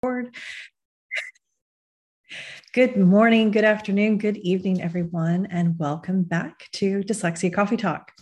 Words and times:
Good 0.00 0.30
morning, 2.96 3.50
good 3.50 3.64
afternoon, 3.64 4.18
good 4.18 4.36
evening, 4.36 4.80
everyone, 4.80 5.46
and 5.50 5.76
welcome 5.76 6.22
back 6.22 6.68
to 6.74 7.00
Dyslexia 7.00 7.52
Coffee 7.52 7.76
Talk. 7.76 8.12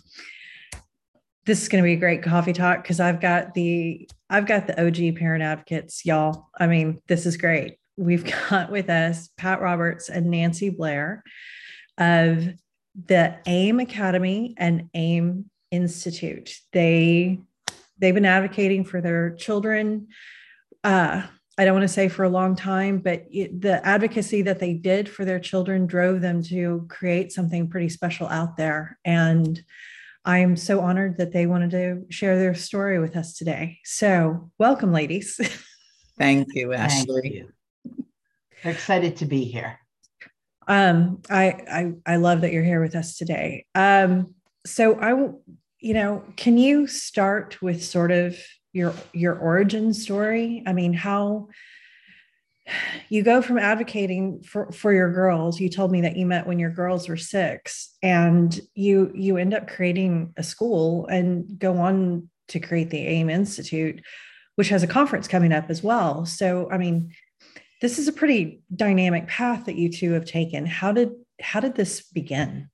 This 1.45 1.61
is 1.61 1.69
going 1.69 1.83
to 1.83 1.87
be 1.87 1.93
a 1.93 1.97
great 1.97 2.23
coffee 2.23 2.53
talk 2.53 2.81
because 2.81 2.99
I've 2.99 3.21
got 3.21 3.53
the 3.53 4.09
I've 4.27 4.47
got 4.47 4.65
the 4.65 4.83
OG 4.83 5.17
parent 5.17 5.43
advocates, 5.43 6.03
y'all. 6.03 6.49
I 6.59 6.65
mean, 6.65 6.99
this 7.07 7.27
is 7.27 7.37
great. 7.37 7.77
We've 7.95 8.25
got 8.49 8.71
with 8.71 8.89
us 8.89 9.29
Pat 9.37 9.61
Roberts 9.61 10.09
and 10.09 10.31
Nancy 10.31 10.69
Blair 10.69 11.23
of 11.99 12.43
the 13.05 13.37
AIM 13.45 13.79
Academy 13.81 14.55
and 14.57 14.89
AIM 14.95 15.51
Institute. 15.69 16.57
They 16.73 17.39
they've 17.99 18.15
been 18.15 18.25
advocating 18.25 18.83
for 18.83 18.99
their 18.99 19.35
children. 19.35 20.07
Uh, 20.83 21.21
I 21.57 21.65
don't 21.65 21.73
want 21.73 21.83
to 21.83 21.93
say 21.93 22.07
for 22.07 22.23
a 22.23 22.29
long 22.29 22.55
time, 22.55 22.99
but 22.99 23.25
the 23.31 23.81
advocacy 23.83 24.43
that 24.43 24.59
they 24.59 24.73
did 24.73 25.09
for 25.09 25.25
their 25.25 25.39
children 25.39 25.87
drove 25.87 26.21
them 26.21 26.43
to 26.43 26.85
create 26.87 27.31
something 27.31 27.67
pretty 27.67 27.89
special 27.89 28.27
out 28.27 28.57
there. 28.57 28.99
And 29.03 29.59
I 30.23 30.39
am 30.39 30.55
so 30.55 30.81
honored 30.81 31.17
that 31.17 31.31
they 31.31 31.47
wanted 31.47 31.71
to 31.71 32.05
share 32.09 32.37
their 32.37 32.53
story 32.53 32.99
with 32.99 33.15
us 33.15 33.33
today. 33.33 33.79
So, 33.83 34.51
welcome, 34.59 34.91
ladies. 34.91 35.39
Thank 36.19 36.53
you, 36.53 36.73
Ashley. 36.73 37.21
Thank 37.21 37.33
you. 37.33 37.53
We're 38.63 38.71
excited 38.71 39.17
to 39.17 39.25
be 39.25 39.45
here. 39.45 39.79
Um, 40.67 41.21
I, 41.29 41.93
I 42.05 42.13
I 42.13 42.15
love 42.17 42.41
that 42.41 42.51
you're 42.51 42.63
here 42.63 42.81
with 42.81 42.95
us 42.95 43.15
today. 43.15 43.65
Um, 43.73 44.35
so 44.65 44.99
I, 44.99 45.11
you 45.79 45.93
know, 45.93 46.23
can 46.35 46.57
you 46.57 46.87
start 46.87 47.61
with 47.61 47.83
sort 47.83 48.11
of 48.11 48.37
your 48.77 48.93
your 49.11 49.35
origin 49.35 49.93
story? 49.93 50.63
I 50.65 50.73
mean, 50.73 50.93
how 50.93 51.49
you 53.09 53.23
go 53.23 53.41
from 53.41 53.57
advocating 53.57 54.43
for 54.43 54.71
for 54.71 54.93
your 54.93 55.11
girls. 55.11 55.59
You 55.59 55.69
told 55.69 55.91
me 55.91 56.01
that 56.01 56.15
you 56.15 56.25
met 56.25 56.47
when 56.47 56.59
your 56.59 56.69
girls 56.69 57.09
were 57.09 57.17
six, 57.17 57.95
and 58.03 58.57
you 58.75 59.11
you 59.15 59.37
end 59.37 59.53
up 59.53 59.67
creating 59.67 60.33
a 60.37 60.43
school 60.43 61.07
and 61.07 61.57
go 61.57 61.77
on 61.77 62.29
to 62.49 62.59
create 62.59 62.91
the 62.91 63.05
AIM 63.05 63.29
Institute, 63.29 64.01
which 64.55 64.69
has 64.69 64.83
a 64.83 64.87
conference 64.87 65.27
coming 65.27 65.51
up 65.51 65.69
as 65.69 65.83
well. 65.83 66.25
So, 66.25 66.69
I 66.71 66.77
mean, 66.77 67.11
this 67.81 67.99
is 67.99 68.07
a 68.07 68.13
pretty 68.13 68.61
dynamic 68.73 69.27
path 69.27 69.65
that 69.65 69.75
you 69.75 69.91
two 69.91 70.13
have 70.13 70.25
taken. 70.25 70.65
How 70.65 70.91
did 70.91 71.11
how 71.41 71.59
did 71.59 71.75
this 71.75 72.03
begin? 72.03 72.69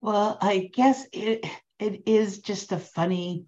Well, 0.00 0.38
I 0.40 0.70
guess 0.72 1.06
it 1.12 1.44
it 1.82 2.02
is 2.06 2.38
just 2.38 2.70
a 2.70 2.78
funny, 2.78 3.46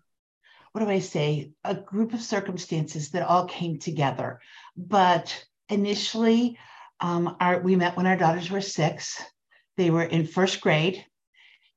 what 0.75 0.85
do 0.85 0.91
I 0.91 0.99
say, 0.99 1.53
a 1.63 1.77
group 1.77 2.15
of 2.15 2.21
circumstances 2.21 3.11
that 3.11 3.25
all 3.25 3.45
came 3.45 3.79
together. 3.79 4.41
But 4.77 5.47
initially, 5.69 6.59
um, 6.99 7.37
our, 7.39 7.61
we 7.61 7.77
met 7.77 7.97
when 7.97 8.07
our 8.07 8.17
daughters 8.17 8.51
were 8.51 8.61
six. 8.61 9.23
They 9.77 9.91
were 9.91 10.03
in 10.03 10.27
first 10.27 10.61
grade. 10.61 11.07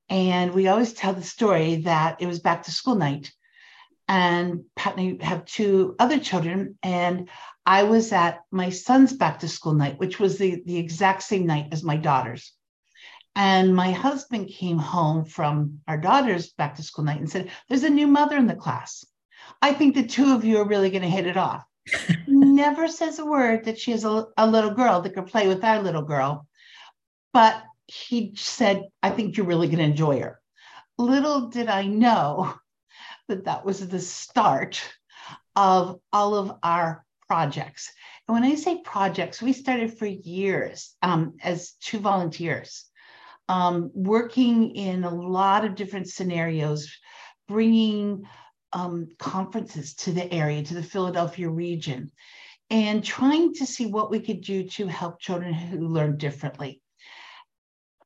And 0.08 0.52
we 0.52 0.66
always 0.66 0.94
tell 0.94 1.12
the 1.12 1.22
story 1.22 1.76
that 1.82 2.20
it 2.20 2.26
was 2.26 2.40
back 2.40 2.64
to 2.64 2.72
school 2.72 2.96
night. 2.96 3.30
And 4.08 4.64
Pat 4.74 4.98
and 4.98 5.22
I 5.22 5.24
have 5.24 5.44
two 5.44 5.94
other 6.00 6.18
children. 6.18 6.76
And 6.82 7.28
I 7.64 7.84
was 7.84 8.10
at 8.10 8.40
my 8.50 8.70
son's 8.70 9.12
back 9.12 9.38
to 9.40 9.48
school 9.48 9.74
night, 9.74 10.00
which 10.00 10.18
was 10.18 10.38
the, 10.38 10.60
the 10.66 10.76
exact 10.76 11.22
same 11.22 11.46
night 11.46 11.68
as 11.70 11.84
my 11.84 11.98
daughter's. 11.98 12.52
And 13.38 13.72
my 13.72 13.92
husband 13.92 14.48
came 14.48 14.78
home 14.78 15.24
from 15.24 15.78
our 15.86 15.96
daughter's 15.96 16.48
back 16.48 16.74
to 16.74 16.82
school 16.82 17.04
night 17.04 17.20
and 17.20 17.30
said, 17.30 17.52
There's 17.68 17.84
a 17.84 17.88
new 17.88 18.08
mother 18.08 18.36
in 18.36 18.48
the 18.48 18.56
class. 18.56 19.04
I 19.62 19.74
think 19.74 19.94
the 19.94 20.08
two 20.08 20.34
of 20.34 20.44
you 20.44 20.58
are 20.58 20.66
really 20.66 20.90
going 20.90 21.02
to 21.02 21.08
hit 21.08 21.28
it 21.28 21.36
off. 21.36 21.62
Never 22.26 22.88
says 22.88 23.20
a 23.20 23.24
word 23.24 23.66
that 23.66 23.78
she 23.78 23.92
is 23.92 24.04
a, 24.04 24.26
a 24.36 24.44
little 24.44 24.72
girl 24.72 25.02
that 25.02 25.14
could 25.14 25.28
play 25.28 25.46
with 25.46 25.62
our 25.62 25.80
little 25.80 26.02
girl. 26.02 26.48
But 27.32 27.62
he 27.86 28.34
said, 28.34 28.82
I 29.04 29.10
think 29.10 29.36
you're 29.36 29.46
really 29.46 29.68
going 29.68 29.78
to 29.78 29.84
enjoy 29.84 30.18
her. 30.18 30.40
Little 30.98 31.46
did 31.46 31.68
I 31.68 31.86
know 31.86 32.52
that 33.28 33.44
that 33.44 33.64
was 33.64 33.86
the 33.86 34.00
start 34.00 34.82
of 35.54 36.00
all 36.12 36.34
of 36.34 36.58
our 36.64 37.04
projects. 37.28 37.92
And 38.26 38.34
when 38.34 38.42
I 38.42 38.56
say 38.56 38.82
projects, 38.82 39.40
we 39.40 39.52
started 39.52 39.96
for 39.96 40.06
years 40.06 40.96
um, 41.02 41.34
as 41.40 41.74
two 41.80 42.00
volunteers, 42.00 42.87
um, 43.48 43.90
working 43.94 44.74
in 44.76 45.04
a 45.04 45.14
lot 45.14 45.64
of 45.64 45.74
different 45.74 46.08
scenarios, 46.08 46.90
bringing 47.46 48.26
um, 48.72 49.08
conferences 49.18 49.94
to 49.94 50.12
the 50.12 50.32
area, 50.32 50.62
to 50.62 50.74
the 50.74 50.82
Philadelphia 50.82 51.48
region, 51.48 52.10
and 52.70 53.02
trying 53.02 53.54
to 53.54 53.66
see 53.66 53.86
what 53.86 54.10
we 54.10 54.20
could 54.20 54.42
do 54.42 54.64
to 54.64 54.86
help 54.86 55.20
children 55.20 55.54
who 55.54 55.88
learn 55.88 56.18
differently. 56.18 56.82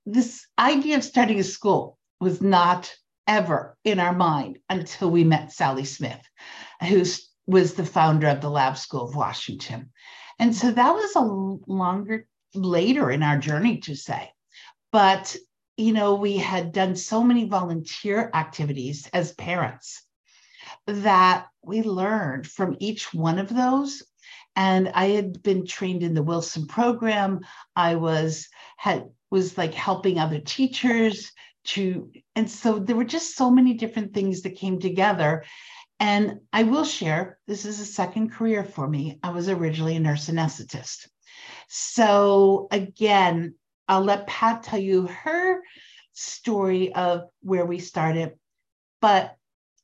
This 0.06 0.46
idea 0.58 0.96
of 0.96 1.04
starting 1.04 1.40
a 1.40 1.44
school 1.44 1.98
was 2.20 2.40
not 2.40 2.94
ever 3.26 3.76
in 3.84 3.98
our 3.98 4.14
mind 4.14 4.58
until 4.68 5.10
we 5.10 5.24
met 5.24 5.52
Sally 5.52 5.84
Smith, 5.84 6.20
who 6.88 7.04
was 7.46 7.74
the 7.74 7.84
founder 7.84 8.28
of 8.28 8.40
the 8.40 8.50
Lab 8.50 8.76
School 8.76 9.08
of 9.08 9.16
Washington. 9.16 9.90
And 10.38 10.54
so 10.54 10.70
that 10.70 10.94
was 10.94 11.16
a 11.16 11.20
longer 11.70 12.26
later 12.54 13.10
in 13.10 13.22
our 13.22 13.38
journey 13.38 13.78
to 13.78 13.96
say. 13.96 14.30
But, 14.92 15.34
you 15.76 15.92
know, 15.92 16.14
we 16.14 16.36
had 16.36 16.72
done 16.72 16.94
so 16.94 17.22
many 17.24 17.48
volunteer 17.48 18.30
activities 18.34 19.08
as 19.12 19.32
parents 19.32 20.04
that 20.86 21.46
we 21.62 21.82
learned 21.82 22.46
from 22.46 22.76
each 22.78 23.12
one 23.12 23.38
of 23.38 23.48
those. 23.48 24.02
And 24.54 24.90
I 24.94 25.06
had 25.06 25.42
been 25.42 25.66
trained 25.66 26.02
in 26.02 26.14
the 26.14 26.22
Wilson 26.22 26.66
program. 26.66 27.40
I 27.74 27.96
was 27.96 28.48
had 28.76 29.08
was 29.30 29.56
like 29.56 29.72
helping 29.72 30.18
other 30.18 30.40
teachers 30.40 31.32
to 31.64 32.10
and 32.34 32.50
so 32.50 32.78
there 32.78 32.96
were 32.96 33.04
just 33.04 33.34
so 33.34 33.50
many 33.50 33.74
different 33.74 34.12
things 34.12 34.42
that 34.42 34.56
came 34.56 34.78
together 34.78 35.44
and 36.02 36.40
I 36.52 36.64
will 36.64 36.84
share, 36.84 37.38
this 37.46 37.64
is 37.64 37.78
a 37.78 37.86
second 37.86 38.32
career 38.32 38.64
for 38.64 38.88
me. 38.88 39.20
I 39.22 39.30
was 39.30 39.48
originally 39.48 39.94
a 39.94 40.00
nurse 40.00 40.28
anesthetist. 40.28 41.06
So 41.68 42.66
again, 42.72 43.54
I'll 43.88 44.04
let 44.04 44.26
Pat 44.26 44.62
tell 44.62 44.78
you 44.78 45.06
her 45.06 45.60
story 46.12 46.94
of 46.94 47.28
where 47.40 47.66
we 47.66 47.78
started. 47.78 48.32
But 49.00 49.36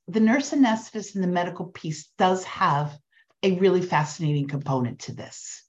the 0.06 0.20
nurse 0.20 0.52
anesthetist 0.52 1.14
and 1.14 1.24
the 1.24 1.28
medical 1.28 1.66
piece 1.66 2.08
does 2.18 2.44
have 2.44 2.96
a 3.42 3.52
really 3.58 3.82
fascinating 3.82 4.48
component 4.48 5.00
to 5.00 5.14
this. 5.14 5.62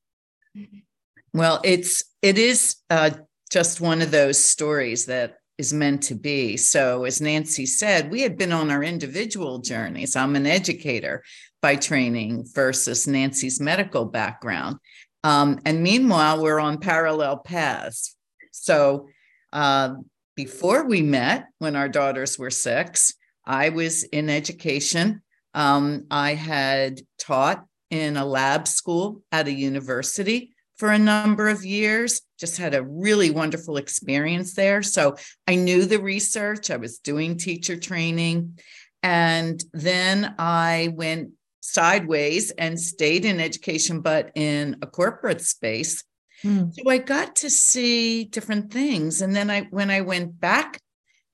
Well, 1.34 1.62
it's 1.64 2.04
it 2.22 2.38
is 2.38 2.78
uh, 2.90 3.12
just 3.52 3.82
one 3.82 4.02
of 4.02 4.12
those 4.12 4.44
stories 4.44 5.06
that 5.06 5.38
is 5.58 5.74
meant 5.74 6.02
to 6.04 6.16
be. 6.16 6.58
So, 6.58 7.04
as 7.04 7.22
Nancy 7.22 7.66
said, 7.66 8.10
we 8.10 8.22
had 8.22 8.38
been 8.38 8.54
on 8.54 8.72
our 8.72 8.82
individual 8.82 9.60
journeys. 9.60 10.16
I'm 10.16 10.36
an 10.36 10.48
educator 10.48 11.24
by 11.62 11.76
training 11.76 12.46
versus 12.54 13.08
Nancy's 13.08 13.60
medical 13.60 14.06
background. 14.06 14.78
Um, 15.24 15.60
and 15.66 15.84
meanwhile, 15.84 16.42
we're 16.42 16.60
on 16.60 16.80
parallel 16.80 17.40
paths. 17.40 18.16
So, 18.64 19.08
uh, 19.52 19.96
before 20.36 20.86
we 20.86 21.02
met, 21.02 21.48
when 21.58 21.76
our 21.76 21.90
daughters 21.90 22.40
were 22.40 22.52
six, 22.52 23.14
I 23.46 23.70
was 23.70 24.04
in 24.04 24.30
education. 24.30 25.22
Um, 25.54 26.06
I 26.10 26.34
had 26.36 27.02
taught 27.18 27.66
in 27.90 28.16
a 28.16 28.26
lab 28.26 28.68
school 28.68 29.22
at 29.32 29.48
a 29.48 29.52
university 29.52 30.54
for 30.78 30.92
a 30.92 31.00
number 31.00 31.50
of 31.50 31.66
years. 31.66 32.22
Just 32.40 32.58
had 32.58 32.74
a 32.74 32.84
really 32.84 33.32
wonderful 33.32 33.78
experience 33.78 34.54
there. 34.54 34.82
So 34.82 35.18
I 35.46 35.56
knew 35.56 35.86
the 35.86 36.00
research, 36.00 36.72
I 36.72 36.78
was 36.78 37.00
doing 37.00 37.36
teacher 37.36 37.76
training. 37.76 38.60
And 39.04 39.62
then 39.74 40.36
I 40.38 40.94
went 40.94 41.32
sideways 41.62 42.52
and 42.52 42.80
stayed 42.80 43.26
in 43.26 43.40
education, 43.40 44.02
but 44.02 44.32
in 44.36 44.78
a 44.82 44.88
corporate 44.88 45.42
space. 45.42 46.04
Mm. 46.44 46.74
So 46.74 46.90
I 46.90 46.98
got 46.98 47.38
to 47.38 47.50
see 47.50 48.26
different 48.26 48.72
things. 48.72 49.22
And 49.22 49.36
then 49.36 49.50
I, 49.50 49.62
when 49.72 49.90
I 49.90 50.02
went 50.02 50.40
back 50.40 50.80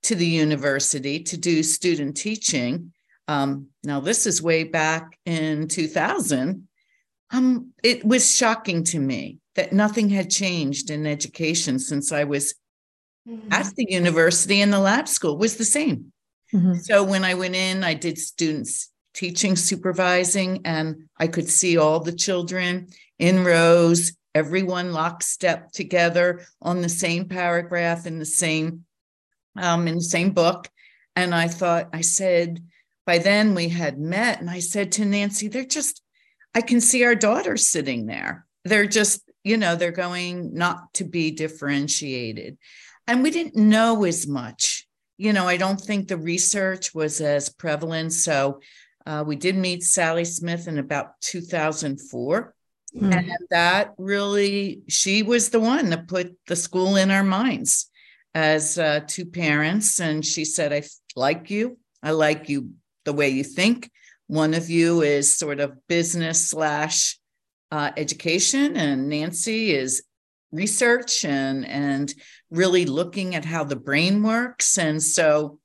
to 0.04 0.14
the 0.14 0.26
university 0.26 1.22
to 1.24 1.36
do 1.36 1.62
student 1.62 2.16
teaching, 2.16 2.92
um, 3.28 3.68
now 3.82 4.00
this 4.00 4.26
is 4.26 4.40
way 4.42 4.64
back 4.64 5.18
in 5.24 5.68
2000 5.68 6.66
um, 7.30 7.72
it 7.82 8.04
was 8.04 8.36
shocking 8.36 8.84
to 8.84 8.98
me 8.98 9.38
that 9.54 9.72
nothing 9.72 10.08
had 10.08 10.30
changed 10.30 10.90
in 10.90 11.06
education 11.06 11.78
since 11.78 12.12
I 12.12 12.24
was 12.24 12.54
mm-hmm. 13.28 13.52
at 13.52 13.66
the 13.76 13.86
university 13.88 14.60
and 14.60 14.72
the 14.72 14.78
lab 14.78 15.08
school 15.08 15.36
was 15.36 15.56
the 15.56 15.64
same. 15.64 16.12
Mm-hmm. 16.54 16.74
So 16.74 17.02
when 17.02 17.24
I 17.24 17.34
went 17.34 17.56
in, 17.56 17.82
I 17.82 17.94
did 17.94 18.18
students 18.18 18.90
teaching, 19.14 19.56
supervising, 19.56 20.60
and 20.64 21.08
I 21.18 21.26
could 21.26 21.48
see 21.48 21.78
all 21.78 22.00
the 22.00 22.12
children 22.12 22.88
in 23.18 23.44
rows, 23.44 24.12
everyone 24.36 24.92
lockstep 24.92 25.72
together 25.72 26.42
on 26.60 26.82
the 26.82 26.88
same 26.88 27.24
paragraph 27.24 28.06
in 28.06 28.18
the 28.18 28.26
same 28.26 28.84
um, 29.58 29.88
in 29.88 29.94
the 29.94 30.00
same 30.02 30.32
book. 30.32 30.68
And 31.16 31.34
I 31.34 31.48
thought, 31.48 31.88
I 31.94 32.02
said, 32.02 32.62
by 33.06 33.16
then 33.16 33.54
we 33.54 33.70
had 33.70 33.98
met, 33.98 34.40
and 34.40 34.50
I 34.50 34.58
said 34.58 34.92
to 34.92 35.06
Nancy, 35.06 35.48
they're 35.48 35.64
just 35.64 36.02
I 36.54 36.60
can 36.60 36.80
see 36.80 37.04
our 37.04 37.14
daughters 37.14 37.66
sitting 37.66 38.06
there. 38.06 38.46
They're 38.64 38.86
just, 38.86 39.20
you 39.44 39.56
know, 39.56 39.76
they're 39.76 39.92
going 39.92 40.54
not 40.54 40.92
to 40.94 41.04
be 41.04 41.30
differentiated. 41.30 42.58
And 43.06 43.22
we 43.22 43.30
didn't 43.30 43.56
know 43.56 44.04
as 44.04 44.26
much. 44.26 44.86
You 45.18 45.32
know, 45.32 45.46
I 45.46 45.56
don't 45.56 45.80
think 45.80 46.08
the 46.08 46.16
research 46.16 46.94
was 46.94 47.20
as 47.20 47.48
prevalent. 47.48 48.12
So 48.12 48.60
uh, 49.06 49.22
we 49.26 49.36
did 49.36 49.56
meet 49.56 49.82
Sally 49.82 50.24
Smith 50.24 50.66
in 50.66 50.78
about 50.78 51.20
2004. 51.20 52.54
Mm. 52.96 53.12
And 53.12 53.32
that 53.50 53.94
really, 53.98 54.82
she 54.88 55.22
was 55.22 55.50
the 55.50 55.60
one 55.60 55.90
that 55.90 56.08
put 56.08 56.36
the 56.46 56.56
school 56.56 56.96
in 56.96 57.10
our 57.10 57.24
minds 57.24 57.90
as 58.34 58.78
uh, 58.78 59.00
two 59.06 59.26
parents. 59.26 60.00
And 60.00 60.24
she 60.24 60.44
said, 60.44 60.72
I 60.72 60.82
like 61.14 61.50
you. 61.50 61.78
I 62.02 62.10
like 62.10 62.48
you 62.48 62.70
the 63.04 63.12
way 63.12 63.28
you 63.28 63.44
think. 63.44 63.90
One 64.26 64.54
of 64.54 64.68
you 64.68 65.02
is 65.02 65.36
sort 65.36 65.60
of 65.60 65.86
business 65.88 66.50
slash 66.50 67.18
uh, 67.70 67.90
education, 67.96 68.76
and 68.76 69.08
Nancy 69.08 69.72
is 69.72 70.02
research 70.52 71.24
and 71.24 71.66
and 71.66 72.12
really 72.50 72.86
looking 72.86 73.34
at 73.34 73.44
how 73.44 73.64
the 73.64 73.76
brain 73.76 74.22
works. 74.22 74.78
And 74.78 75.02
so 75.02 75.58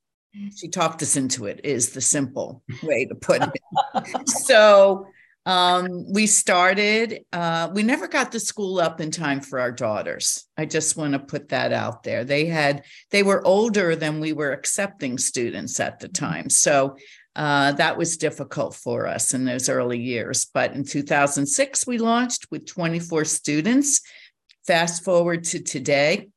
she 0.56 0.68
talked 0.68 1.02
us 1.02 1.16
into 1.16 1.46
it. 1.46 1.62
Is 1.64 1.92
the 1.92 2.02
simple 2.02 2.64
way 2.84 3.06
to 3.06 3.16
put 3.16 3.42
it. 3.42 4.28
so 4.28 5.08
um, 5.46 6.12
we 6.12 6.28
started. 6.28 7.26
Uh, 7.34 7.70
we 7.74 7.82
never 7.82 8.08
got 8.08 8.32
the 8.32 8.40
school 8.40 8.80
up 8.80 9.02
in 9.02 9.10
time 9.10 9.42
for 9.42 9.60
our 9.60 9.72
daughters. 9.72 10.46
I 10.56 10.66
just 10.66 10.98
want 10.98 11.14
to 11.14 11.20
put 11.20 11.50
that 11.50 11.74
out 11.74 12.04
there. 12.04 12.24
They 12.24 12.46
had 12.46 12.84
they 13.10 13.24
were 13.24 13.46
older 13.46 13.96
than 13.96 14.20
we 14.20 14.34
were 14.34 14.52
accepting 14.52 15.18
students 15.18 15.80
at 15.80 16.00
the 16.00 16.10
time, 16.10 16.50
so 16.50 16.96
uh, 17.36 17.72
that 17.74 17.98
was 17.98 18.18
difficult 18.18 18.76
for 18.76 19.08
us 19.08 19.34
in 19.34 19.46
those 19.46 19.68
early 19.68 20.00
years. 20.00 20.46
But 20.46 20.74
in 20.74 20.84
2006, 20.84 21.88
we 21.88 21.98
launched 21.98 22.48
with 22.52 22.68
24 22.68 23.26
students. 23.26 24.02
Fast 24.68 25.04
forward 25.04 25.46
to 25.46 25.64
today, 25.64 26.30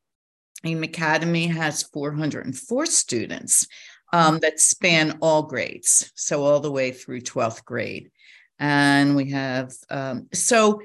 AIM 0.64 0.82
Academy 0.82 1.46
has 1.48 1.82
404 1.82 2.86
students 2.86 3.66
um, 4.14 4.38
that 4.38 4.60
span 4.60 5.18
all 5.20 5.42
grades, 5.42 6.10
so 6.14 6.42
all 6.42 6.60
the 6.60 6.70
way 6.70 6.90
through 6.90 7.20
12th 7.20 7.64
grade 7.64 8.10
and 8.58 9.16
we 9.16 9.30
have 9.30 9.72
um, 9.90 10.28
so 10.32 10.80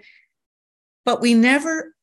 but 1.05 1.21
we 1.21 1.33
never 1.33 1.95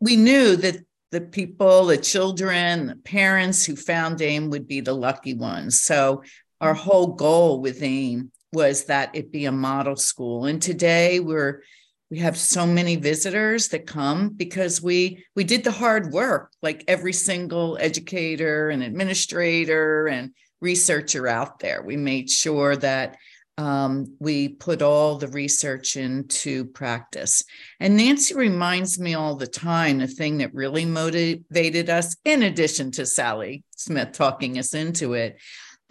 we 0.00 0.16
knew 0.16 0.56
that 0.56 0.76
the 1.10 1.20
people 1.20 1.86
the 1.86 1.96
children 1.96 2.86
the 2.86 2.96
parents 2.96 3.64
who 3.64 3.76
found 3.76 4.20
aim 4.20 4.50
would 4.50 4.66
be 4.66 4.80
the 4.80 4.94
lucky 4.94 5.34
ones. 5.34 5.80
So 5.80 6.22
our 6.60 6.74
mm-hmm. 6.74 6.82
whole 6.82 7.06
goal 7.08 7.60
with 7.60 7.82
aim 7.82 8.32
was 8.52 8.84
that 8.84 9.14
it 9.14 9.32
be 9.32 9.44
a 9.46 9.52
model 9.52 9.96
school. 9.96 10.46
And 10.46 10.60
today 10.60 11.20
we're 11.20 11.62
we 12.10 12.18
have 12.18 12.36
so 12.36 12.66
many 12.66 12.96
visitors 12.96 13.68
that 13.68 13.86
come 13.86 14.28
because 14.28 14.82
we 14.82 15.24
we 15.34 15.44
did 15.44 15.64
the 15.64 15.70
hard 15.70 16.12
work. 16.12 16.52
Like 16.62 16.84
every 16.88 17.12
single 17.12 17.78
educator 17.80 18.70
and 18.70 18.82
administrator 18.82 20.06
and 20.06 20.32
researcher 20.60 21.28
out 21.28 21.58
there 21.58 21.82
we 21.82 21.96
made 21.96 22.30
sure 22.30 22.74
that 22.74 23.16
um, 23.56 24.16
we 24.18 24.48
put 24.48 24.82
all 24.82 25.16
the 25.16 25.28
research 25.28 25.96
into 25.96 26.64
practice. 26.64 27.44
And 27.78 27.96
Nancy 27.96 28.34
reminds 28.34 28.98
me 28.98 29.14
all 29.14 29.36
the 29.36 29.46
time 29.46 29.98
the 29.98 30.06
thing 30.06 30.38
that 30.38 30.54
really 30.54 30.84
motivated 30.84 31.88
us, 31.88 32.16
in 32.24 32.42
addition 32.42 32.90
to 32.92 33.06
Sally 33.06 33.64
Smith 33.76 34.12
talking 34.12 34.58
us 34.58 34.74
into 34.74 35.14
it, 35.14 35.38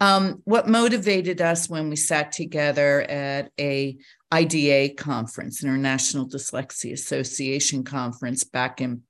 um, 0.00 0.42
what 0.44 0.68
motivated 0.68 1.40
us 1.40 1.68
when 1.68 1.88
we 1.88 1.96
sat 1.96 2.32
together 2.32 3.02
at 3.02 3.50
a 3.58 3.96
IDA 4.30 4.94
conference, 4.94 5.62
International 5.62 6.28
Dyslexia 6.28 6.92
Association 6.92 7.84
conference 7.84 8.44
back 8.44 8.80
in, 8.80 9.02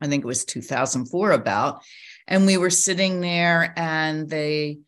I 0.00 0.06
think 0.06 0.24
it 0.24 0.28
was 0.28 0.44
2004 0.44 1.32
about, 1.32 1.82
and 2.26 2.46
we 2.46 2.56
were 2.56 2.70
sitting 2.70 3.20
there 3.20 3.74
and 3.76 4.30
they 4.30 4.78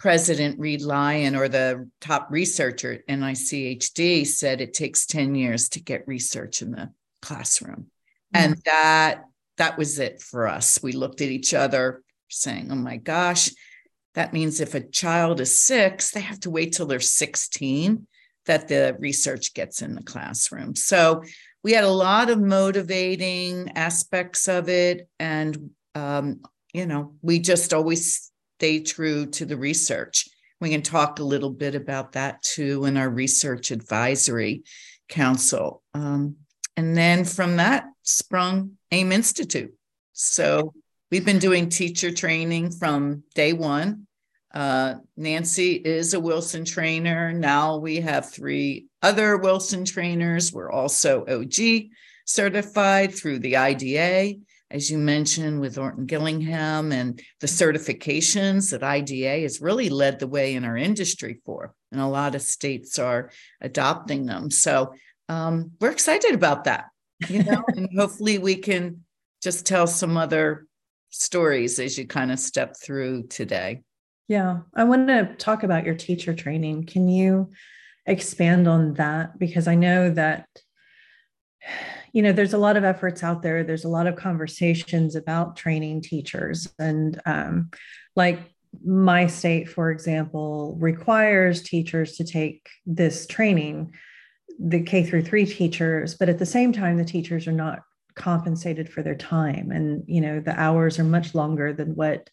President 0.00 0.58
Reid 0.58 0.80
Lyon 0.80 1.36
or 1.36 1.46
the 1.46 1.88
top 2.00 2.28
researcher 2.30 2.92
at 2.92 3.06
NICHD 3.06 4.26
said 4.26 4.60
it 4.60 4.72
takes 4.72 5.04
10 5.04 5.34
years 5.34 5.68
to 5.68 5.80
get 5.80 6.08
research 6.08 6.62
in 6.62 6.70
the 6.70 6.90
classroom. 7.20 7.90
Mm-hmm. 8.34 8.44
And 8.44 8.56
that 8.64 9.24
that 9.58 9.76
was 9.76 9.98
it 9.98 10.22
for 10.22 10.48
us. 10.48 10.82
We 10.82 10.92
looked 10.92 11.20
at 11.20 11.28
each 11.28 11.52
other 11.52 12.02
saying, 12.28 12.68
"Oh 12.70 12.76
my 12.76 12.96
gosh, 12.96 13.50
that 14.14 14.32
means 14.32 14.60
if 14.60 14.74
a 14.74 14.80
child 14.80 15.38
is 15.38 15.60
6, 15.60 16.12
they 16.12 16.20
have 16.20 16.40
to 16.40 16.50
wait 16.50 16.72
till 16.72 16.86
they're 16.86 16.98
16 16.98 18.06
that 18.46 18.68
the 18.68 18.96
research 18.98 19.52
gets 19.52 19.82
in 19.82 19.94
the 19.94 20.02
classroom." 20.02 20.74
So, 20.76 21.22
we 21.62 21.72
had 21.72 21.84
a 21.84 21.90
lot 21.90 22.30
of 22.30 22.40
motivating 22.40 23.72
aspects 23.76 24.48
of 24.48 24.70
it 24.70 25.10
and 25.18 25.70
um, 25.94 26.40
you 26.72 26.86
know, 26.86 27.16
we 27.20 27.40
just 27.40 27.74
always 27.74 28.29
stay 28.60 28.78
true 28.78 29.24
to 29.24 29.46
the 29.46 29.56
research. 29.56 30.28
We 30.60 30.68
can 30.68 30.82
talk 30.82 31.18
a 31.18 31.24
little 31.24 31.48
bit 31.48 31.74
about 31.74 32.12
that 32.12 32.42
too 32.42 32.84
in 32.84 32.98
our 32.98 33.08
research 33.08 33.70
advisory 33.70 34.64
council. 35.08 35.82
Um, 35.94 36.36
and 36.76 36.94
then 36.94 37.24
from 37.24 37.56
that 37.56 37.86
sprung 38.02 38.72
AIM 38.92 39.12
Institute. 39.12 39.72
So 40.12 40.74
we've 41.10 41.24
been 41.24 41.38
doing 41.38 41.70
teacher 41.70 42.10
training 42.10 42.72
from 42.72 43.22
day 43.34 43.54
one. 43.54 44.06
Uh, 44.52 44.96
Nancy 45.16 45.72
is 45.72 46.12
a 46.12 46.20
Wilson 46.20 46.66
trainer. 46.66 47.32
Now 47.32 47.78
we 47.78 47.96
have 48.02 48.30
three 48.30 48.88
other 49.00 49.38
Wilson 49.38 49.86
trainers. 49.86 50.52
We're 50.52 50.70
also 50.70 51.24
OG 51.24 51.88
certified 52.26 53.14
through 53.14 53.38
the 53.38 53.56
IDA 53.56 54.34
as 54.70 54.90
you 54.90 54.98
mentioned, 54.98 55.60
with 55.60 55.78
Orton 55.78 56.06
Gillingham 56.06 56.92
and 56.92 57.20
the 57.40 57.46
certifications 57.46 58.70
that 58.70 58.84
IDA 58.84 59.42
has 59.42 59.60
really 59.60 59.90
led 59.90 60.18
the 60.18 60.28
way 60.28 60.54
in 60.54 60.64
our 60.64 60.76
industry 60.76 61.40
for. 61.44 61.74
And 61.90 62.00
a 62.00 62.06
lot 62.06 62.34
of 62.34 62.42
states 62.42 62.98
are 62.98 63.30
adopting 63.60 64.26
them. 64.26 64.50
So 64.50 64.94
um, 65.28 65.72
we're 65.80 65.90
excited 65.90 66.34
about 66.34 66.64
that, 66.64 66.86
you 67.28 67.42
know, 67.42 67.64
and 67.76 67.88
hopefully 67.96 68.38
we 68.38 68.56
can 68.56 69.04
just 69.42 69.66
tell 69.66 69.86
some 69.86 70.16
other 70.16 70.66
stories 71.10 71.78
as 71.78 71.98
you 71.98 72.06
kind 72.06 72.30
of 72.30 72.38
step 72.38 72.76
through 72.80 73.26
today. 73.26 73.82
Yeah, 74.28 74.60
I 74.74 74.84
want 74.84 75.08
to 75.08 75.34
talk 75.38 75.64
about 75.64 75.84
your 75.84 75.96
teacher 75.96 76.32
training. 76.32 76.86
Can 76.86 77.08
you 77.08 77.50
expand 78.06 78.68
on 78.68 78.94
that? 78.94 79.36
Because 79.38 79.66
I 79.66 79.74
know 79.74 80.10
that 80.10 80.46
you 82.12 82.22
know 82.22 82.32
there's 82.32 82.54
a 82.54 82.58
lot 82.58 82.76
of 82.76 82.84
efforts 82.84 83.22
out 83.22 83.42
there. 83.42 83.64
There's 83.64 83.84
a 83.84 83.88
lot 83.88 84.06
of 84.06 84.16
conversations 84.16 85.16
about 85.16 85.56
training 85.56 86.02
teachers 86.02 86.68
and 86.78 87.20
um, 87.26 87.70
like 88.16 88.40
my 88.84 89.26
state 89.26 89.68
for 89.68 89.90
example 89.90 90.76
requires 90.78 91.62
teachers 91.62 92.16
to 92.16 92.24
take 92.24 92.68
this 92.86 93.26
training 93.26 93.92
the 94.60 94.80
k 94.80 95.02
through 95.02 95.22
3 95.22 95.44
teachers 95.44 96.14
but 96.14 96.28
at 96.28 96.38
the 96.38 96.46
same 96.46 96.72
time 96.72 96.96
the 96.96 97.04
teachers 97.04 97.48
are 97.48 97.52
not 97.52 97.80
compensated 98.14 98.88
for 98.88 99.02
their 99.02 99.16
time. 99.16 99.70
And 99.70 100.04
you 100.06 100.20
know 100.20 100.40
the 100.40 100.58
hours 100.58 100.98
are 100.98 101.04
much 101.04 101.34
longer 101.34 101.72
than 101.72 101.94
what 101.94 102.28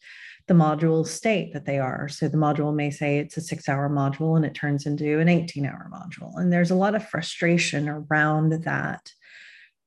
the 0.47 0.53
modules 0.53 1.07
state 1.07 1.53
that 1.53 1.65
they 1.65 1.79
are. 1.79 2.07
So 2.07 2.27
the 2.27 2.37
module 2.37 2.73
may 2.73 2.89
say 2.89 3.19
it's 3.19 3.37
a 3.37 3.41
6 3.41 3.67
hour 3.67 3.89
module 3.89 4.37
and 4.37 4.45
it 4.45 4.53
turns 4.53 4.85
into 4.85 5.19
an 5.19 5.27
18 5.27 5.65
hour 5.65 5.89
module. 5.91 6.31
And 6.37 6.51
there's 6.51 6.71
a 6.71 6.75
lot 6.75 6.95
of 6.95 7.07
frustration 7.07 7.89
around 7.89 8.63
that 8.63 9.11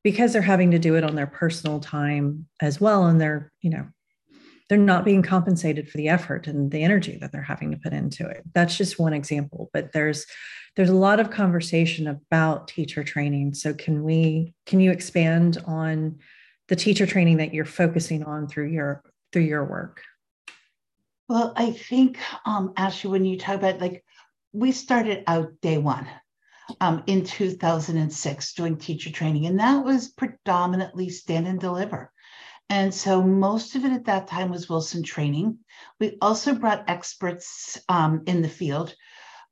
because 0.03 0.33
they're 0.33 0.43
having 0.43 0.71
to 0.71 0.79
do 0.79 0.97
it 0.97 1.05
on 1.05 1.15
their 1.15 1.27
personal 1.27 1.81
time 1.81 2.47
as 2.61 2.81
well 2.81 3.07
and 3.07 3.21
they're 3.21 3.53
you 3.61 3.71
know 3.71 3.87
they're 4.69 4.79
not 4.79 5.05
being 5.05 5.23
compensated 5.23 5.89
for 5.89 5.99
the 5.99 6.09
effort 6.09 6.47
and 6.47 6.71
the 6.71 6.85
energy 6.85 7.19
that 7.21 7.33
they're 7.33 7.43
having 7.43 7.73
to 7.73 7.77
put 7.77 7.93
into 7.93 8.25
it. 8.29 8.45
That's 8.55 8.77
just 8.77 8.99
one 8.99 9.13
example 9.13 9.69
but 9.73 9.93
there's 9.93 10.27
there's 10.77 10.91
a 10.91 10.95
lot 10.95 11.19
of 11.19 11.31
conversation 11.31 12.07
about 12.07 12.69
teacher 12.69 13.03
training. 13.03 13.55
So 13.55 13.75
can 13.75 14.05
we 14.05 14.55
can 14.67 14.81
you 14.81 14.91
expand 14.93 15.59
on 15.67 16.19
the 16.69 16.77
teacher 16.77 17.07
training 17.07 17.39
that 17.39 17.53
you're 17.53 17.65
focusing 17.65 18.23
on 18.23 18.47
through 18.47 18.69
your 18.69 19.03
through 19.33 19.43
your 19.43 19.65
work? 19.65 20.03
Well 21.29 21.53
i 21.57 21.73
think 21.73 22.19
um 22.45 22.73
ashley 22.77 23.11
when 23.11 23.25
you 23.25 23.39
talk 23.39 23.57
about 23.57 23.81
like 23.81 24.05
we 24.53 24.73
started 24.73 25.25
out 25.27 25.53
day 25.61 25.79
one 25.79 26.09
um, 26.81 27.03
in 27.07 27.25
2006 27.25 28.53
doing 28.55 28.77
teacher 28.77 29.11
training, 29.11 29.47
and 29.47 29.61
that 29.61 29.85
was 29.85 30.09
predominantly 30.09 31.09
stand 31.09 31.47
and 31.47 31.61
deliver. 31.61 32.13
And 32.69 32.95
so 32.95 33.23
most 33.23 33.75
of 33.75 33.85
it 33.85 33.93
at 33.93 34.05
that 34.05 34.29
time 34.29 34.51
was 34.51 34.69
Wilson 34.69 35.03
training. 35.03 35.59
We 35.99 36.17
also 36.23 36.55
brought 36.55 36.89
experts 36.89 37.79
um, 37.89 38.23
in 38.27 38.43
the 38.43 38.49
field, 38.49 38.95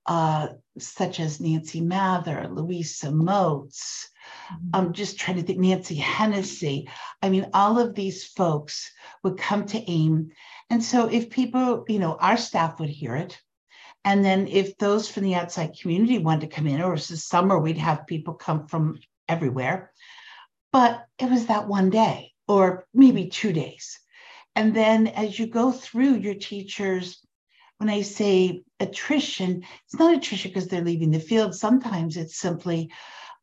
uh, 0.07 0.49
such 0.79 1.19
as 1.19 1.41
Nancy 1.41 1.81
Mather, 1.81 2.49
Louisa 2.49 3.11
Moats, 3.11 4.09
mm-hmm. 4.53 4.71
I'm 4.73 4.93
just 4.93 5.19
trying 5.19 5.39
to 5.39 5.43
think, 5.43 5.59
Nancy 5.59 5.97
Hennessy. 5.97 6.89
I 7.21 7.29
mean, 7.29 7.51
all 7.53 7.79
of 7.79 7.95
these 7.95 8.25
folks 8.25 8.91
would 9.25 9.37
come 9.37 9.67
to 9.67 9.91
AIM. 9.91 10.31
And 10.71 10.83
so 10.83 11.09
if 11.09 11.31
people, 11.31 11.85
you 11.89 11.99
know, 11.99 12.17
our 12.21 12.37
staff 12.37 12.79
would 12.79 12.91
hear 12.91 13.17
it, 13.17 13.41
And 14.09 14.25
then 14.25 14.49
if 14.49 14.79
those 14.79 15.07
from 15.07 15.25
the 15.25 15.35
outside 15.35 15.79
community 15.79 16.17
wanted 16.17 16.49
to 16.49 16.57
come 16.57 16.67
in, 16.67 16.81
or 16.81 16.89
it 16.89 16.93
was 16.93 17.09
the 17.09 17.19
summer, 17.19 17.59
we'd 17.59 17.77
have 17.77 18.07
people 18.07 18.33
come 18.33 18.67
from 18.67 18.99
everywhere. 19.29 19.93
But 20.73 21.05
it 21.19 21.31
was 21.31 21.45
that 21.47 21.69
one 21.69 21.91
day 21.91 22.33
or 22.47 22.87
maybe 22.95 23.29
two 23.29 23.53
days. 23.53 24.01
And 24.57 24.75
then 24.75 25.09
as 25.09 25.39
you 25.39 25.47
go 25.47 25.73
through 25.73 26.15
your 26.15 26.37
teachers, 26.37 27.21
when 27.77 27.91
I 27.91 28.01
say 28.01 28.63
attrition, 28.81 29.65
it's 29.85 29.99
not 29.99 30.17
attrition 30.17 30.53
because 30.53 30.69
they're 30.69 30.81
leaving 30.83 31.11
the 31.11 31.21
field. 31.21 31.55
Sometimes 31.55 32.17
it's 32.17 32.39
simply, 32.39 32.91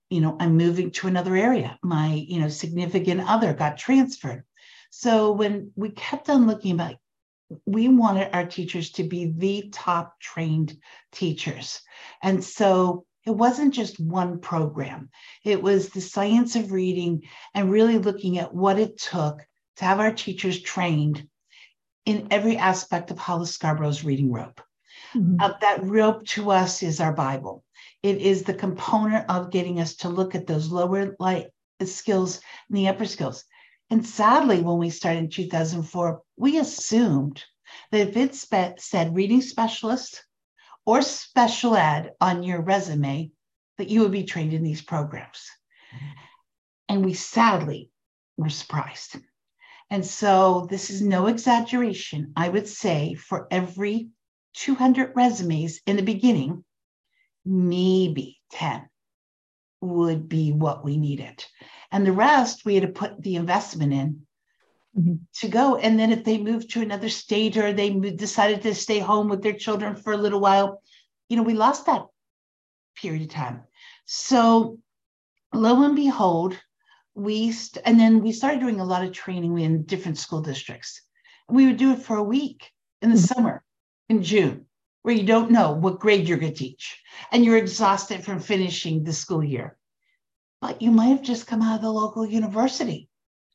you 0.10 0.20
know, 0.20 0.36
I'm 0.40 0.58
moving 0.58 0.90
to 0.94 1.08
another 1.08 1.36
area. 1.36 1.78
My, 1.84 2.12
you 2.28 2.40
know, 2.40 2.50
significant 2.50 3.22
other 3.22 3.54
got 3.54 3.78
transferred. 3.78 4.46
So 4.90 5.32
when 5.32 5.74
we 5.76 5.92
kept 5.92 6.28
on 6.28 6.48
looking 6.48 6.72
about, 6.72 6.96
we 7.66 7.88
wanted 7.88 8.34
our 8.34 8.46
teachers 8.46 8.92
to 8.92 9.04
be 9.04 9.32
the 9.36 9.70
top 9.72 10.20
trained 10.20 10.78
teachers. 11.12 11.82
And 12.22 12.44
so 12.44 13.06
it 13.26 13.32
wasn't 13.32 13.74
just 13.74 14.00
one 14.00 14.40
program, 14.40 15.10
it 15.44 15.62
was 15.62 15.90
the 15.90 16.02
science 16.02 16.56
of 16.56 16.72
reading 16.72 17.24
and 17.54 17.72
really 17.72 17.98
looking 17.98 18.38
at 18.38 18.54
what 18.54 18.78
it 18.78 18.98
took 18.98 19.46
to 19.78 19.86
have 19.86 20.00
our 20.00 20.12
teachers 20.12 20.62
trained 20.62 21.28
in 22.06 22.28
every 22.30 22.58
aspect 22.58 23.10
of 23.10 23.18
Hollis 23.18 23.52
Scarborough's 23.52 24.04
reading 24.04 24.32
rope. 24.32 24.62
Mm-hmm. 25.16 25.38
Uh, 25.40 25.54
that 25.62 25.84
rope 25.84 26.26
to 26.28 26.52
us 26.52 26.84
is 26.84 27.00
our 27.00 27.14
Bible. 27.14 27.64
It 28.04 28.20
is 28.20 28.44
the 28.44 28.54
component 28.54 29.28
of 29.30 29.52
getting 29.52 29.80
us 29.80 29.96
to 29.98 30.10
look 30.10 30.36
at 30.36 30.46
those 30.46 30.72
lower 30.72 31.16
light 31.20 31.48
skills 31.84 32.40
and 32.70 32.78
the 32.78 32.88
upper 32.88 33.06
skills. 33.06 33.44
And 33.90 34.06
sadly, 34.06 34.62
when 34.62 34.78
we 34.78 34.90
started 34.90 35.20
in 35.20 35.30
2004, 35.30 36.22
we 36.38 36.58
assumed 36.58 37.44
that 37.92 38.10
if 38.10 38.18
it 38.18 38.36
spe- 38.36 38.80
said 38.80 39.16
reading 39.16 39.42
specialist 39.42 40.26
or 40.86 41.02
special 41.02 41.76
ed 41.76 42.12
on 42.20 42.44
your 42.44 42.62
resume, 42.62 43.32
that 43.78 43.90
you 43.90 44.02
would 44.02 44.12
be 44.12 44.24
trained 44.24 44.54
in 44.54 44.64
these 44.64 44.82
programs. 44.82 45.50
And 46.88 47.04
we 47.04 47.14
sadly 47.14 47.92
were 48.38 48.50
surprised. 48.50 49.18
And 49.90 50.06
so 50.06 50.68
this 50.70 50.90
is 50.90 51.02
no 51.02 51.28
exaggeration. 51.28 52.34
I 52.36 52.50
would 52.50 52.68
say 52.68 53.14
for 53.14 53.48
every 53.52 54.10
200 54.56 55.14
resumes 55.16 55.80
in 55.86 55.96
the 55.96 56.02
beginning, 56.02 56.64
maybe 57.46 58.40
10 58.52 58.90
would 59.82 60.28
be 60.28 60.52
what 60.52 60.84
we 60.84 60.98
needed. 60.98 61.44
And 61.92 62.06
the 62.06 62.12
rest, 62.12 62.66
we 62.66 62.76
had 62.76 62.84
to 62.84 62.90
put 62.90 63.22
the 63.22 63.36
investment 63.36 63.94
in 63.94 64.26
mm-hmm. 64.98 65.16
to 65.40 65.48
go. 65.48 65.76
And 65.76 66.00
then 66.00 66.12
if 66.12 66.24
they 66.24 66.38
moved 66.38 66.72
to 66.72 66.82
another 66.82 67.10
state 67.10 67.58
or 67.58 67.74
they 67.74 67.90
decided 67.92 68.62
to 68.64 68.76
stay 68.76 69.00
home 69.00 69.30
with 69.30 69.42
their 69.42 69.54
children 69.54 69.96
for 69.96 70.14
a 70.14 70.18
little 70.18 70.40
while, 70.40 70.82
you 71.30 71.38
know, 71.38 71.44
we 71.44 71.54
lost 71.54 71.86
that 71.86 72.06
period 72.96 73.24
of 73.24 73.30
time. 73.30 73.64
So 74.06 74.80
lo 75.54 75.84
and 75.84 75.96
behold, 75.96 76.58
we 77.16 77.52
st- 77.52 77.84
and 77.86 78.00
then 78.00 78.22
we 78.22 78.32
started 78.32 78.60
doing 78.60 78.80
a 78.80 78.86
lot 78.86 79.04
of 79.04 79.12
training 79.12 79.58
in 79.60 79.84
different 79.84 80.18
school 80.18 80.42
districts. 80.42 81.02
We 81.48 81.66
would 81.66 81.78
do 81.78 81.94
it 81.94 82.00
for 82.00 82.18
a 82.18 82.24
week 82.24 82.72
in 83.02 83.10
the 83.10 83.16
mm-hmm. 83.16 83.26
summer, 83.26 83.64
in 84.10 84.24
June, 84.24 84.66
where 85.02 85.16
you 85.16 85.24
don't 85.24 85.52
know 85.52 85.72
what 85.72 86.00
grade 86.00 86.28
you're 86.28 86.38
going 86.38 86.54
to 86.54 86.58
teach, 86.58 87.02
and 87.32 87.46
you're 87.46 87.58
exhausted 87.58 88.24
from 88.24 88.40
finishing 88.40 89.04
the 89.04 89.14
school 89.14 89.44
year. 89.44 89.78
But 90.62 90.82
you 90.82 90.92
might 90.92 91.08
have 91.08 91.22
just 91.22 91.48
come 91.48 91.62
out 91.62 91.76
of 91.76 91.82
the 91.82 91.92
local 91.92 92.26
university, 92.26 93.10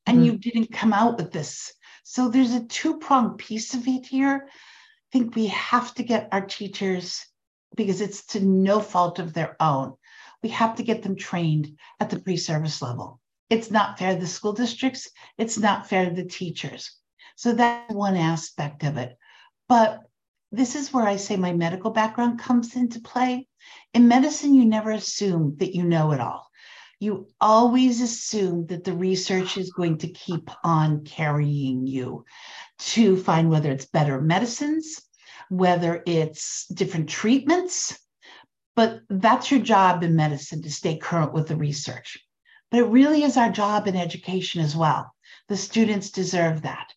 and 0.07 0.19
mm-hmm. 0.19 0.26
you 0.26 0.38
didn't 0.38 0.73
come 0.73 0.92
out 0.92 1.16
with 1.16 1.33
this. 1.33 1.73
So 2.04 2.28
there's 2.28 2.54
a 2.54 2.64
two 2.64 2.99
pronged 2.99 3.38
piece 3.38 3.75
of 3.75 3.87
it 3.87 4.07
here. 4.07 4.47
I 4.47 5.09
think 5.12 5.35
we 5.35 5.47
have 5.47 5.95
to 5.95 6.02
get 6.02 6.28
our 6.33 6.40
teachers 6.40 7.26
because 7.76 8.00
it's 8.00 8.26
to 8.26 8.40
no 8.40 8.80
fault 8.80 9.19
of 9.19 9.33
their 9.33 9.57
own. 9.61 9.95
We 10.42 10.50
have 10.50 10.76
to 10.76 10.83
get 10.83 11.02
them 11.02 11.16
trained 11.16 11.78
at 11.99 12.11
the 12.11 12.19
pre 12.19 12.37
service 12.37 12.80
level. 12.83 13.21
It's 13.49 13.71
not 13.71 13.99
fair 13.99 14.14
to 14.14 14.21
the 14.21 14.26
school 14.26 14.52
districts, 14.52 15.09
it's 15.37 15.59
not 15.59 15.88
fair 15.88 16.09
to 16.09 16.14
the 16.14 16.28
teachers. 16.28 16.97
So 17.37 17.52
that's 17.52 17.92
one 17.92 18.16
aspect 18.16 18.85
of 18.85 18.97
it. 18.97 19.16
But 19.69 20.02
this 20.52 20.75
is 20.75 20.92
where 20.92 21.07
I 21.07 21.16
say 21.16 21.37
my 21.37 21.52
medical 21.52 21.90
background 21.90 22.38
comes 22.38 22.76
into 22.76 23.00
play. 23.00 23.49
In 23.95 24.09
medicine, 24.09 24.54
you 24.54 24.64
never 24.64 24.90
assume 24.90 25.57
that 25.59 25.75
you 25.75 25.85
know 25.85 26.12
it 26.12 26.21
all. 26.21 26.50
You 27.00 27.28
always 27.40 28.02
assume 28.02 28.66
that 28.66 28.85
the 28.85 28.92
research 28.92 29.57
is 29.57 29.73
going 29.73 29.99
to 29.99 30.09
keep 30.09 30.50
on 30.62 31.04
carrying 31.04 31.87
you 31.87 32.26
to 32.78 33.16
find 33.16 33.49
whether 33.49 33.71
it's 33.71 33.87
better 33.87 34.21
medicines, 34.21 35.00
whether 35.49 36.02
it's 36.07 36.66
different 36.66 37.09
treatments, 37.09 37.99
but 38.76 39.00
that's 39.09 39.50
your 39.50 39.61
job 39.61 40.02
in 40.02 40.14
medicine 40.14 40.62
to 40.62 40.71
stay 40.71 40.99
current 40.99 41.33
with 41.33 41.49
the 41.49 41.57
research. 41.57 42.19
But 42.71 42.80
it 42.80 42.87
really 42.87 43.25
is 43.25 43.38
our 43.38 43.50
job 43.50 43.88
in 43.88 43.97
education 43.97 44.61
as 44.61 44.76
well. 44.76 45.11
The 45.49 45.57
students 45.57 46.11
deserve 46.11 46.62
that. 46.62 46.92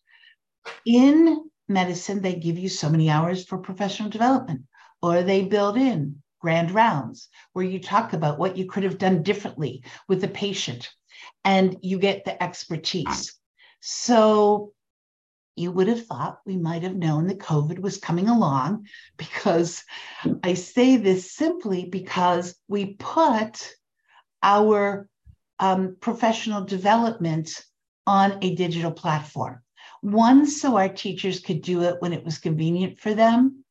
In 0.86 1.50
medicine, 1.66 2.20
they 2.20 2.34
give 2.34 2.58
you 2.58 2.68
so 2.68 2.90
many 2.90 3.08
hours 3.10 3.44
for 3.44 3.58
professional 3.58 4.10
development, 4.10 4.64
or 5.02 5.22
they 5.22 5.46
build 5.46 5.78
in 5.78 6.22
grand 6.44 6.72
rounds 6.72 7.30
where 7.54 7.64
you 7.64 7.78
talk 7.78 8.12
about 8.12 8.38
what 8.38 8.58
you 8.58 8.66
could 8.66 8.82
have 8.82 8.98
done 8.98 9.22
differently 9.22 9.82
with 10.08 10.20
the 10.20 10.28
patient 10.28 10.90
and 11.42 11.78
you 11.80 11.98
get 11.98 12.26
the 12.26 12.42
expertise. 12.42 13.34
So 13.80 14.72
you 15.56 15.72
would 15.72 15.88
have 15.88 16.04
thought 16.04 16.40
we 16.44 16.58
might 16.58 16.82
have 16.82 16.96
known 16.96 17.28
that 17.28 17.38
COVID 17.38 17.78
was 17.78 17.96
coming 17.96 18.28
along 18.28 18.88
because 19.16 19.82
I 20.42 20.52
say 20.52 20.98
this 20.98 21.32
simply 21.32 21.86
because 21.86 22.54
we 22.68 22.92
put 22.92 23.66
our 24.42 25.08
um, 25.58 25.96
professional 25.98 26.62
development 26.62 27.58
on 28.06 28.36
a 28.42 28.54
digital 28.54 28.92
platform. 28.92 29.62
One, 30.02 30.46
so 30.46 30.76
our 30.76 30.90
teachers 30.90 31.40
could 31.40 31.62
do 31.62 31.84
it 31.84 31.96
when 32.00 32.12
it 32.12 32.22
was 32.22 32.36
convenient 32.36 32.98
for 32.98 33.14
them. 33.14 33.64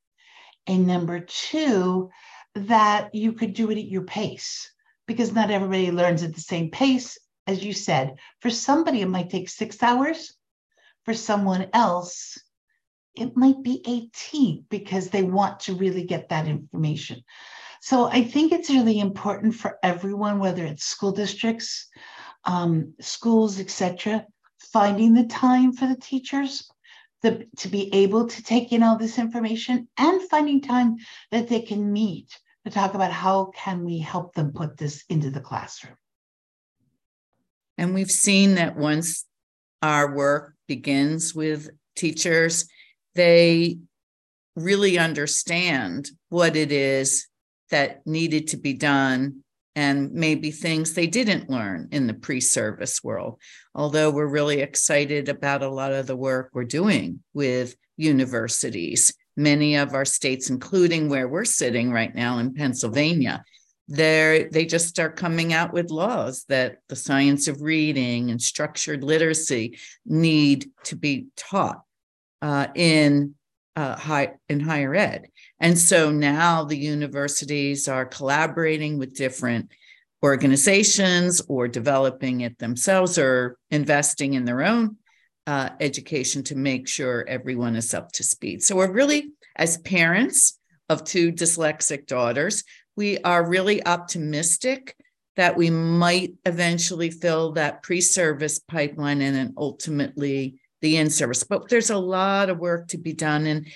And 0.65 0.88
number 0.88 1.20
two, 1.20 2.10
that 2.55 3.13
you 3.13 3.33
could 3.33 3.53
do 3.53 3.72
it 3.72 3.77
at 3.77 3.86
your 3.86 4.03
pace 4.03 4.72
because 5.07 5.33
not 5.33 5.51
everybody 5.51 5.91
learns 5.91 6.24
at 6.24 6.33
the 6.33 6.41
same 6.41 6.69
pace. 6.69 7.17
As 7.45 7.63
you 7.63 7.74
said, 7.74 8.15
for 8.41 8.50
somebody, 8.50 9.01
it 9.01 9.10
might 9.10 9.29
take 9.29 9.50
six 9.50 9.81
hours. 9.83 10.33
For 11.03 11.13
someone 11.13 11.67
else, 11.74 12.38
it 13.15 13.36
might 13.36 13.62
be 13.62 13.83
18 13.86 14.65
because 14.69 15.10
they 15.10 15.24
want 15.24 15.62
to 15.62 15.75
really 15.75 16.05
get 16.05 16.29
that 16.29 16.48
information. 16.48 17.24
So 17.81 18.05
I 18.05 18.24
think 18.24 18.53
it's 18.53 18.69
really 18.69 19.00
important 19.00 19.55
for 19.55 19.77
everyone, 19.83 20.39
whether 20.39 20.63
it's 20.63 20.86
school 20.86 21.12
districts, 21.12 21.89
um, 22.45 22.93
schools, 23.01 23.60
etc., 23.60 24.25
finding 24.72 25.13
the 25.13 25.25
time 25.25 25.74
for 25.74 25.88
the 25.88 25.98
teachers 25.98 26.72
the, 27.22 27.48
to 27.57 27.67
be 27.67 27.93
able 27.93 28.27
to 28.27 28.43
take 28.43 28.72
in 28.72 28.83
all 28.83 28.98
this 28.98 29.17
information 29.17 29.88
and 29.98 30.22
finding 30.29 30.62
time 30.62 30.98
that 31.31 31.48
they 31.48 31.62
can 31.62 31.91
meet 31.91 32.39
to 32.65 32.72
talk 32.72 32.93
about 32.93 33.12
how 33.12 33.51
can 33.55 33.84
we 33.84 34.00
help 34.00 34.34
them 34.34 34.53
put 34.53 34.77
this 34.77 35.03
into 35.10 35.29
the 35.29 35.41
classroom. 35.41 35.96
And 37.77 37.93
we've 37.93 38.12
seen 38.12 38.55
that 38.55 38.77
once 38.77 39.25
our 39.82 40.15
work 40.15 40.55
begins 40.67 41.36
with 41.36 41.70
teachers, 41.96 42.67
they 43.15 43.79
really 44.55 44.98
understand 44.98 46.10
what 46.29 46.55
it 46.55 46.72
is 46.72 47.27
that 47.72 48.05
needed 48.05 48.48
to 48.50 48.58
be 48.58 48.74
done 48.74 49.43
and 49.75 50.12
maybe 50.13 50.51
things 50.51 50.93
they 50.93 51.08
didn't 51.08 51.50
learn 51.50 51.89
in 51.91 52.05
the 52.05 52.13
pre 52.13 52.39
service 52.39 53.03
world. 53.03 53.39
Although 53.74 54.12
we're 54.12 54.27
really 54.27 54.62
excited 54.62 55.29
about 55.29 55.63
a 55.63 55.70
lot 55.70 55.91
of 55.91 56.05
the 56.05 56.15
work 56.15 56.51
we're 56.53 56.63
doing 56.63 57.24
with 57.34 57.75
universities, 57.98 59.13
many 59.35 59.75
of 59.75 59.93
our 59.93 60.05
states, 60.05 60.49
including 60.49 61.09
where 61.09 61.27
we're 61.27 61.45
sitting 61.45 61.91
right 61.91 62.13
now 62.13 62.39
in 62.39 62.53
Pennsylvania. 62.53 63.43
they 63.87 64.47
they 64.51 64.65
just 64.65 64.87
start 64.87 65.15
coming 65.17 65.53
out 65.53 65.73
with 65.73 65.91
laws 65.91 66.45
that 66.47 66.77
the 66.87 66.95
science 66.95 67.47
of 67.47 67.61
reading 67.61 68.31
and 68.31 68.41
structured 68.41 69.03
literacy 69.03 69.77
need 70.05 70.69
to 70.83 70.95
be 70.95 71.27
taught 71.35 71.81
uh, 72.41 72.67
in 72.75 73.35
uh, 73.75 73.95
high 73.95 74.33
in 74.47 74.59
higher 74.59 74.95
ed. 74.95 75.27
And 75.59 75.77
so 75.77 76.11
now 76.11 76.63
the 76.63 76.77
universities 76.77 77.87
are 77.87 78.05
collaborating 78.05 78.99
with 78.99 79.15
different 79.15 79.71
organizations 80.23 81.41
or 81.49 81.67
developing 81.67 82.41
it 82.41 82.57
themselves 82.59 83.17
or 83.17 83.57
investing 83.71 84.35
in 84.35 84.45
their 84.45 84.63
own 84.63 84.97
uh, 85.47 85.69
education 85.79 86.43
to 86.43 86.55
make 86.55 86.88
sure 86.88 87.25
everyone 87.27 87.75
is 87.75 87.93
up 87.93 88.12
to 88.13 88.23
speed. 88.23 88.63
So 88.63 88.75
we're 88.75 88.91
really, 88.91 89.31
as 89.55 89.77
parents 89.77 90.59
of 90.89 91.03
two 91.03 91.31
dyslexic 91.31 92.07
daughters, 92.07 92.63
we 92.95 93.19
are 93.19 93.47
really 93.47 93.85
optimistic 93.85 94.95
that 95.35 95.57
we 95.57 95.69
might 95.69 96.35
eventually 96.45 97.09
fill 97.09 97.53
that 97.53 97.81
pre-service 97.81 98.59
pipeline 98.59 99.21
and 99.21 99.35
then 99.35 99.53
ultimately 99.57 100.59
the 100.81 100.97
in-service. 100.97 101.43
But 101.43 101.69
there's 101.69 101.89
a 101.89 101.97
lot 101.97 102.50
of 102.50 102.59
work 102.59 102.89
to 102.89 102.97
be 102.97 103.13
done. 103.13 103.47
And 103.47 103.67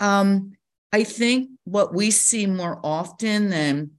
um, 0.00 0.52
I 0.92 1.04
think 1.04 1.50
what 1.64 1.94
we 1.94 2.10
see 2.10 2.46
more 2.46 2.78
often 2.84 3.48
than 3.48 3.92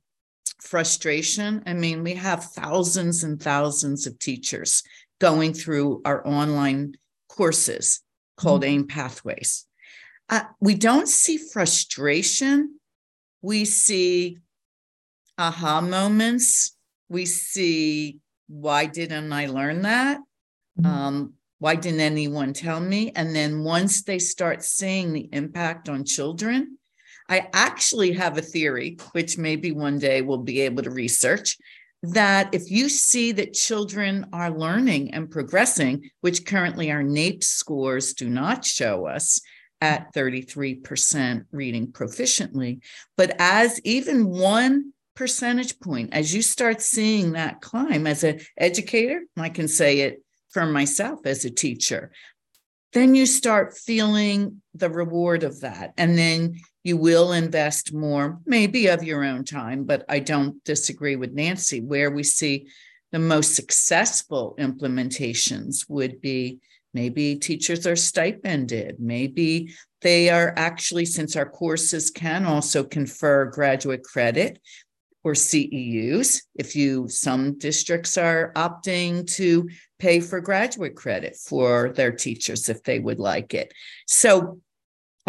frustration, 0.62 1.64
I 1.66 1.74
mean, 1.74 2.04
we 2.04 2.14
have 2.14 2.44
thousands 2.46 3.24
and 3.24 3.42
thousands 3.42 4.06
of 4.06 4.20
teachers 4.20 4.84
going 5.20 5.54
through 5.54 6.02
our 6.06 6.26
online 6.28 6.96
courses 7.40 8.02
called 8.36 8.64
mm-hmm. 8.64 8.82
AIM 8.82 8.88
Pathways. 8.88 9.66
Uh, 10.28 10.44
we 10.60 10.76
don't 10.76 11.08
see 11.08 11.38
frustration. 11.38 12.80
We 13.42 13.64
see 13.64 14.40
aha 15.38 15.80
moments. 15.80 16.76
We 17.08 17.26
see, 17.26 18.20
why 18.48 18.88
didn't 18.88 19.32
I 19.32 19.46
learn 19.46 19.84
that? 19.84 20.18
Mm-hmm. 20.80 20.86
Um, 20.86 21.34
why 21.60 21.76
didn't 21.76 22.02
anyone 22.02 22.52
tell 22.52 22.82
me? 22.82 23.14
And 23.16 23.34
then 23.34 23.64
once 23.64 24.04
they 24.04 24.20
start 24.20 24.62
seeing 24.62 25.14
the 25.14 25.30
impact 25.32 25.88
on 25.88 26.04
children, 26.04 26.78
I 27.30 27.48
actually 27.54 28.12
have 28.14 28.38
a 28.38 28.42
theory, 28.42 28.98
which 29.14 29.38
maybe 29.38 29.72
one 29.72 29.98
day 29.98 30.22
we'll 30.22 30.40
be 30.54 30.60
able 30.62 30.84
to 30.84 30.92
research, 30.92 31.58
that 32.02 32.54
if 32.54 32.72
you 32.72 32.88
see 32.88 33.32
that 33.34 33.54
children 33.54 34.28
are 34.32 34.52
learning 34.52 35.14
and 35.14 35.30
progressing, 35.30 36.10
which 36.22 36.46
currently 36.46 36.92
our 36.92 37.04
NAEP 37.04 37.44
scores 37.44 38.14
do 38.14 38.30
not 38.30 38.64
show 38.64 39.06
us 39.06 39.42
at 39.82 40.14
33% 40.14 41.46
reading 41.52 41.92
proficiently, 41.92 42.80
but 43.18 43.36
as 43.40 43.80
even 43.84 44.28
one 44.28 44.94
percentage 45.16 45.80
point, 45.80 46.14
as 46.14 46.34
you 46.34 46.42
start 46.42 46.82
seeing 46.82 47.34
that 47.34 47.62
climb 47.62 48.08
as 48.08 48.24
an 48.24 48.40
educator, 48.58 49.24
I 49.36 49.50
can 49.50 49.68
say 49.68 50.00
it 50.02 50.24
for 50.52 50.66
myself 50.66 51.26
as 51.26 51.46
a 51.46 51.50
teacher, 51.50 52.12
then 52.94 53.14
you 53.14 53.26
start 53.26 53.78
feeling 53.78 54.62
the 54.74 54.90
reward 54.90 55.44
of 55.44 55.62
that. 55.62 55.94
And 55.98 56.18
then 56.18 56.56
you 56.84 56.98
will 56.98 57.34
invest 57.34 57.94
more, 57.94 58.40
maybe 58.46 58.88
of 58.88 59.04
your 59.04 59.24
own 59.24 59.44
time, 59.44 59.84
but 59.84 60.06
I 60.08 60.20
don't 60.20 60.64
disagree 60.64 61.16
with 61.16 61.34
Nancy. 61.34 61.82
Where 61.82 62.12
we 62.12 62.24
see 62.24 62.68
the 63.12 63.20
most 63.20 63.56
successful 63.56 64.56
implementations 64.60 65.90
would 65.90 66.22
be 66.22 66.60
maybe 66.94 67.36
teachers 67.36 67.86
are 67.86 67.96
stipended, 67.96 69.00
maybe 69.00 69.74
they 70.02 70.30
are 70.30 70.54
actually, 70.56 71.06
since 71.06 71.36
our 71.36 71.50
courses 71.50 72.10
can 72.10 72.46
also 72.46 72.84
confer 72.84 73.46
graduate 73.46 74.04
credit 74.04 74.60
or 75.24 75.34
CEUs, 75.34 76.42
if 76.56 76.76
you, 76.76 77.10
some 77.10 77.58
districts 77.58 78.18
are 78.18 78.54
opting 78.56 79.30
to 79.36 79.68
pay 80.00 80.22
for 80.22 80.40
graduate 80.40 80.96
credit 80.96 81.36
for 81.36 81.90
their 81.90 82.14
teachers 82.14 82.70
if 82.70 82.82
they 82.84 83.00
would 83.00 83.20
like 83.20 83.54
it. 83.54 83.74
So 84.08 84.62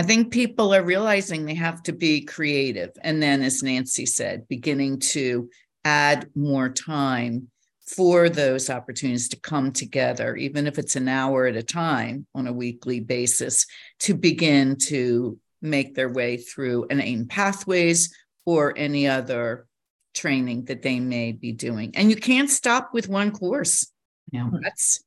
I 0.01 0.03
think 0.03 0.33
people 0.33 0.73
are 0.75 0.83
realizing 0.83 1.45
they 1.45 1.55
have 1.57 1.83
to 1.83 1.93
be 1.93 2.23
creative. 2.23 2.89
And 3.03 3.23
then, 3.23 3.43
as 3.43 3.63
Nancy 3.63 4.07
said, 4.07 4.49
beginning 4.49 5.01
to 5.11 5.51
add 5.85 6.27
more 6.35 6.71
time 6.71 7.51
for 7.87 8.31
those 8.31 8.71
opportunities 8.71 9.29
to 9.29 9.41
come 9.41 9.73
together, 9.73 10.37
even 10.37 10.67
if 10.67 10.79
it's 10.79 10.97
an 10.97 11.07
hour 11.07 11.45
at 11.45 11.55
a 11.55 11.63
time 11.63 12.27
on 12.35 12.47
a 12.47 12.53
weekly 12.53 13.01
basis, 13.01 13.67
to 13.99 14.15
begin 14.15 14.77
to 14.89 15.39
make 15.61 15.95
their 15.95 16.09
way 16.09 16.39
through 16.39 16.87
an 16.89 17.03
AIM 17.03 17.27
pathways 17.27 18.11
or 18.47 18.73
any 18.79 19.07
other 19.07 19.67
training 20.15 20.65
that 20.65 20.81
they 20.81 20.99
may 20.99 21.33
be 21.33 21.53
doing. 21.53 21.95
And 21.95 22.09
you 22.09 22.17
can't 22.17 22.49
stop 22.49 22.95
with 22.95 23.07
one 23.07 23.33
course. 23.33 23.93
You 24.31 24.45
know, 24.45 24.61
that's 24.63 25.05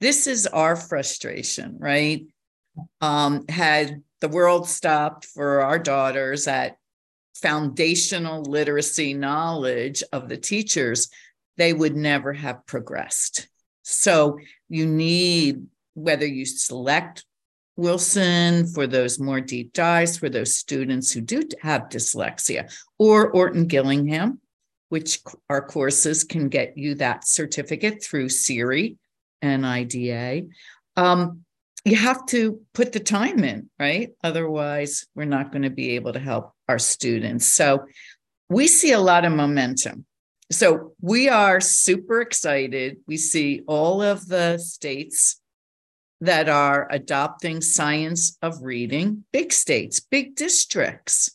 this 0.00 0.26
is 0.26 0.46
our 0.46 0.76
frustration, 0.76 1.76
right? 1.78 2.24
Um, 3.00 3.46
had 3.48 4.02
the 4.20 4.28
world 4.28 4.68
stopped 4.68 5.24
for 5.24 5.62
our 5.62 5.78
daughters 5.78 6.46
at 6.46 6.76
foundational 7.34 8.42
literacy 8.42 9.14
knowledge 9.14 10.02
of 10.12 10.28
the 10.28 10.36
teachers, 10.36 11.08
they 11.56 11.72
would 11.72 11.96
never 11.96 12.32
have 12.32 12.66
progressed. 12.66 13.48
So 13.82 14.38
you 14.68 14.86
need, 14.86 15.66
whether 15.94 16.26
you 16.26 16.44
select 16.44 17.24
Wilson 17.76 18.66
for 18.66 18.86
those 18.86 19.18
more 19.18 19.40
deep 19.40 19.72
dives 19.72 20.18
for 20.18 20.28
those 20.28 20.54
students 20.54 21.10
who 21.10 21.22
do 21.22 21.42
have 21.62 21.88
dyslexia, 21.88 22.70
or 22.98 23.30
Orton 23.30 23.66
Gillingham, 23.66 24.40
which 24.90 25.20
our 25.48 25.66
courses 25.66 26.24
can 26.24 26.48
get 26.48 26.76
you 26.76 26.96
that 26.96 27.26
certificate 27.26 28.02
through 28.02 28.28
CERI 28.28 28.96
and 29.40 29.64
IDA. 29.64 30.48
Um, 30.96 31.44
you 31.84 31.96
have 31.96 32.26
to 32.26 32.60
put 32.74 32.92
the 32.92 33.00
time 33.00 33.42
in, 33.44 33.70
right? 33.78 34.10
Otherwise, 34.22 35.06
we're 35.14 35.24
not 35.24 35.50
going 35.50 35.62
to 35.62 35.70
be 35.70 35.90
able 35.92 36.12
to 36.12 36.18
help 36.18 36.52
our 36.68 36.78
students. 36.78 37.46
So 37.46 37.86
we 38.48 38.66
see 38.66 38.92
a 38.92 39.00
lot 39.00 39.24
of 39.24 39.32
momentum. 39.32 40.04
So 40.52 40.94
we 41.00 41.28
are 41.28 41.60
super 41.60 42.20
excited. 42.20 42.98
We 43.06 43.16
see 43.16 43.62
all 43.66 44.02
of 44.02 44.26
the 44.26 44.58
states 44.58 45.40
that 46.20 46.48
are 46.48 46.86
adopting 46.90 47.62
science 47.62 48.36
of 48.42 48.62
reading, 48.62 49.24
big 49.32 49.52
states, 49.52 50.00
big 50.00 50.34
districts. 50.34 51.30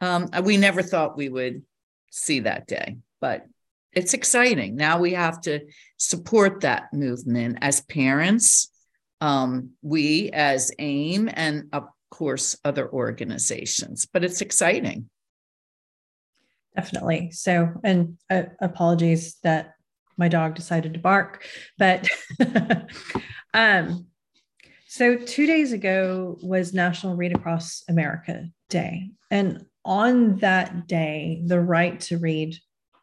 Um, 0.00 0.28
we 0.42 0.56
never 0.56 0.82
thought 0.82 1.16
we 1.16 1.28
would 1.28 1.62
see 2.10 2.40
that 2.40 2.66
day, 2.66 2.96
but 3.20 3.46
it's 3.92 4.12
exciting. 4.12 4.76
Now 4.76 4.98
we 4.98 5.12
have 5.12 5.40
to 5.42 5.60
support 5.96 6.60
that 6.62 6.92
movement 6.92 7.58
as 7.62 7.80
parents 7.82 8.71
um, 9.22 9.70
we 9.82 10.30
as 10.30 10.72
AIM, 10.80 11.30
and 11.32 11.68
of 11.72 11.84
course, 12.10 12.58
other 12.64 12.90
organizations. 12.90 14.04
But 14.04 14.24
it's 14.24 14.40
exciting. 14.40 15.08
Definitely. 16.74 17.30
So, 17.30 17.68
and 17.84 18.18
uh, 18.28 18.44
apologies 18.60 19.36
that 19.44 19.74
my 20.18 20.26
dog 20.26 20.56
decided 20.56 20.94
to 20.94 20.98
bark, 20.98 21.46
but 21.78 22.08
um, 23.54 24.06
so 24.88 25.16
two 25.16 25.46
days 25.46 25.72
ago 25.72 26.36
was 26.42 26.74
National 26.74 27.14
Read 27.14 27.34
Across 27.34 27.84
America 27.88 28.48
Day, 28.68 29.10
and 29.30 29.64
on 29.84 30.38
that 30.38 30.88
day, 30.88 31.42
the 31.46 31.60
Right 31.60 32.00
to 32.00 32.18
Read 32.18 32.56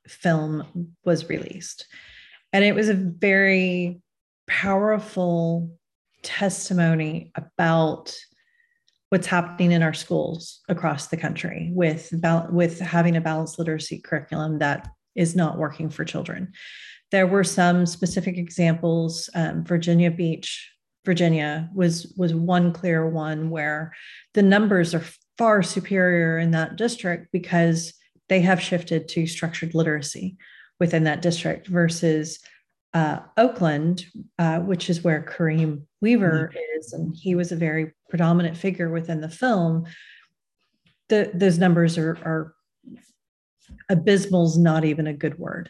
film 0.05 0.95
was 1.05 1.29
released, 1.29 1.87
and 2.51 2.65
it 2.65 2.75
was 2.75 2.89
a 2.89 2.93
very 2.93 4.01
powerful 4.47 5.78
testimony 6.23 7.31
about 7.35 8.15
what's 9.09 9.27
happening 9.27 9.71
in 9.71 9.81
our 9.81 9.93
schools 9.93 10.61
across 10.69 11.07
the 11.07 11.17
country 11.17 11.71
with 11.73 12.13
with 12.51 12.79
having 12.79 13.15
a 13.15 13.21
balanced 13.21 13.57
literacy 13.57 13.99
curriculum 13.99 14.59
that 14.59 14.87
is 15.15 15.35
not 15.35 15.57
working 15.57 15.89
for 15.89 16.05
children. 16.05 16.51
There 17.11 17.27
were 17.27 17.43
some 17.43 17.85
specific 17.85 18.37
examples. 18.37 19.29
Um, 19.33 19.63
Virginia 19.65 20.11
Beach, 20.11 20.71
Virginia, 21.05 21.69
was 21.73 22.13
was 22.17 22.35
one 22.35 22.71
clear 22.71 23.07
one 23.09 23.49
where 23.49 23.93
the 24.35 24.43
numbers 24.43 24.93
are 24.93 25.03
far 25.37 25.63
superior 25.63 26.37
in 26.37 26.51
that 26.51 26.75
district 26.75 27.29
because 27.31 27.93
they 28.27 28.41
have 28.41 28.61
shifted 28.61 29.07
to 29.07 29.25
structured 29.25 29.73
literacy 29.73 30.37
within 30.79 31.05
that 31.05 31.21
district 31.21 31.67
versus 31.67 32.39
uh, 32.93 33.19
Oakland, 33.37 34.05
uh, 34.37 34.59
which 34.59 34.89
is 34.89 35.03
where 35.03 35.23
Kareem 35.23 35.83
Weaver 36.01 36.51
mm-hmm. 36.53 36.79
is, 36.79 36.93
and 36.93 37.15
he 37.15 37.35
was 37.35 37.51
a 37.51 37.55
very 37.57 37.93
predominant 38.09 38.57
figure 38.57 38.89
within 38.89 39.21
the 39.21 39.29
film. 39.29 39.85
The, 41.09 41.31
those 41.33 41.57
numbers 41.57 41.97
are, 41.97 42.11
are 42.23 42.53
abysmal's 43.89 44.57
not 44.57 44.85
even 44.85 45.07
a 45.07 45.13
good 45.13 45.37
word. 45.37 45.69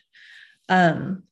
Um, 0.67 1.23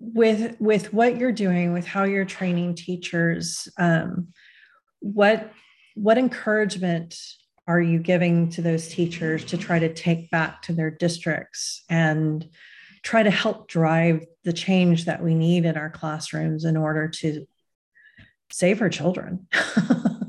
with 0.00 0.58
with 0.60 0.92
what 0.94 1.18
you're 1.18 1.32
doing, 1.32 1.72
with 1.72 1.86
how 1.86 2.04
you're 2.04 2.24
training 2.24 2.74
teachers, 2.74 3.68
um, 3.78 4.28
what 5.00 5.52
what 5.94 6.18
encouragement 6.18 7.16
are 7.66 7.80
you 7.80 7.98
giving 7.98 8.48
to 8.50 8.62
those 8.62 8.88
teachers 8.88 9.44
to 9.44 9.56
try 9.56 9.78
to 9.78 9.92
take 9.92 10.30
back 10.30 10.62
to 10.62 10.72
their 10.72 10.90
districts 10.90 11.84
and 11.88 12.48
try 13.02 13.22
to 13.22 13.30
help 13.30 13.68
drive 13.68 14.24
the 14.44 14.52
change 14.52 15.06
that 15.06 15.22
we 15.22 15.34
need 15.34 15.64
in 15.64 15.76
our 15.76 15.90
classrooms 15.90 16.64
in 16.64 16.76
order 16.76 17.08
to 17.08 17.46
save 18.50 18.80
our 18.82 18.88
children. 18.88 19.46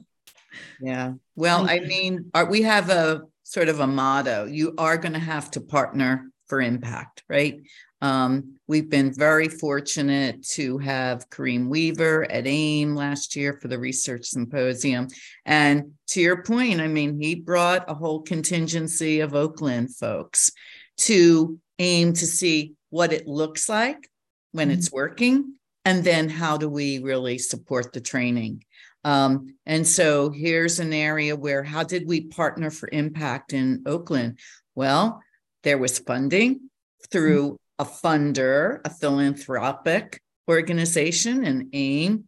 yeah. 0.82 1.14
Well, 1.36 1.70
I 1.70 1.80
mean, 1.80 2.32
our, 2.34 2.46
we 2.46 2.62
have 2.64 2.90
a 2.90 3.24
sort 3.44 3.70
of 3.70 3.80
a 3.80 3.88
motto 3.88 4.46
you 4.46 4.74
are 4.78 4.98
going 4.98 5.14
to 5.14 5.20
have 5.20 5.52
to 5.52 5.62
partner 5.62 6.32
for 6.48 6.62
impact, 6.62 7.24
right? 7.30 7.62
Um, 8.02 8.56
we've 8.68 8.90
been 8.90 9.14
very 9.14 9.48
fortunate 9.48 10.44
to 10.50 10.80
have 10.80 11.30
Kareem 11.30 11.68
Weaver 11.68 12.30
at 12.32 12.48
AIM 12.48 12.96
last 12.96 13.36
year 13.36 13.60
for 13.62 13.68
the 13.68 13.78
research 13.78 14.26
symposium. 14.26 15.08
And 15.46 15.92
to 16.08 16.22
your 16.22 16.44
point, 16.44 16.82
I 16.82 16.88
mean, 16.88 17.22
he 17.22 17.36
brought 17.36 17.90
a 17.90 17.94
whole 17.94 18.22
contingency 18.22 19.20
of 19.20 19.36
Oakland 19.36 19.96
folks 19.96 20.52
to 20.98 21.60
aim 21.82 22.14
to 22.14 22.26
see 22.28 22.74
what 22.90 23.12
it 23.12 23.28
looks 23.28 23.68
like 23.68 24.10
when 24.52 24.70
mm-hmm. 24.70 24.78
it's 24.78 24.92
working 24.92 25.56
and 25.84 26.04
then 26.04 26.30
how 26.30 26.58
do 26.58 26.70
we 26.70 27.00
really 27.00 27.38
support 27.38 27.92
the 27.92 28.02
training 28.02 28.64
Um, 29.04 29.56
and 29.66 29.88
so 29.88 30.30
here's 30.30 30.80
an 30.80 30.94
area 30.94 31.36
where 31.36 31.64
how 31.64 31.84
did 31.84 32.08
we 32.08 32.22
partner 32.22 32.70
for 32.70 32.88
impact 32.92 33.54
in 33.54 33.82
Oakland? 33.86 34.38
Well, 34.76 35.22
there 35.64 35.78
was 35.78 36.00
funding 36.00 36.70
through 37.12 37.58
a 37.80 37.86
funder, 37.86 38.80
a 38.86 38.90
philanthropic 38.90 40.22
organization, 40.48 41.44
and 41.46 41.70
AIM, 41.74 42.26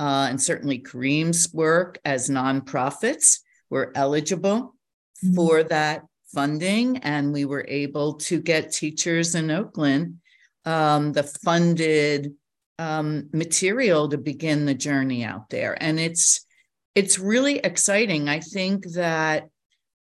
uh, 0.00 0.28
and 0.30 0.40
certainly 0.40 0.78
Kareem's 0.80 1.52
work 1.52 1.98
as 2.04 2.30
nonprofits 2.30 3.40
were 3.68 3.92
eligible 3.94 4.74
mm-hmm. 5.22 5.34
for 5.34 5.62
that 5.64 6.02
funding, 6.34 6.98
and 6.98 7.32
we 7.32 7.44
were 7.44 7.64
able 7.68 8.14
to 8.14 8.40
get 8.40 8.72
teachers 8.72 9.34
in 9.34 9.50
Oakland 9.50 10.18
um, 10.64 11.12
the 11.12 11.22
funded 11.22 12.32
um, 12.78 13.28
material 13.32 14.08
to 14.08 14.18
begin 14.18 14.64
the 14.64 14.74
journey 14.74 15.24
out 15.24 15.50
there, 15.50 15.76
and 15.80 16.00
it's 16.00 16.46
it's 16.94 17.18
really 17.18 17.58
exciting. 17.58 18.28
I 18.28 18.40
think 18.40 18.86
that 18.92 19.48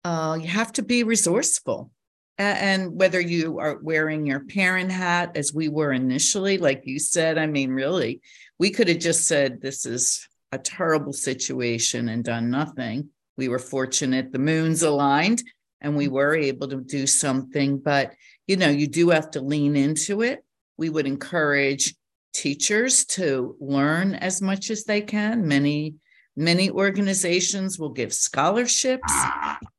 uh, 0.05 0.39
you 0.41 0.49
have 0.49 0.73
to 0.75 0.83
be 0.83 1.05
resourceful. 1.05 1.91
And 2.39 2.99
whether 2.99 3.21
you 3.21 3.61
are 3.61 3.79
wearing 3.83 4.27
your 4.27 4.41
parent 4.41 4.91
hat 4.91 5.37
as 5.37 5.55
we 5.55 5.69
were 5.69 5.93
initially 5.93 6.59
like 6.59 6.83
you 6.85 6.99
said 6.99 7.39
i 7.39 7.47
mean 7.47 7.71
really 7.71 8.21
we 8.59 8.71
could 8.71 8.89
have 8.89 8.99
just 8.99 9.29
said 9.29 9.61
this 9.61 9.87
is 9.87 10.27
a 10.53 10.59
terrible 10.59 11.13
situation 11.13 12.11
and 12.11 12.23
done 12.23 12.51
nothing. 12.51 13.09
We 13.37 13.49
were 13.49 13.59
fortunate 13.59 14.31
the 14.31 14.39
moons 14.39 14.83
aligned 14.83 15.43
and 15.83 15.97
we 15.97 16.09
were 16.09 16.35
able 16.35 16.69
to 16.69 16.81
do 16.81 17.07
something 17.07 17.79
but 17.79 18.13
you 18.47 18.57
know 18.57 18.69
you 18.69 18.87
do 18.87 19.11
have 19.11 19.31
to 19.33 19.41
lean 19.41 19.77
into 19.77 20.23
it. 20.23 20.45
We 20.77 20.91
would 20.91 21.07
encourage 21.07 21.95
teachers 22.33 23.05
to 23.05 23.57
learn 23.61 24.15
as 24.15 24.41
much 24.41 24.71
as 24.71 24.85
they 24.85 25.01
can. 25.01 25.47
Many 25.47 25.95
many 26.37 26.71
organizations 26.71 27.79
will 27.79 27.91
give 27.91 28.13
scholarships 28.13 29.13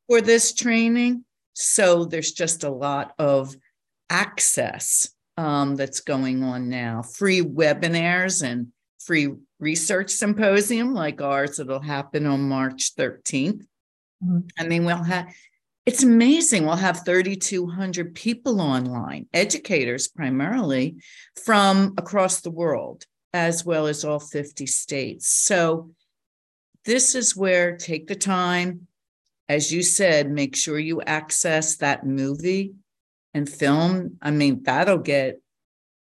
for 0.08 0.22
this 0.22 0.54
training. 0.54 1.26
So 1.54 2.06
there's 2.06 2.32
just 2.32 2.64
a 2.64 2.70
lot 2.70 3.14
of 3.18 3.56
access 4.10 5.10
um, 5.38 5.76
that's 5.76 6.02
going 6.02 6.44
on 6.44 6.70
now. 6.70 7.02
Free 7.02 7.42
webinars 7.42 8.44
and 8.44 8.68
free 9.00 9.30
research 9.60 10.12
symposium 10.12 10.94
like 10.94 11.22
ours 11.22 11.58
that'll 11.58 11.80
happen 11.80 12.26
on 12.26 12.48
March 12.48 12.96
13th. 12.96 13.66
Mm-hmm. 14.24 14.40
I 14.60 14.68
mean, 14.68 14.86
we'll 14.86 15.04
have 15.04 15.34
it's 15.86 16.04
amazing. 16.04 16.66
We'll 16.66 16.76
have 16.76 17.06
3,200 17.06 18.16
people 18.16 18.62
online, 18.62 19.28
educators 19.34 20.08
primarily 20.08 20.98
from 21.44 21.94
across 21.98 22.42
the 22.42 22.52
world, 22.52 23.06
as 23.34 23.66
well 23.66 23.88
as 23.88 24.06
all 24.06 24.20
50 24.20 24.66
states. 24.66 25.30
So, 25.30 25.92
this 26.86 27.16
is 27.16 27.36
where 27.36 27.78
take 27.78 28.08
the 28.08 28.16
time, 28.16 28.88
as 29.48 29.72
you 29.72 29.84
said, 29.84 30.30
make 30.30 30.56
sure 30.56 30.78
you 30.78 31.02
access 31.02 31.78
that 31.78 32.06
movie 32.06 32.74
and 33.34 33.48
film. 33.48 34.18
I 34.22 34.32
mean, 34.32 34.64
that'll 34.64 34.98
get, 34.98 35.40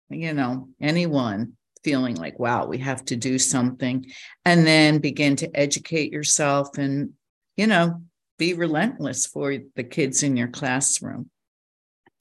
you 0.08 0.32
know, 0.32 0.68
anyone 0.80 1.54
feeling 1.82 2.16
like, 2.16 2.38
wow, 2.38 2.66
we 2.66 2.78
have 2.78 3.04
to 3.06 3.16
do 3.16 3.38
something. 3.38 4.06
And 4.44 4.66
then 4.66 4.98
begin 4.98 5.36
to 5.36 5.56
educate 5.56 6.12
yourself 6.12 6.78
and, 6.78 7.10
you 7.56 7.66
know, 7.66 8.02
be 8.40 8.54
relentless 8.54 9.26
for 9.26 9.54
the 9.76 9.84
kids 9.84 10.22
in 10.22 10.34
your 10.34 10.48
classroom. 10.48 11.30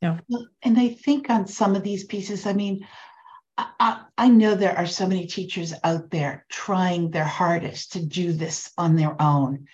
Yeah. 0.01 0.19
And 0.61 0.77
I 0.77 0.89
think 0.89 1.29
on 1.29 1.47
some 1.47 1.75
of 1.75 1.83
these 1.83 2.03
pieces, 2.03 2.45
I 2.45 2.53
mean, 2.53 2.85
I, 3.57 4.03
I, 4.17 4.27
know 4.29 4.53
there 4.55 4.77
are 4.77 4.85
so 4.85 5.07
many 5.07 5.27
teachers 5.27 5.73
out 5.83 6.11
there 6.11 6.45
trying 6.49 7.09
their 7.09 7.25
hardest 7.25 7.93
to 7.93 8.05
do 8.05 8.31
this 8.31 8.71
on 8.77 8.95
their 8.95 9.21
own. 9.21 9.67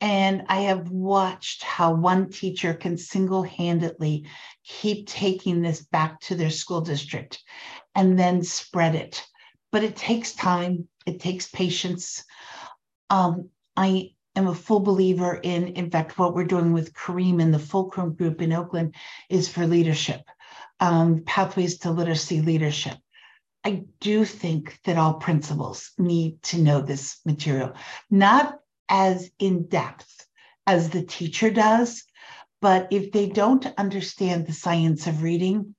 And 0.00 0.44
I 0.48 0.62
have 0.62 0.90
watched 0.90 1.62
how 1.62 1.94
one 1.94 2.30
teacher 2.30 2.74
can 2.74 2.98
single 2.98 3.42
handedly 3.42 4.26
keep 4.64 5.06
taking 5.06 5.62
this 5.62 5.82
back 5.82 6.20
to 6.22 6.34
their 6.34 6.50
school 6.50 6.80
district 6.80 7.42
and 7.94 8.18
then 8.18 8.42
spread 8.42 8.94
it. 8.94 9.24
But 9.70 9.84
it 9.84 9.96
takes 9.96 10.34
time, 10.34 10.88
it 11.06 11.20
takes 11.20 11.48
patience. 11.48 12.24
Um, 13.08 13.48
I 13.76 14.12
am 14.36 14.46
a 14.46 14.54
full 14.54 14.80
believer 14.80 15.38
in, 15.42 15.68
in 15.68 15.90
fact, 15.90 16.18
what 16.18 16.34
we're 16.34 16.44
doing 16.44 16.72
with 16.72 16.94
Kareem 16.94 17.42
and 17.42 17.52
the 17.52 17.58
Fulcrum 17.58 18.14
Group 18.14 18.40
in 18.40 18.52
Oakland 18.52 18.94
is 19.28 19.48
for 19.48 19.66
leadership, 19.66 20.22
um, 20.80 21.22
pathways 21.24 21.78
to 21.78 21.90
literacy 21.90 22.40
leadership. 22.40 22.96
I 23.64 23.84
do 24.00 24.24
think 24.24 24.80
that 24.84 24.98
all 24.98 25.14
principals 25.14 25.92
need 25.98 26.42
to 26.44 26.58
know 26.58 26.80
this 26.80 27.20
material, 27.24 27.74
not 28.10 28.58
as 28.88 29.30
in 29.38 29.68
depth 29.68 30.26
as 30.66 30.90
the 30.90 31.02
teacher 31.02 31.50
does. 31.50 32.04
But 32.60 32.88
if 32.90 33.10
they 33.10 33.28
don't 33.28 33.66
understand 33.76 34.46
the 34.46 34.52
science 34.52 35.06
of 35.06 35.22
reading, 35.22 35.74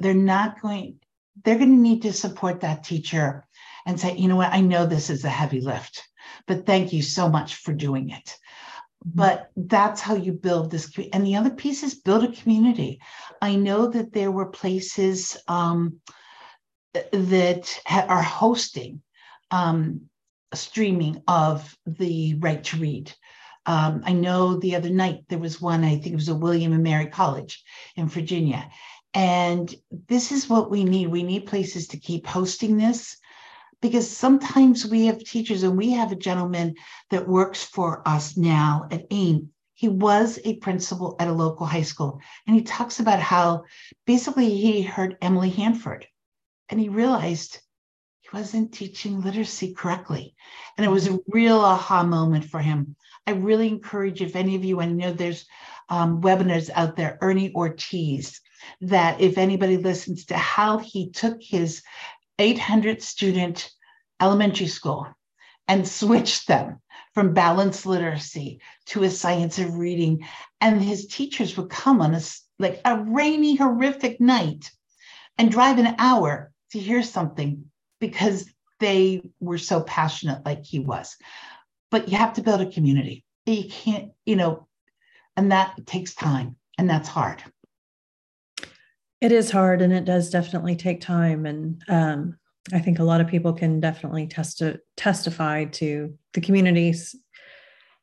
they're 0.00 0.14
not 0.14 0.60
going, 0.60 0.98
they're 1.44 1.58
going 1.58 1.76
to 1.76 1.82
need 1.82 2.02
to 2.02 2.12
support 2.12 2.60
that 2.60 2.84
teacher 2.84 3.46
and 3.86 4.00
say, 4.00 4.16
you 4.16 4.28
know 4.28 4.36
what, 4.36 4.52
I 4.52 4.60
know 4.60 4.86
this 4.86 5.10
is 5.10 5.24
a 5.24 5.28
heavy 5.28 5.60
lift, 5.60 6.02
but 6.46 6.66
thank 6.66 6.92
you 6.92 7.02
so 7.02 7.28
much 7.28 7.56
for 7.56 7.72
doing 7.72 8.10
it. 8.10 8.26
Mm-hmm. 9.06 9.10
But 9.14 9.50
that's 9.56 10.00
how 10.00 10.14
you 10.14 10.32
build 10.32 10.70
this. 10.70 10.90
And 11.12 11.26
the 11.26 11.36
other 11.36 11.50
piece 11.50 11.82
is 11.82 11.94
build 11.94 12.24
a 12.24 12.32
community. 12.32 13.00
I 13.40 13.56
know 13.56 13.88
that 13.88 14.12
there 14.12 14.30
were 14.30 14.46
places 14.46 15.36
um, 15.48 16.00
that 17.12 17.80
are 17.86 18.22
hosting 18.22 19.02
um, 19.50 20.02
streaming 20.52 21.22
of 21.26 21.76
the 21.86 22.34
right 22.34 22.62
to 22.64 22.76
read. 22.76 23.12
Um, 23.66 24.02
I 24.04 24.12
know 24.12 24.56
the 24.56 24.76
other 24.76 24.90
night 24.90 25.24
there 25.28 25.38
was 25.38 25.60
one, 25.60 25.84
I 25.84 25.96
think 25.96 26.08
it 26.08 26.14
was 26.14 26.28
a 26.28 26.34
William 26.34 26.72
and 26.72 26.82
Mary 26.82 27.06
College 27.06 27.62
in 27.96 28.08
Virginia. 28.08 28.70
And 29.14 29.72
this 30.08 30.32
is 30.32 30.48
what 30.48 30.70
we 30.70 30.84
need. 30.84 31.08
We 31.08 31.22
need 31.22 31.46
places 31.46 31.88
to 31.88 31.98
keep 31.98 32.26
hosting 32.26 32.76
this 32.76 33.16
because 33.84 34.10
sometimes 34.10 34.86
we 34.86 35.04
have 35.04 35.22
teachers, 35.22 35.62
and 35.62 35.76
we 35.76 35.90
have 35.90 36.10
a 36.10 36.16
gentleman 36.16 36.74
that 37.10 37.28
works 37.28 37.62
for 37.62 38.00
us 38.08 38.34
now 38.34 38.88
at 38.90 39.04
AIM. 39.10 39.50
He 39.74 39.88
was 39.88 40.38
a 40.42 40.56
principal 40.56 41.16
at 41.20 41.28
a 41.28 41.32
local 41.34 41.66
high 41.66 41.82
school, 41.82 42.18
and 42.46 42.56
he 42.56 42.62
talks 42.62 42.98
about 42.98 43.20
how 43.20 43.64
basically 44.06 44.56
he 44.56 44.80
heard 44.80 45.18
Emily 45.20 45.50
Hanford 45.50 46.06
and 46.70 46.80
he 46.80 46.88
realized 46.88 47.60
he 48.22 48.30
wasn't 48.32 48.72
teaching 48.72 49.20
literacy 49.20 49.74
correctly. 49.74 50.34
And 50.78 50.86
it 50.86 50.90
was 50.90 51.06
a 51.06 51.18
real 51.28 51.60
aha 51.60 52.04
moment 52.04 52.46
for 52.46 52.60
him. 52.60 52.96
I 53.26 53.32
really 53.32 53.68
encourage 53.68 54.22
if 54.22 54.34
any 54.34 54.56
of 54.56 54.64
you, 54.64 54.80
I 54.80 54.86
know 54.86 55.12
there's 55.12 55.44
um, 55.90 56.22
webinars 56.22 56.70
out 56.72 56.96
there, 56.96 57.18
Ernie 57.20 57.52
Ortiz, 57.54 58.40
that 58.80 59.20
if 59.20 59.36
anybody 59.36 59.76
listens 59.76 60.24
to 60.26 60.38
how 60.38 60.78
he 60.78 61.10
took 61.10 61.42
his 61.42 61.82
800 62.38 63.02
student 63.02 63.70
elementary 64.20 64.66
school 64.66 65.06
and 65.68 65.86
switched 65.86 66.46
them 66.46 66.80
from 67.14 67.34
balanced 67.34 67.86
literacy 67.86 68.60
to 68.86 69.04
a 69.04 69.10
science 69.10 69.58
of 69.58 69.76
reading. 69.76 70.26
And 70.60 70.82
his 70.82 71.06
teachers 71.06 71.56
would 71.56 71.70
come 71.70 72.00
on 72.00 72.14
a, 72.14 72.20
like 72.58 72.80
a 72.84 72.98
rainy, 72.98 73.56
horrific 73.56 74.20
night 74.20 74.70
and 75.38 75.50
drive 75.50 75.78
an 75.78 75.94
hour 75.98 76.52
to 76.72 76.78
hear 76.78 77.02
something 77.02 77.70
because 78.00 78.48
they 78.80 79.22
were 79.40 79.58
so 79.58 79.80
passionate 79.80 80.44
like 80.44 80.64
he 80.64 80.80
was. 80.80 81.16
But 81.90 82.08
you 82.08 82.18
have 82.18 82.34
to 82.34 82.42
build 82.42 82.60
a 82.60 82.70
community. 82.70 83.24
You 83.46 83.68
can't, 83.68 84.10
you 84.26 84.36
know, 84.36 84.66
and 85.36 85.52
that 85.52 85.86
takes 85.86 86.14
time 86.14 86.56
and 86.78 86.88
that's 86.88 87.08
hard. 87.08 87.42
It 89.24 89.32
is 89.32 89.50
hard 89.50 89.80
and 89.80 89.90
it 89.90 90.04
does 90.04 90.28
definitely 90.28 90.76
take 90.76 91.00
time. 91.00 91.46
And 91.46 91.82
um, 91.88 92.36
I 92.74 92.78
think 92.78 92.98
a 92.98 93.04
lot 93.04 93.22
of 93.22 93.26
people 93.26 93.54
can 93.54 93.80
definitely 93.80 94.26
testi- 94.26 94.80
testify 94.98 95.64
to 95.64 96.12
the 96.34 96.42
communities. 96.42 97.16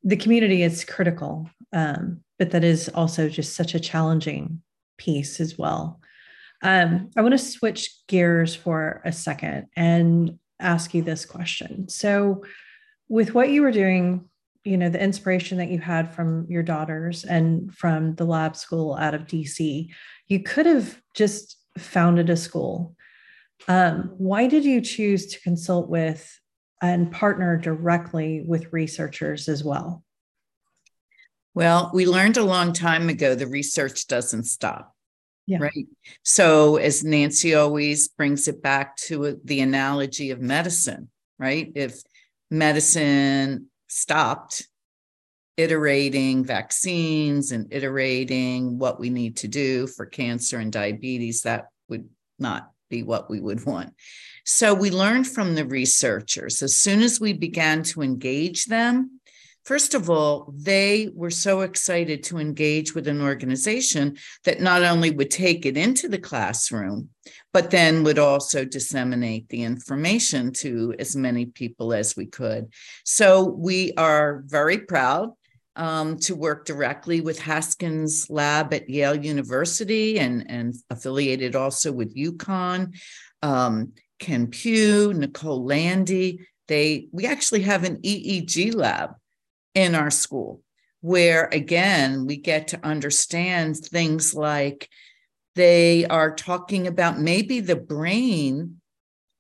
The 0.04 0.16
community 0.16 0.64
is 0.64 0.84
critical, 0.84 1.48
um, 1.74 2.22
but 2.40 2.50
that 2.50 2.64
is 2.64 2.90
also 2.90 3.30
just 3.30 3.54
such 3.54 3.76
a 3.76 3.80
challenging 3.80 4.64
piece 4.98 5.40
as 5.40 5.60
well. 5.60 6.00
Um, 6.64 7.12
I 7.16 7.22
want 7.22 7.34
to 7.34 7.38
switch 7.38 7.92
gears 8.08 8.56
for 8.56 9.00
a 9.06 9.12
second 9.12 9.68
and 9.76 10.40
ask 10.60 10.92
you 10.96 11.04
this 11.04 11.24
question. 11.24 11.88
So, 11.88 12.44
with 13.10 13.36
what 13.36 13.50
you 13.50 13.62
were 13.62 13.72
doing, 13.72 14.28
you 14.64 14.78
know, 14.78 14.90
the 14.90 15.04
inspiration 15.04 15.60
that 15.60 15.70
you 15.70 15.78
had 15.78 16.12
from 16.16 16.48
your 16.50 16.64
daughters 16.64 17.26
and 17.26 17.72
from 17.76 18.16
the 18.16 18.26
lab 18.26 18.56
school 18.56 18.96
out 18.96 19.14
of 19.14 19.28
DC, 19.28 19.90
you 20.32 20.40
could 20.40 20.66
have 20.66 20.98
just 21.14 21.58
founded 21.78 22.30
a 22.30 22.38
school. 22.38 22.96
Um, 23.68 24.14
why 24.18 24.48
did 24.48 24.64
you 24.64 24.80
choose 24.80 25.28
to 25.28 25.42
consult 25.42 25.90
with 25.90 26.40
and 26.82 27.12
partner 27.12 27.58
directly 27.58 28.42
with 28.48 28.72
researchers 28.72 29.50
as 29.50 29.62
well? 29.62 30.06
Well, 31.54 31.92
we 31.94 32.06
learned 32.06 32.38
a 32.38 32.46
long 32.46 32.72
time 32.72 33.10
ago 33.10 33.36
the 33.36 33.46
research 33.46 34.08
doesn't 34.08 34.46
stop. 34.46 34.96
Yeah. 35.48 35.58
Right. 35.64 35.88
So, 36.24 36.78
as 36.78 37.04
Nancy 37.04 37.54
always 37.54 38.08
brings 38.08 38.48
it 38.48 38.64
back 38.64 38.96
to 39.08 39.38
the 39.44 39.60
analogy 39.60 40.32
of 40.32 40.40
medicine, 40.40 41.10
right? 41.38 41.70
If 41.76 42.02
medicine 42.50 43.68
stopped 43.90 44.66
iterating 45.58 46.44
vaccines 46.44 47.52
and 47.52 47.72
iterating 47.72 48.78
what 48.78 49.00
we 49.00 49.10
need 49.10 49.38
to 49.38 49.48
do 49.48 49.88
for 49.88 50.06
cancer 50.06 50.60
and 50.60 50.72
diabetes, 50.72 51.42
that 51.42 51.68
would 51.90 52.08
not 52.40 52.72
be 52.90 53.04
what 53.04 53.30
we 53.30 53.40
would 53.40 53.66
want. 53.66 53.94
So 54.46 54.74
we 54.74 54.90
learned 54.92 55.28
from 55.28 55.56
the 55.56 55.66
researchers 55.66 56.62
as 56.62 56.76
soon 56.76 57.02
as 57.02 57.20
we 57.20 57.34
began 57.34 57.84
to 57.84 58.02
engage 58.02 58.66
them. 58.66 59.20
First 59.64 59.94
of 59.94 60.10
all, 60.10 60.52
they 60.58 61.10
were 61.14 61.30
so 61.30 61.62
excited 61.62 62.24
to 62.24 62.40
engage 62.40 62.96
with 62.96 63.08
an 63.08 63.22
organization 63.22 64.18
that 64.44 64.60
not 64.60 64.82
only 64.82 65.12
would 65.12 65.30
take 65.30 65.68
it 65.68 65.78
into 65.78 66.08
the 66.08 66.18
classroom, 66.18 67.10
but 67.54 67.70
then 67.70 68.04
would 68.04 68.18
also 68.18 68.66
disseminate 68.66 69.48
the 69.50 69.62
information 69.62 70.52
to 70.54 70.96
as 70.98 71.16
many 71.16 71.46
people 71.46 71.94
as 71.94 72.16
we 72.16 72.26
could. 72.26 72.74
So 73.06 73.44
we 73.44 73.94
are 73.98 74.44
very 74.48 74.80
proud 74.80 75.34
um, 75.76 76.18
to 76.18 76.36
work 76.36 76.66
directly 76.66 77.22
with 77.22 77.40
Haskins 77.40 78.30
Lab 78.30 78.74
at 78.74 78.90
Yale 78.90 79.16
University 79.16 80.20
and, 80.20 80.50
and 80.50 80.76
affiliated 80.90 81.56
also 81.56 81.92
with 81.92 82.16
UConn. 82.16 82.96
Um, 83.42 83.94
Ken 84.20 84.48
Pugh, 84.48 85.14
Nicole 85.14 85.66
Landi, 85.66 86.48
they 86.68 87.08
we 87.12 87.26
actually 87.26 87.64
have 87.64 87.84
an 87.84 87.98
EEG 87.98 88.74
lab 88.76 89.16
in 89.74 89.96
our 89.96 90.10
school 90.10 90.62
where 91.02 91.50
again 91.52 92.26
we 92.26 92.38
get 92.38 92.70
to 92.70 92.86
understand 92.86 93.76
things 93.76 94.34
like 94.34 94.88
they 95.56 96.06
are 96.06 96.34
talking 96.34 96.88
about 96.88 97.20
maybe 97.20 97.60
the 97.60 97.76
brain 97.76 98.80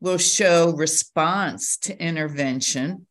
will 0.01 0.17
show 0.17 0.71
response 0.71 1.77
to 1.77 1.97
intervention 2.03 3.05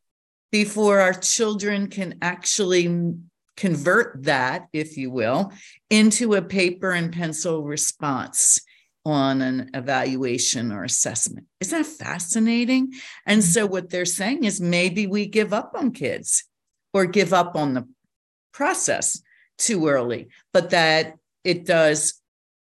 before 0.51 1.01
our 1.01 1.15
children 1.15 1.87
can 1.89 2.19
actually 2.23 3.15
convert 3.57 4.25
that, 4.25 4.69
if 4.73 4.97
you 4.97 5.11
will, 5.11 5.53
into 5.91 6.35
a 6.35 6.43
paper 6.43 6.93
and 6.93 7.13
pencil 7.13 7.63
response 7.63 8.61
on 9.05 9.43
an 9.43 9.71
evaluation 9.75 10.73
or 10.73 10.85
assessment. 10.85 11.47
Isn't 11.61 11.83
that 11.83 11.87
fascinating? 11.87 12.93
And 13.27 13.43
mm-hmm. 13.43 13.51
so, 13.51 13.67
what 13.67 13.91
they're 13.91 14.05
saying 14.05 14.45
is 14.45 14.61
maybe 14.61 15.07
we 15.07 15.27
give 15.27 15.53
up 15.53 15.73
on 15.75 15.93
kids 15.93 16.45
or 16.93 17.07
give 17.07 17.33
up 17.33 17.57
on 17.57 17.75
the 17.75 17.89
process 18.53 19.23
too 19.59 19.89
early, 19.89 20.29
but 20.53 20.71
that 20.71 21.17
it 21.45 21.65
does 21.65 22.15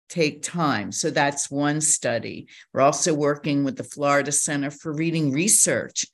take 0.10 0.42
time. 0.42 0.92
So, 0.92 1.10
that's 1.10 1.52
one 1.52 1.82
study. 1.82 2.48
We're 2.74 2.82
also 2.82 3.14
working 3.14 3.64
with 3.64 3.78
the 3.78 3.84
Florida 3.84 4.32
Center 4.32 4.72
for 4.72 4.94
Reading 4.94 5.32
Research 5.32 6.06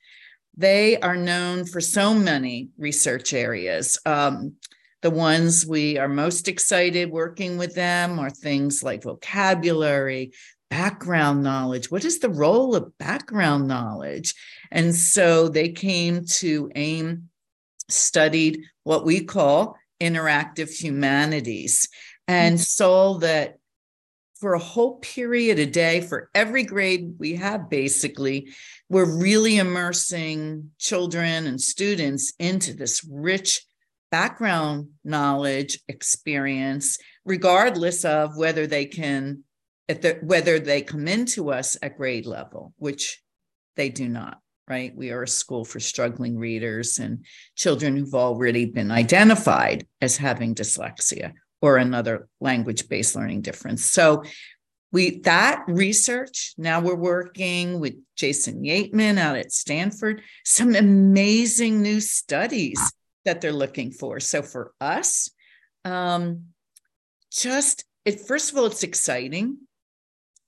they 0.56 0.98
are 1.00 1.16
known 1.16 1.64
for 1.66 1.80
so 1.80 2.14
many 2.14 2.70
research 2.78 3.32
areas. 3.32 3.98
Um, 4.06 4.54
the 5.02 5.10
ones 5.10 5.66
we 5.66 5.98
are 5.98 6.08
most 6.08 6.48
excited 6.48 7.10
working 7.10 7.58
with 7.58 7.74
them 7.74 8.18
are 8.18 8.30
things 8.30 8.82
like 8.82 9.02
vocabulary, 9.02 10.32
background 10.70 11.42
knowledge. 11.42 11.90
What 11.90 12.04
is 12.04 12.18
the 12.18 12.30
role 12.30 12.74
of 12.74 12.96
background 12.98 13.68
knowledge? 13.68 14.34
And 14.70 14.94
so 14.94 15.48
they 15.48 15.68
came 15.68 16.24
to 16.38 16.70
AIM, 16.74 17.28
studied 17.88 18.62
what 18.84 19.04
we 19.04 19.22
call 19.24 19.76
interactive 20.00 20.70
humanities, 20.70 21.88
and 22.26 22.58
saw 22.58 23.18
that 23.18 23.58
for 24.40 24.54
a 24.54 24.58
whole 24.58 24.96
period 24.96 25.58
a 25.58 25.66
day 25.66 26.00
for 26.00 26.30
every 26.34 26.62
grade 26.62 27.14
we 27.18 27.36
have 27.36 27.70
basically 27.70 28.52
we're 28.88 29.18
really 29.18 29.58
immersing 29.58 30.70
children 30.78 31.46
and 31.46 31.60
students 31.60 32.32
into 32.38 32.72
this 32.72 33.06
rich 33.10 33.64
background 34.10 34.88
knowledge 35.04 35.80
experience 35.88 36.98
regardless 37.24 38.04
of 38.04 38.36
whether 38.36 38.66
they 38.66 38.84
can 38.84 39.42
the, 39.88 40.18
whether 40.22 40.58
they 40.58 40.80
come 40.80 41.08
into 41.08 41.50
us 41.50 41.76
at 41.82 41.96
grade 41.96 42.26
level 42.26 42.72
which 42.76 43.20
they 43.74 43.88
do 43.88 44.08
not 44.08 44.38
right 44.68 44.94
we 44.96 45.10
are 45.10 45.24
a 45.24 45.28
school 45.28 45.64
for 45.64 45.80
struggling 45.80 46.38
readers 46.38 46.98
and 47.00 47.24
children 47.56 47.96
who've 47.96 48.14
already 48.14 48.64
been 48.64 48.92
identified 48.92 49.84
as 50.00 50.16
having 50.16 50.54
dyslexia 50.54 51.32
or 51.62 51.76
another 51.76 52.28
language 52.40 52.88
based 52.88 53.16
learning 53.16 53.42
difference. 53.42 53.84
So 53.84 54.22
we 54.92 55.20
that 55.20 55.64
research 55.66 56.54
now 56.56 56.80
we're 56.80 56.94
working 56.94 57.80
with 57.80 57.94
Jason 58.16 58.62
Yeatman 58.62 59.18
out 59.18 59.36
at 59.36 59.52
Stanford 59.52 60.22
some 60.44 60.74
amazing 60.74 61.82
new 61.82 62.00
studies 62.00 62.80
that 63.24 63.40
they're 63.40 63.52
looking 63.52 63.90
for 63.90 64.20
so 64.20 64.42
for 64.42 64.72
us 64.80 65.30
um, 65.84 66.44
just 67.30 67.84
it 68.04 68.20
first 68.26 68.52
of 68.52 68.58
all 68.58 68.66
it's 68.66 68.82
exciting 68.82 69.58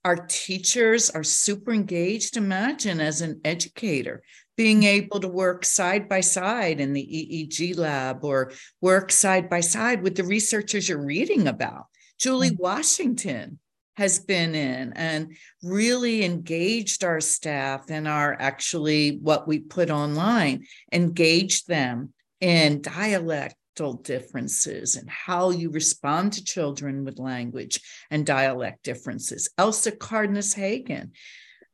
our 0.05 0.15
teachers 0.27 1.09
are 1.09 1.23
super 1.23 1.71
engaged 1.71 2.37
imagine 2.37 3.01
as 3.01 3.21
an 3.21 3.41
educator 3.43 4.23
being 4.59 4.83
able 4.83 5.21
to 5.21 5.27
work 5.29 5.63
side 5.63 6.09
by 6.09 6.19
side 6.19 6.81
in 6.81 6.91
the 6.91 7.01
EEG 7.01 7.77
lab 7.77 8.25
or 8.25 8.51
work 8.81 9.09
side 9.09 9.49
by 9.49 9.61
side 9.61 10.03
with 10.03 10.17
the 10.17 10.23
researchers 10.25 10.89
you're 10.89 11.05
reading 11.05 11.47
about. 11.47 11.85
Julie 12.19 12.49
mm-hmm. 12.49 12.61
Washington 12.61 13.59
has 13.99 14.17
been 14.17 14.55
in 14.55 14.93
and 14.93 15.35
really 15.61 16.23
engaged 16.23 17.03
our 17.03 17.19
staff 17.19 17.89
and 17.89 18.07
our 18.07 18.33
actually 18.39 19.17
what 19.17 19.45
we 19.45 19.59
put 19.59 19.89
online, 19.89 20.65
engaged 20.93 21.67
them 21.67 22.13
in 22.39 22.81
dialectal 22.81 24.01
differences 24.01 24.95
and 24.95 25.09
how 25.09 25.49
you 25.49 25.69
respond 25.69 26.31
to 26.31 26.43
children 26.45 27.03
with 27.03 27.19
language 27.19 27.81
and 28.09 28.25
dialect 28.25 28.83
differences. 28.83 29.49
Elsa 29.57 29.91
Cardenas 29.91 30.53
Hagan 30.53 31.11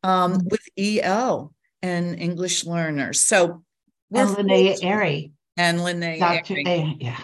um, 0.01 0.33
mm-hmm. 0.33 0.47
with 0.49 0.67
EL 0.79 1.53
and 1.83 2.19
English 2.19 2.65
learners. 2.65 3.21
So 3.21 3.63
and 4.11 4.29
Linnea 4.29 4.79
Ehri. 4.81 5.31
And 5.57 5.79
Linnea 5.79 6.17
Dr. 6.17 6.57
A, 6.65 6.95
yeah. 6.99 7.19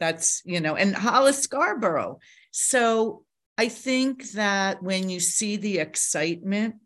That's, 0.00 0.42
you 0.44 0.60
know, 0.60 0.74
and 0.74 0.92
Hollis 0.92 1.38
Scarborough. 1.38 2.18
So 2.50 3.22
I 3.60 3.68
think 3.68 4.30
that 4.30 4.82
when 4.82 5.10
you 5.10 5.20
see 5.20 5.58
the 5.58 5.80
excitement 5.80 6.76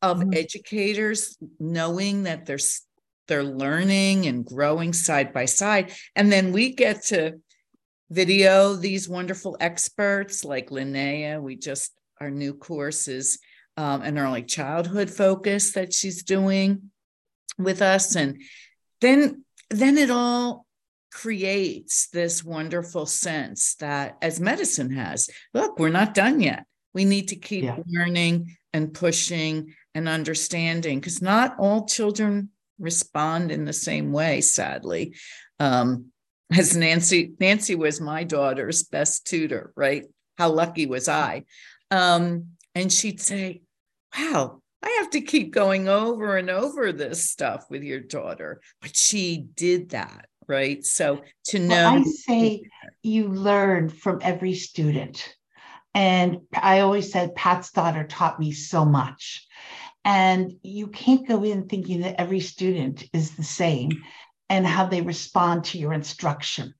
of 0.00 0.18
mm-hmm. 0.18 0.34
educators 0.34 1.36
knowing 1.58 2.22
that 2.22 2.46
they're 2.46 2.66
they're 3.26 3.42
learning 3.42 4.26
and 4.26 4.44
growing 4.44 4.92
side 4.92 5.32
by 5.32 5.46
side, 5.46 5.90
and 6.14 6.30
then 6.30 6.52
we 6.52 6.72
get 6.72 7.02
to 7.06 7.40
video 8.10 8.74
these 8.74 9.08
wonderful 9.08 9.56
experts 9.58 10.44
like 10.44 10.70
Linnea. 10.70 11.42
We 11.42 11.56
just 11.56 11.90
our 12.20 12.30
new 12.30 12.54
courses 12.54 13.40
um, 13.76 14.02
an 14.02 14.16
early 14.16 14.44
childhood 14.44 15.10
focus 15.10 15.72
that 15.72 15.92
she's 15.92 16.22
doing 16.22 16.92
with 17.58 17.82
us 17.82 18.14
and 18.14 18.40
then 19.00 19.42
then 19.68 19.98
it 19.98 20.10
all 20.12 20.63
creates 21.14 22.08
this 22.08 22.44
wonderful 22.44 23.06
sense 23.06 23.76
that 23.76 24.18
as 24.20 24.40
medicine 24.40 24.90
has 24.90 25.30
look 25.54 25.78
we're 25.78 25.88
not 25.88 26.12
done 26.12 26.40
yet. 26.40 26.66
We 26.92 27.04
need 27.04 27.28
to 27.28 27.36
keep 27.36 27.64
yeah. 27.64 27.78
learning 27.86 28.56
and 28.72 28.92
pushing 28.92 29.74
and 29.94 30.08
understanding 30.08 30.98
because 30.98 31.22
not 31.22 31.54
all 31.56 31.86
children 31.86 32.50
respond 32.80 33.52
in 33.52 33.64
the 33.64 33.72
same 33.72 34.10
way 34.10 34.40
sadly. 34.40 35.14
Um, 35.60 36.06
as 36.52 36.76
nancy 36.76 37.32
nancy 37.38 37.76
was 37.76 38.00
my 38.00 38.24
daughter's 38.24 38.82
best 38.82 39.24
tutor 39.24 39.72
right? 39.76 40.04
How 40.36 40.50
lucky 40.50 40.86
was 40.86 41.08
i? 41.08 41.44
Um, 41.92 42.48
and 42.74 42.92
she'd 42.92 43.20
say 43.20 43.62
wow, 44.18 44.60
I 44.82 44.90
have 44.98 45.10
to 45.10 45.20
keep 45.20 45.52
going 45.52 45.88
over 45.88 46.36
and 46.36 46.50
over 46.50 46.92
this 46.92 47.30
stuff 47.30 47.66
with 47.70 47.82
your 47.82 48.00
daughter. 48.00 48.60
But 48.80 48.96
she 48.96 49.46
did 49.54 49.90
that, 49.90 50.26
right? 50.46 50.84
So 50.84 51.22
to 51.46 51.58
know. 51.58 51.74
Well, 51.74 51.98
I 51.98 52.02
say 52.02 52.62
you 53.02 53.28
learn 53.28 53.88
from 53.88 54.18
every 54.22 54.54
student. 54.54 55.34
And 55.94 56.40
I 56.52 56.80
always 56.80 57.12
said 57.12 57.36
Pat's 57.36 57.70
daughter 57.70 58.04
taught 58.04 58.40
me 58.40 58.52
so 58.52 58.84
much. 58.84 59.46
And 60.04 60.52
you 60.62 60.88
can't 60.88 61.26
go 61.26 61.44
in 61.44 61.68
thinking 61.68 62.00
that 62.00 62.20
every 62.20 62.40
student 62.40 63.04
is 63.12 63.36
the 63.36 63.44
same 63.44 63.90
and 64.50 64.66
how 64.66 64.86
they 64.86 65.00
respond 65.00 65.64
to 65.64 65.78
your 65.78 65.92
instruction. 65.92 66.74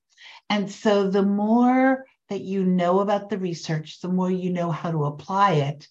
And 0.50 0.70
so 0.70 1.08
the 1.08 1.22
more 1.22 2.04
that 2.28 2.42
you 2.42 2.64
know 2.64 3.00
about 3.00 3.30
the 3.30 3.38
research, 3.38 4.00
the 4.00 4.08
more 4.08 4.30
you 4.30 4.50
know 4.50 4.70
how 4.70 4.90
to 4.90 5.04
apply 5.04 5.52
it, 5.52 5.88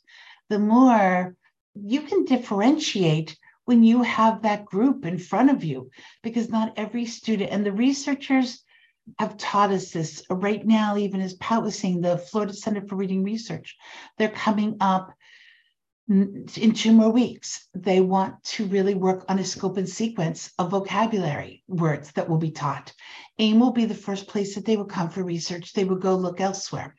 the 0.49 0.59
more 0.59 1.35
you 1.73 2.01
can 2.01 2.25
differentiate 2.25 3.37
when 3.65 3.83
you 3.83 4.01
have 4.03 4.41
that 4.41 4.65
group 4.65 5.05
in 5.05 5.17
front 5.17 5.49
of 5.49 5.63
you 5.63 5.89
because 6.21 6.49
not 6.49 6.73
every 6.77 7.05
student 7.05 7.51
and 7.51 7.65
the 7.65 7.71
researchers 7.71 8.63
have 9.19 9.37
taught 9.37 9.71
us 9.71 9.91
this. 9.91 10.23
Right 10.29 10.65
now 10.65 10.97
even 10.97 11.21
as 11.21 11.33
pat 11.35 11.61
was 11.61 11.77
saying 11.77 12.01
the 12.01 12.17
florida 12.17 12.53
center 12.53 12.85
for 12.87 12.95
reading 12.95 13.23
research 13.23 13.75
they're 14.17 14.29
coming 14.29 14.77
up 14.79 15.13
in 16.09 16.73
two 16.73 16.91
more 16.91 17.11
weeks, 17.11 17.67
they 17.73 18.01
want 18.01 18.43
to 18.43 18.65
really 18.65 18.93
work 18.93 19.23
on 19.29 19.39
a 19.39 19.43
scope 19.43 19.77
and 19.77 19.87
sequence 19.87 20.51
of 20.59 20.71
vocabulary 20.71 21.63
words 21.67 22.11
that 22.11 22.27
will 22.27 22.37
be 22.37 22.51
taught. 22.51 22.93
AIM 23.39 23.59
will 23.59 23.71
be 23.71 23.85
the 23.85 23.95
first 23.95 24.27
place 24.27 24.55
that 24.55 24.65
they 24.65 24.75
will 24.75 24.85
come 24.85 25.09
for 25.09 25.23
research. 25.23 25.73
They 25.73 25.85
will 25.85 25.97
go 25.97 26.15
look 26.15 26.41
elsewhere. 26.41 26.95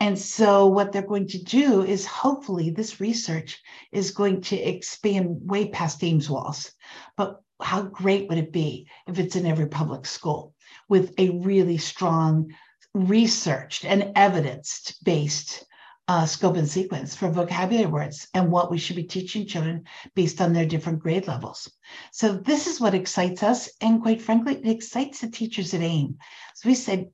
And 0.00 0.18
so, 0.18 0.66
what 0.66 0.92
they're 0.92 1.02
going 1.02 1.28
to 1.28 1.42
do 1.42 1.82
is 1.82 2.04
hopefully 2.06 2.70
this 2.70 3.00
research 3.00 3.60
is 3.92 4.10
going 4.10 4.40
to 4.42 4.56
expand 4.56 5.38
way 5.42 5.68
past 5.68 6.02
AIM's 6.02 6.28
walls. 6.28 6.72
But 7.16 7.40
how 7.62 7.82
great 7.82 8.28
would 8.28 8.38
it 8.38 8.52
be 8.52 8.88
if 9.06 9.18
it's 9.18 9.36
in 9.36 9.46
every 9.46 9.68
public 9.68 10.06
school 10.06 10.54
with 10.88 11.14
a 11.18 11.30
really 11.30 11.78
strong, 11.78 12.52
researched, 12.94 13.84
and 13.84 14.12
evidence 14.16 14.94
based 15.04 15.64
uh, 16.10 16.26
scope 16.26 16.56
and 16.56 16.68
sequence 16.68 17.14
for 17.14 17.30
vocabulary 17.30 17.86
words 17.86 18.26
and 18.34 18.50
what 18.50 18.68
we 18.68 18.78
should 18.78 18.96
be 18.96 19.04
teaching 19.04 19.46
children 19.46 19.84
based 20.16 20.40
on 20.40 20.52
their 20.52 20.66
different 20.66 20.98
grade 20.98 21.28
levels. 21.28 21.70
So 22.10 22.32
this 22.32 22.66
is 22.66 22.80
what 22.80 22.94
excites 22.94 23.44
us. 23.44 23.70
And 23.80 24.02
quite 24.02 24.20
frankly, 24.20 24.56
it 24.56 24.66
excites 24.66 25.20
the 25.20 25.30
teachers 25.30 25.72
at 25.72 25.82
AIM. 25.82 26.18
So 26.56 26.68
we 26.68 26.74
said, 26.74 27.10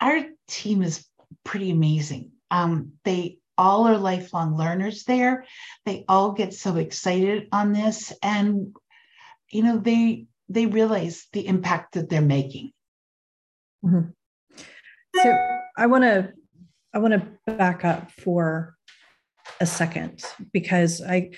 our 0.00 0.24
team 0.48 0.82
is 0.82 1.06
pretty 1.44 1.70
amazing. 1.72 2.30
Um, 2.50 2.92
they 3.04 3.36
all 3.58 3.86
are 3.86 3.98
lifelong 3.98 4.56
learners 4.56 5.04
there. 5.04 5.44
They 5.84 6.06
all 6.08 6.32
get 6.32 6.54
so 6.54 6.76
excited 6.76 7.48
on 7.52 7.74
this. 7.74 8.14
And, 8.22 8.74
you 9.50 9.62
know, 9.62 9.76
they, 9.76 10.24
they 10.48 10.64
realize 10.64 11.26
the 11.34 11.46
impact 11.46 11.92
that 11.94 12.08
they're 12.08 12.22
making. 12.22 12.72
Mm-hmm. 13.84 14.08
So 15.16 15.38
I 15.76 15.86
want 15.86 16.04
to 16.04 16.32
I 16.94 16.98
want 16.98 17.14
to 17.14 17.52
back 17.54 17.84
up 17.84 18.10
for 18.12 18.76
a 19.60 19.66
second 19.66 20.24
because 20.52 21.02
I 21.02 21.30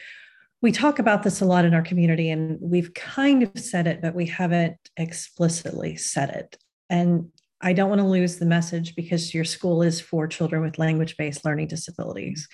we 0.62 0.72
talk 0.72 0.98
about 0.98 1.22
this 1.22 1.40
a 1.40 1.44
lot 1.44 1.64
in 1.64 1.74
our 1.74 1.82
community 1.82 2.30
and 2.30 2.58
we've 2.60 2.94
kind 2.94 3.42
of 3.42 3.58
said 3.58 3.86
it 3.86 4.00
but 4.00 4.14
we 4.14 4.26
haven't 4.26 4.78
explicitly 4.96 5.96
said 5.96 6.30
it. 6.30 6.56
And 6.88 7.30
I 7.60 7.72
don't 7.72 7.88
want 7.88 8.00
to 8.00 8.06
lose 8.06 8.36
the 8.36 8.46
message 8.46 8.94
because 8.94 9.34
your 9.34 9.44
school 9.44 9.82
is 9.82 10.00
for 10.00 10.26
children 10.26 10.62
with 10.62 10.78
language-based 10.78 11.44
learning 11.44 11.68
disabilities. 11.68 12.48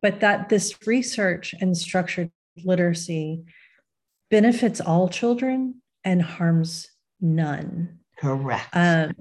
But 0.00 0.20
that 0.20 0.48
this 0.48 0.74
research 0.84 1.54
and 1.60 1.76
structured 1.76 2.30
literacy 2.64 3.44
benefits 4.30 4.80
all 4.80 5.08
children 5.08 5.82
and 6.02 6.20
harms 6.22 6.88
none. 7.20 8.00
Correct. 8.18 8.68
Um, 8.72 9.12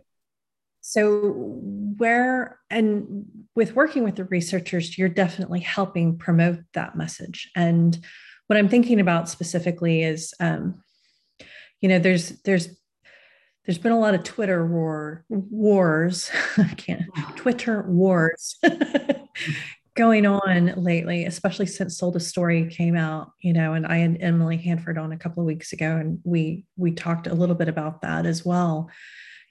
so, 0.81 1.59
where 1.97 2.59
and 2.71 3.25
with 3.55 3.75
working 3.75 4.03
with 4.03 4.15
the 4.15 4.25
researchers, 4.25 4.97
you're 4.97 5.09
definitely 5.09 5.59
helping 5.59 6.17
promote 6.17 6.59
that 6.73 6.95
message. 6.95 7.51
And 7.55 7.97
what 8.47 8.57
I'm 8.57 8.67
thinking 8.67 8.99
about 8.99 9.29
specifically 9.29 10.01
is, 10.01 10.33
um, 10.39 10.83
you 11.81 11.87
know, 11.87 11.99
there's 11.99 12.29
there's 12.41 12.69
there's 13.65 13.77
been 13.77 13.91
a 13.91 13.99
lot 13.99 14.15
of 14.15 14.23
Twitter 14.23 14.65
war 14.65 15.23
wars. 15.29 16.31
I 16.57 16.73
can't 16.75 17.03
Twitter 17.35 17.83
wars 17.83 18.55
going 19.95 20.25
on 20.25 20.73
lately, 20.77 21.25
especially 21.25 21.67
since 21.67 21.99
Sold 21.99 22.15
a 22.15 22.19
Story 22.19 22.67
came 22.71 22.95
out. 22.95 23.33
You 23.39 23.53
know, 23.53 23.73
and 23.73 23.85
I 23.85 23.99
had 23.99 24.17
Emily 24.19 24.57
Hanford 24.57 24.97
on 24.97 25.11
a 25.11 25.17
couple 25.17 25.43
of 25.43 25.47
weeks 25.47 25.73
ago, 25.73 25.97
and 25.97 26.19
we 26.23 26.65
we 26.75 26.91
talked 26.91 27.27
a 27.27 27.35
little 27.35 27.55
bit 27.55 27.69
about 27.69 28.01
that 28.01 28.25
as 28.25 28.43
well 28.43 28.89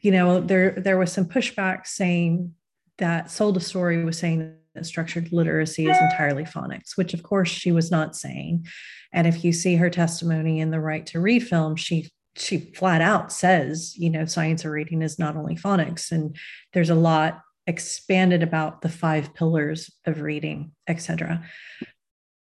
you 0.01 0.11
know, 0.11 0.41
there 0.41 0.73
there 0.73 0.99
was 0.99 1.13
some 1.13 1.27
pushback 1.27 1.87
saying 1.87 2.55
that 2.99 3.31
Sold 3.31 3.57
a 3.57 3.61
Story 3.61 4.05
was 4.05 4.19
saying 4.19 4.55
that 4.75 4.87
structured 4.87 5.33
literacy 5.33 5.89
is 5.89 5.97
entirely 5.99 6.45
phonics, 6.45 6.97
which 6.97 7.15
of 7.15 7.23
course 7.23 7.49
she 7.49 7.73
was 7.73 7.91
not 7.91 8.17
saying. 8.17 8.67
And 9.13 9.27
if 9.27 9.45
you 9.45 9.53
see 9.53 9.77
her 9.77 9.91
testimony 9.91 10.61
in 10.61 10.71
the 10.71 10.81
Right 10.81 11.05
to 11.07 11.21
Read 11.21 11.47
film, 11.47 11.77
she 11.77 12.11
she 12.37 12.59
flat 12.59 13.03
out 13.03 13.33
says, 13.33 13.97
you 13.97 14.09
know, 14.09 14.25
science 14.25 14.65
of 14.65 14.71
reading 14.71 15.03
is 15.03 15.19
not 15.19 15.37
only 15.37 15.57
phonics, 15.57 16.13
and 16.13 16.37
there's 16.73 16.91
a 16.91 16.95
lot 16.95 17.41
expanded 17.67 18.43
about 18.43 18.83
the 18.83 18.89
five 18.89 19.35
pillars 19.35 19.91
of 20.07 20.21
reading, 20.21 20.73
etc. 20.89 21.45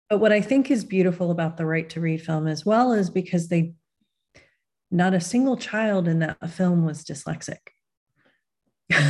But 0.09 0.19
what 0.19 0.31
I 0.31 0.41
think 0.41 0.69
is 0.69 0.83
beautiful 0.83 1.31
about 1.31 1.57
the 1.57 1.65
Right 1.65 1.89
to 1.91 2.01
Read 2.01 2.21
film 2.21 2.47
as 2.47 2.65
well 2.65 2.93
is 2.93 3.09
because 3.09 3.47
they 3.47 3.73
not 4.91 5.13
a 5.13 5.21
single 5.21 5.57
child 5.57 6.07
in 6.07 6.19
that 6.19 6.49
film 6.49 6.85
was 6.85 7.03
dyslexic. 7.03 7.57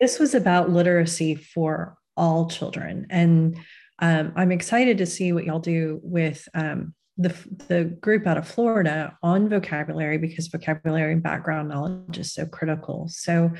this 0.00 0.18
was 0.18 0.34
about 0.34 0.70
literacy 0.70 1.34
for 1.34 1.96
all 2.16 2.48
children. 2.48 3.06
And 3.10 3.56
um, 3.98 4.32
I'm 4.36 4.52
excited 4.52 4.98
to 4.98 5.06
see 5.06 5.32
what 5.32 5.44
y'all 5.44 5.58
do 5.60 6.00
with 6.02 6.48
um, 6.54 6.94
the, 7.16 7.34
the 7.68 7.84
group 7.84 8.26
out 8.26 8.36
of 8.36 8.48
Florida 8.48 9.16
on 9.22 9.48
vocabulary 9.48 10.18
because 10.18 10.48
vocabulary 10.48 11.12
and 11.12 11.22
background 11.22 11.68
knowledge 11.68 12.18
is 12.18 12.32
so 12.32 12.46
critical. 12.46 13.08
So, 13.08 13.52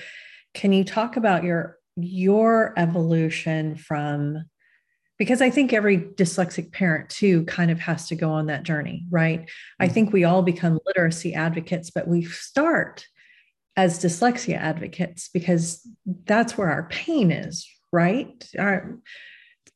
can 0.52 0.72
you 0.72 0.84
talk 0.84 1.16
about 1.16 1.44
your 1.44 1.76
your 1.96 2.74
evolution 2.76 3.76
from 3.76 4.44
because 5.18 5.40
I 5.40 5.50
think 5.50 5.72
every 5.72 5.98
dyslexic 5.98 6.72
parent 6.72 7.08
too 7.10 7.44
kind 7.44 7.70
of 7.70 7.80
has 7.80 8.08
to 8.08 8.14
go 8.14 8.30
on 8.30 8.46
that 8.46 8.64
journey, 8.64 9.06
right? 9.10 9.40
Mm-hmm. 9.40 9.82
I 9.84 9.88
think 9.88 10.12
we 10.12 10.24
all 10.24 10.42
become 10.42 10.78
literacy 10.86 11.34
advocates, 11.34 11.90
but 11.90 12.06
we 12.06 12.24
start 12.24 13.06
as 13.76 14.02
dyslexia 14.02 14.56
advocates 14.56 15.28
because 15.32 15.86
that's 16.24 16.56
where 16.56 16.70
our 16.70 16.88
pain 16.88 17.30
is, 17.30 17.68
right? 17.92 18.48
Our, 18.58 18.98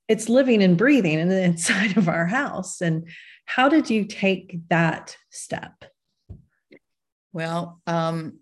it's 0.09 0.29
living 0.29 0.62
and 0.62 0.76
breathing 0.76 1.18
in 1.18 1.29
the 1.29 1.42
inside 1.42 1.96
of 1.96 2.09
our 2.09 2.26
house. 2.26 2.81
And 2.81 3.09
how 3.46 3.68
did 3.68 3.90
you 3.90 4.05
take 4.05 4.59
that 4.68 5.16
step? 5.31 5.85
Well, 7.33 7.81
um, 7.87 8.40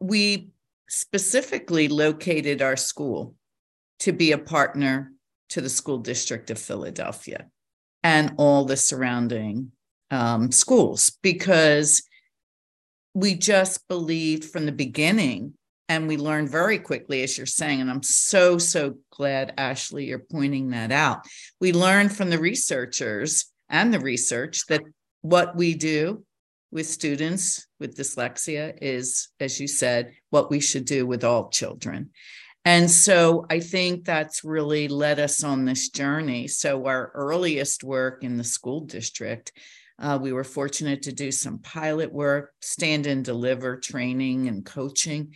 we 0.00 0.50
specifically 0.88 1.88
located 1.88 2.62
our 2.62 2.76
school 2.76 3.34
to 4.00 4.12
be 4.12 4.32
a 4.32 4.38
partner 4.38 5.12
to 5.50 5.60
the 5.60 5.68
school 5.68 5.98
district 5.98 6.50
of 6.50 6.58
Philadelphia 6.58 7.46
and 8.02 8.34
all 8.36 8.64
the 8.64 8.76
surrounding 8.76 9.72
um, 10.10 10.52
schools 10.52 11.16
because 11.22 12.02
we 13.14 13.34
just 13.34 13.88
believed 13.88 14.44
from 14.44 14.66
the 14.66 14.72
beginning 14.72 15.54
and 15.88 16.06
we 16.06 16.16
learned 16.16 16.50
very 16.50 16.78
quickly 16.78 17.22
as 17.22 17.36
you're 17.36 17.46
saying 17.46 17.80
and 17.80 17.90
i'm 17.90 18.02
so 18.02 18.58
so 18.58 18.94
glad 19.10 19.54
ashley 19.56 20.04
you're 20.04 20.18
pointing 20.18 20.70
that 20.70 20.92
out. 20.92 21.26
We 21.60 21.72
learned 21.72 22.14
from 22.14 22.30
the 22.30 22.38
researchers 22.38 23.46
and 23.68 23.92
the 23.92 24.00
research 24.00 24.66
that 24.66 24.82
what 25.22 25.56
we 25.56 25.74
do 25.74 26.24
with 26.70 26.86
students 26.86 27.66
with 27.80 27.96
dyslexia 27.96 28.76
is 28.80 29.28
as 29.40 29.58
you 29.58 29.66
said 29.66 30.12
what 30.30 30.50
we 30.50 30.60
should 30.60 30.84
do 30.84 31.06
with 31.06 31.24
all 31.24 31.48
children 31.48 32.10
and 32.66 32.90
so 32.90 33.46
I 33.48 33.60
think 33.60 34.04
that's 34.04 34.42
really 34.42 34.88
led 34.88 35.20
us 35.20 35.44
on 35.44 35.64
this 35.64 35.88
journey. 35.88 36.48
So, 36.48 36.86
our 36.86 37.12
earliest 37.14 37.84
work 37.84 38.24
in 38.24 38.36
the 38.36 38.42
school 38.42 38.80
district, 38.80 39.52
uh, 40.00 40.18
we 40.20 40.32
were 40.32 40.42
fortunate 40.42 41.02
to 41.02 41.12
do 41.12 41.30
some 41.30 41.60
pilot 41.60 42.12
work, 42.12 42.52
stand 42.60 43.06
and 43.06 43.24
deliver 43.24 43.76
training 43.76 44.48
and 44.48 44.66
coaching. 44.66 45.32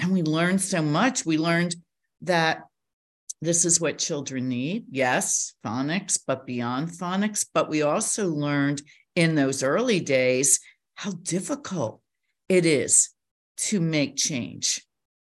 And 0.00 0.12
we 0.12 0.22
learned 0.22 0.60
so 0.60 0.82
much. 0.82 1.24
We 1.24 1.38
learned 1.38 1.76
that 2.22 2.64
this 3.40 3.64
is 3.64 3.80
what 3.80 3.98
children 3.98 4.48
need. 4.48 4.86
Yes, 4.90 5.54
phonics, 5.64 6.18
but 6.26 6.46
beyond 6.46 6.88
phonics. 6.88 7.46
But 7.54 7.70
we 7.70 7.82
also 7.82 8.26
learned 8.26 8.82
in 9.14 9.36
those 9.36 9.62
early 9.62 10.00
days 10.00 10.58
how 10.96 11.12
difficult 11.12 12.00
it 12.48 12.66
is 12.66 13.10
to 13.68 13.80
make 13.80 14.16
change 14.16 14.84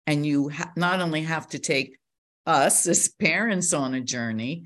and 0.07 0.25
you 0.25 0.49
ha- 0.49 0.71
not 0.75 1.01
only 1.01 1.21
have 1.21 1.47
to 1.49 1.59
take 1.59 1.97
us 2.47 2.87
as 2.87 3.09
parents 3.09 3.73
on 3.73 3.93
a 3.93 4.01
journey 4.01 4.63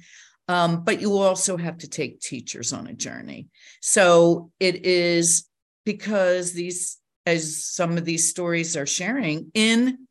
um, 0.51 0.84
but 0.84 0.99
you 0.99 1.17
also 1.17 1.56
have 1.56 1.77
to 1.77 1.88
take 1.88 2.19
teachers 2.19 2.73
on 2.73 2.88
a 2.88 2.93
journey. 2.93 3.47
So 3.82 4.51
it 4.60 4.86
is 4.86 5.47
because 5.86 6.51
these 6.51 6.97
as 7.25 7.63
some 7.63 7.97
of 7.97 8.04
these 8.04 8.30
stories 8.30 8.75
are 8.75 8.85
sharing 8.85 9.52
in 9.54 10.08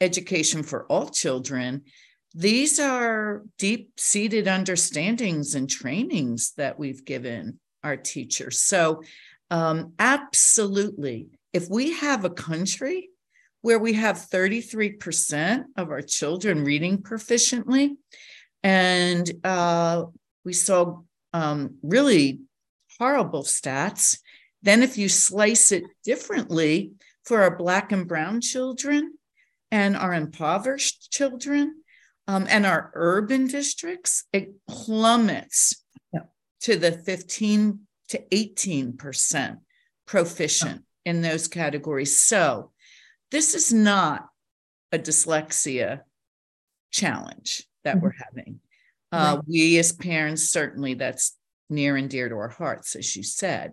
education 0.00 0.62
for 0.62 0.86
all 0.86 1.08
children 1.08 1.82
these 2.34 2.80
are 2.80 3.42
deep 3.58 3.92
seated 3.96 4.48
understandings 4.48 5.54
and 5.54 5.70
trainings 5.70 6.52
that 6.56 6.76
we've 6.76 7.04
given 7.04 7.60
our 7.84 7.96
teachers. 7.96 8.58
So 8.60 9.04
um, 9.50 9.92
absolutely 10.00 11.28
if 11.52 11.68
we 11.70 11.92
have 11.92 12.24
a 12.24 12.30
country 12.30 13.10
where 13.64 13.78
we 13.78 13.94
have 13.94 14.16
33% 14.16 15.64
of 15.78 15.88
our 15.88 16.02
children 16.02 16.64
reading 16.64 16.98
proficiently. 16.98 17.92
And 18.62 19.24
uh, 19.42 20.04
we 20.44 20.52
saw 20.52 21.00
um, 21.32 21.76
really 21.82 22.40
horrible 22.98 23.42
stats. 23.42 24.18
Then, 24.62 24.82
if 24.82 24.98
you 24.98 25.08
slice 25.08 25.72
it 25.72 25.84
differently 26.04 26.92
for 27.24 27.40
our 27.40 27.56
Black 27.56 27.90
and 27.90 28.06
Brown 28.06 28.42
children 28.42 29.14
and 29.70 29.96
our 29.96 30.12
impoverished 30.12 31.10
children, 31.10 31.80
Um, 32.26 32.46
and 32.48 32.66
our 32.66 32.90
urban 32.94 33.46
districts, 33.46 34.24
it 34.32 34.46
plummets 34.68 35.84
Yeah. 36.12 36.26
to 36.66 36.76
the 36.76 36.92
15 36.92 37.86
to 38.08 38.18
18% 38.30 39.60
proficient 40.04 40.84
in 41.06 41.22
those 41.22 41.48
categories. 41.48 42.22
So 42.22 42.72
this 43.34 43.56
is 43.56 43.72
not 43.72 44.28
a 44.92 44.98
dyslexia 44.98 46.02
challenge 46.92 47.64
that 47.82 48.00
we're 48.00 48.14
having. 48.24 48.60
Uh, 49.10 49.40
We 49.48 49.76
as 49.78 49.90
parents, 49.90 50.50
certainly 50.50 50.94
that's 50.94 51.36
near 51.68 51.96
and 51.96 52.08
dear 52.08 52.28
to 52.28 52.36
our 52.36 52.48
hearts, 52.48 52.94
as 52.94 53.16
you 53.16 53.24
said. 53.24 53.72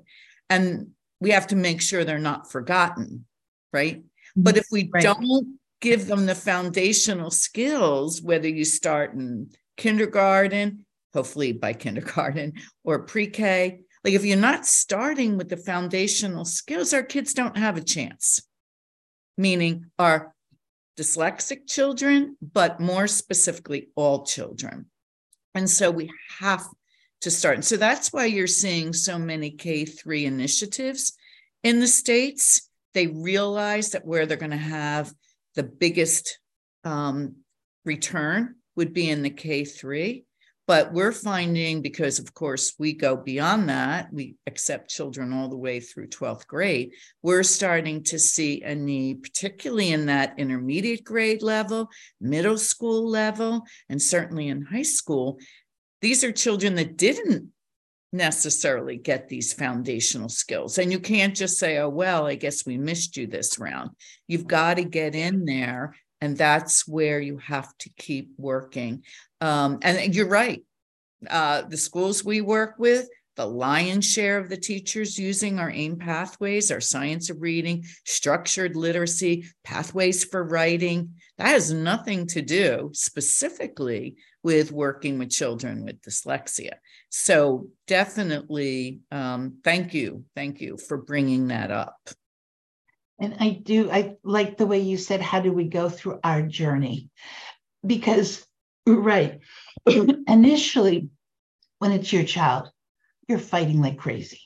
And 0.50 0.94
we 1.20 1.30
have 1.30 1.46
to 1.48 1.56
make 1.56 1.80
sure 1.80 2.04
they're 2.04 2.18
not 2.18 2.52
forgotten, 2.52 3.26
right? 3.72 4.04
But 4.36 4.58
if 4.58 4.66
we 4.72 4.90
Right. 4.92 5.04
don't 5.04 5.60
give 5.80 6.08
them 6.08 6.26
the 6.26 6.34
foundational 6.34 7.30
skills, 7.30 8.20
whether 8.20 8.48
you 8.48 8.66
start 8.66 9.14
in 9.14 9.52
kindergarten, 9.78 10.88
hopefully 11.14 11.52
by 11.52 11.74
kindergarten 11.86 12.54
or 12.84 13.04
pre 13.04 13.28
K, 13.28 13.82
like 14.04 14.16
if 14.16 14.26
you're 14.26 14.38
not 14.38 14.66
starting 14.66 15.38
with 15.38 15.50
the 15.50 15.58
foundational 15.58 16.46
skills, 16.46 16.96
our 16.96 17.04
kids 17.04 17.36
don't 17.36 17.58
have 17.58 17.78
a 17.78 17.84
chance. 17.84 18.42
Meaning 19.38 19.86
our 19.98 20.34
dyslexic 21.00 21.68
children, 21.68 22.38
but 22.42 22.80
more 22.80 23.08
specifically, 23.08 23.90
all 23.96 24.26
children. 24.26 24.88
And 25.56 25.70
so 25.70 25.92
we 25.92 26.10
have 26.40 26.66
to 27.22 27.32
start. 27.32 27.56
And 27.56 27.66
so 27.66 27.78
that's 27.78 28.12
why 28.12 28.26
you're 28.26 28.48
seeing 28.48 28.94
so 28.94 29.18
many 29.18 29.52
K 29.52 29.86
3 29.86 30.26
initiatives 30.26 31.14
in 31.64 31.80
the 31.80 31.88
States. 31.88 32.70
They 32.94 33.08
realize 33.08 33.92
that 33.92 34.06
where 34.06 34.26
they're 34.26 34.38
going 34.38 34.52
to 34.52 34.58
have 34.58 35.14
the 35.56 35.64
biggest 35.64 36.40
um, 36.84 37.38
return 37.86 38.56
would 38.76 38.94
be 38.94 39.10
in 39.10 39.22
the 39.22 39.30
K 39.30 39.66
3. 39.66 40.26
But 40.72 40.94
we're 40.94 41.12
finding, 41.12 41.82
because 41.82 42.18
of 42.18 42.34
course 42.34 42.76
we 42.80 42.94
go 42.94 43.18
beyond 43.18 43.68
that, 43.68 44.08
we 44.14 44.36
accept 44.48 44.90
children 44.90 45.34
all 45.34 45.50
the 45.50 45.58
way 45.58 45.82
through 45.82 46.08
12th 46.08 46.48
grade, 46.48 46.94
we're 47.22 47.44
starting 47.44 48.04
to 48.04 48.18
see 48.18 48.62
a 48.62 48.74
need, 48.74 49.22
particularly 49.22 49.92
in 49.92 50.06
that 50.06 50.36
intermediate 50.38 51.04
grade 51.04 51.44
level, 51.44 51.90
middle 52.22 52.58
school 52.58 53.06
level, 53.06 53.66
and 53.90 54.02
certainly 54.02 54.48
in 54.48 54.62
high 54.62 54.82
school. 54.82 55.40
These 56.02 56.24
are 56.24 56.32
children 56.32 56.76
that 56.76 56.96
didn't 56.96 57.52
necessarily 58.14 58.96
get 58.96 59.28
these 59.28 59.52
foundational 59.52 60.30
skills. 60.30 60.78
And 60.78 60.90
you 60.90 61.02
can't 61.02 61.36
just 61.36 61.58
say, 61.58 61.80
oh, 61.80 61.90
well, 61.90 62.28
I 62.28 62.36
guess 62.36 62.66
we 62.66 62.78
missed 62.78 63.18
you 63.18 63.28
this 63.28 63.60
round. 63.60 63.90
You've 64.26 64.48
got 64.48 64.76
to 64.76 64.86
get 64.86 65.16
in 65.16 65.44
there. 65.44 65.96
And 66.22 66.38
that's 66.38 66.88
where 66.88 67.20
you 67.20 67.40
have 67.40 67.76
to 67.80 67.90
keep 67.98 68.30
working. 68.38 69.04
Um, 69.42 69.80
and 69.82 70.16
you're 70.16 70.28
right. 70.28 70.64
Uh, 71.30 71.64
the 71.64 71.78
schools 71.78 72.24
we 72.24 72.42
work 72.42 72.76
with, 72.78 73.08
the 73.36 73.46
lion's 73.46 74.06
share 74.06 74.38
of 74.38 74.50
the 74.50 74.58
teachers 74.58 75.18
using 75.18 75.60
our 75.60 75.72
AIM 75.72 75.98
pathways, 75.98 76.70
our 76.70 76.82
science 76.82 77.30
of 77.30 77.42
reading, 77.42 77.86
structured 78.06 78.76
literacy, 78.76 79.46
pathways 79.64 80.24
for 80.24 80.44
writing. 80.44 81.16
That 81.38 81.48
has 81.48 81.72
nothing 81.72 82.28
to 82.28 82.42
do 82.42 82.92
specifically 82.94 84.16
with 84.44 84.72
working 84.72 85.18
with 85.18 85.30
children 85.30 85.86
with 85.86 86.02
dyslexia. 86.02 86.74
So, 87.10 87.68
definitely, 87.88 89.02
um, 89.12 89.58
thank 89.64 89.94
you. 89.94 90.26
Thank 90.36 90.62
you 90.62 90.78
for 90.78 90.98
bringing 90.98 91.48
that 91.48 91.72
up. 91.72 91.98
And 93.20 93.36
I 93.40 93.62
do, 93.64 93.92
I 93.92 94.16
like 94.24 94.58
the 94.58 94.66
way 94.66 94.80
you 94.80 94.98
said, 94.98 95.22
how 95.22 95.42
do 95.42 95.54
we 95.54 95.66
go 95.66 95.90
through 95.90 96.20
our 96.24 96.42
journey? 96.42 97.10
Because, 97.86 98.46
right, 98.88 99.40
initially, 99.86 101.10
when 101.80 101.92
it's 101.92 102.12
your 102.12 102.24
child, 102.24 102.70
you're 103.28 103.40
fighting 103.40 103.82
like 103.82 103.98
crazy. 103.98 104.42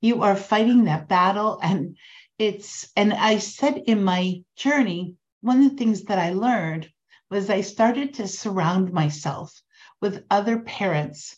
You 0.00 0.22
are 0.22 0.36
fighting 0.36 0.84
that 0.84 1.08
battle. 1.08 1.58
And 1.62 1.96
it's, 2.38 2.90
and 2.96 3.12
I 3.12 3.38
said 3.38 3.82
in 3.86 4.04
my 4.04 4.42
journey, 4.56 5.14
one 5.40 5.64
of 5.64 5.70
the 5.70 5.76
things 5.76 6.04
that 6.04 6.18
I 6.18 6.32
learned 6.32 6.88
was 7.30 7.50
I 7.50 7.60
started 7.62 8.14
to 8.14 8.28
surround 8.28 8.92
myself 8.92 9.52
with 10.00 10.24
other 10.30 10.60
parents 10.60 11.36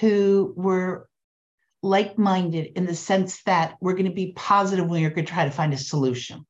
who 0.00 0.54
were 0.56 1.08
like 1.82 2.18
minded 2.18 2.72
in 2.76 2.86
the 2.86 2.94
sense 2.94 3.42
that 3.44 3.76
we're 3.80 3.92
going 3.92 4.06
to 4.06 4.10
be 4.12 4.32
positive 4.34 4.88
when 4.88 5.00
you're 5.00 5.10
going 5.10 5.26
to 5.26 5.32
try 5.32 5.44
to 5.44 5.50
find 5.50 5.72
a 5.72 5.78
solution. 5.78 6.46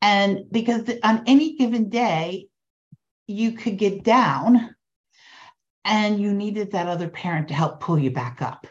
And 0.00 0.40
because 0.50 0.90
on 1.02 1.22
any 1.26 1.56
given 1.56 1.88
day, 1.88 2.48
you 3.26 3.52
could 3.52 3.78
get 3.78 4.02
down 4.02 4.74
and 5.84 6.20
you 6.20 6.32
needed 6.32 6.72
that 6.72 6.88
other 6.88 7.08
parent 7.08 7.48
to 7.48 7.54
help 7.54 7.80
pull 7.80 7.98
you 7.98 8.10
back 8.10 8.40
up. 8.40 8.66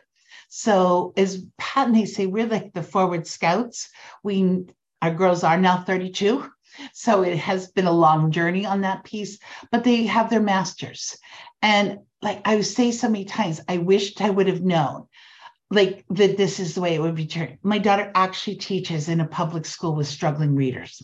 So, 0.49 1.13
as 1.15 1.45
Pat 1.57 1.87
and 1.87 1.95
they 1.95 2.05
say, 2.05 2.25
we're 2.25 2.47
like 2.47 2.73
the 2.73 2.83
forward 2.83 3.25
scouts. 3.25 3.89
We, 4.23 4.65
our 5.01 5.13
girls 5.13 5.43
are 5.43 5.57
now 5.57 5.83
32. 5.83 6.49
So 6.93 7.23
it 7.23 7.37
has 7.37 7.69
been 7.71 7.85
a 7.85 7.91
long 7.91 8.31
journey 8.31 8.65
on 8.65 8.81
that 8.81 9.03
piece, 9.03 9.39
but 9.71 9.83
they 9.83 10.05
have 10.05 10.29
their 10.29 10.41
masters. 10.41 11.17
And 11.61 11.99
like 12.21 12.41
I 12.45 12.61
say 12.61 12.91
so 12.91 13.09
many 13.09 13.25
times, 13.25 13.61
I 13.67 13.77
wished 13.77 14.21
I 14.21 14.29
would 14.29 14.47
have 14.47 14.61
known 14.61 15.07
like 15.71 16.03
that 16.09 16.35
this 16.35 16.59
is 16.59 16.75
the 16.75 16.81
way 16.81 16.93
it 16.93 17.01
would 17.01 17.15
be 17.15 17.25
turned. 17.25 17.57
My 17.63 17.77
daughter 17.77 18.11
actually 18.13 18.57
teaches 18.57 19.07
in 19.07 19.21
a 19.21 19.27
public 19.27 19.65
school 19.65 19.95
with 19.95 20.05
struggling 20.05 20.53
readers. 20.53 21.01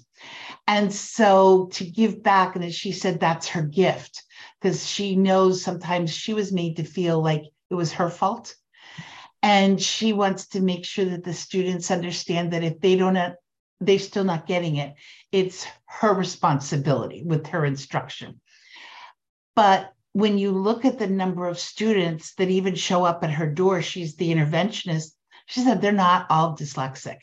And 0.68 0.94
so 0.94 1.68
to 1.74 1.86
give 1.86 2.22
back, 2.22 2.58
and 2.58 2.74
she 2.74 2.92
said, 2.92 3.20
that's 3.20 3.48
her 3.48 3.62
gift 3.62 4.22
because 4.62 4.86
she 4.86 5.16
knows 5.16 5.64
sometimes 5.64 6.14
she 6.14 6.34
was 6.34 6.52
made 6.52 6.76
to 6.76 6.84
feel 6.84 7.24
like 7.24 7.44
it 7.70 7.76
was 7.76 7.94
her 7.94 8.10
fault. 8.10 8.54
And 9.42 9.82
she 9.82 10.12
wants 10.12 10.50
to 10.50 10.60
make 10.60 10.84
sure 10.84 11.06
that 11.06 11.24
the 11.24 11.34
students 11.34 11.90
understand 11.90 12.52
that 12.52 12.64
if 12.64 12.82
they 12.82 12.98
don't, 12.98 13.16
uh, 13.16 13.34
they're 13.80 14.00
still 14.00 14.26
not 14.26 14.48
getting 14.48 14.76
it, 14.76 14.96
it's 15.32 15.66
her 15.86 16.14
responsibility 16.14 17.24
with 17.26 17.48
her 17.48 17.64
instruction. 17.64 18.42
But 19.56 19.94
when 20.18 20.40
you 20.40 20.50
look 20.50 20.84
at 20.84 20.98
the 20.98 21.06
number 21.06 21.48
of 21.48 21.60
students 21.60 22.34
that 22.38 22.50
even 22.50 22.74
show 22.74 23.06
up 23.06 23.24
at 23.24 23.30
her 23.30 23.46
door, 23.46 23.84
she's 23.84 24.16
the 24.16 24.34
interventionist. 24.34 25.12
She 25.46 25.60
said 25.60 25.80
they're 25.80 25.92
not 25.92 26.26
all 26.32 26.58
dyslexic, 26.58 27.20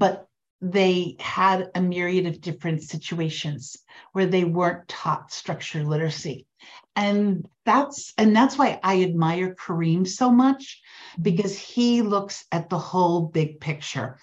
but 0.00 0.26
they 0.60 1.14
had 1.20 1.70
a 1.76 1.80
myriad 1.80 2.26
of 2.26 2.40
different 2.40 2.82
situations 2.82 3.76
where 4.12 4.26
they 4.26 4.42
weren't 4.42 4.88
taught 4.88 5.32
structured 5.32 5.86
literacy. 5.86 6.48
And 6.96 7.46
that's 7.64 8.12
and 8.18 8.34
that's 8.34 8.58
why 8.58 8.80
I 8.82 9.04
admire 9.04 9.54
Kareem 9.54 10.04
so 10.04 10.32
much 10.32 10.82
because 11.22 11.56
he 11.56 12.02
looks 12.02 12.44
at 12.50 12.68
the 12.68 12.78
whole 12.78 13.26
big 13.26 13.60
picture. 13.60 14.18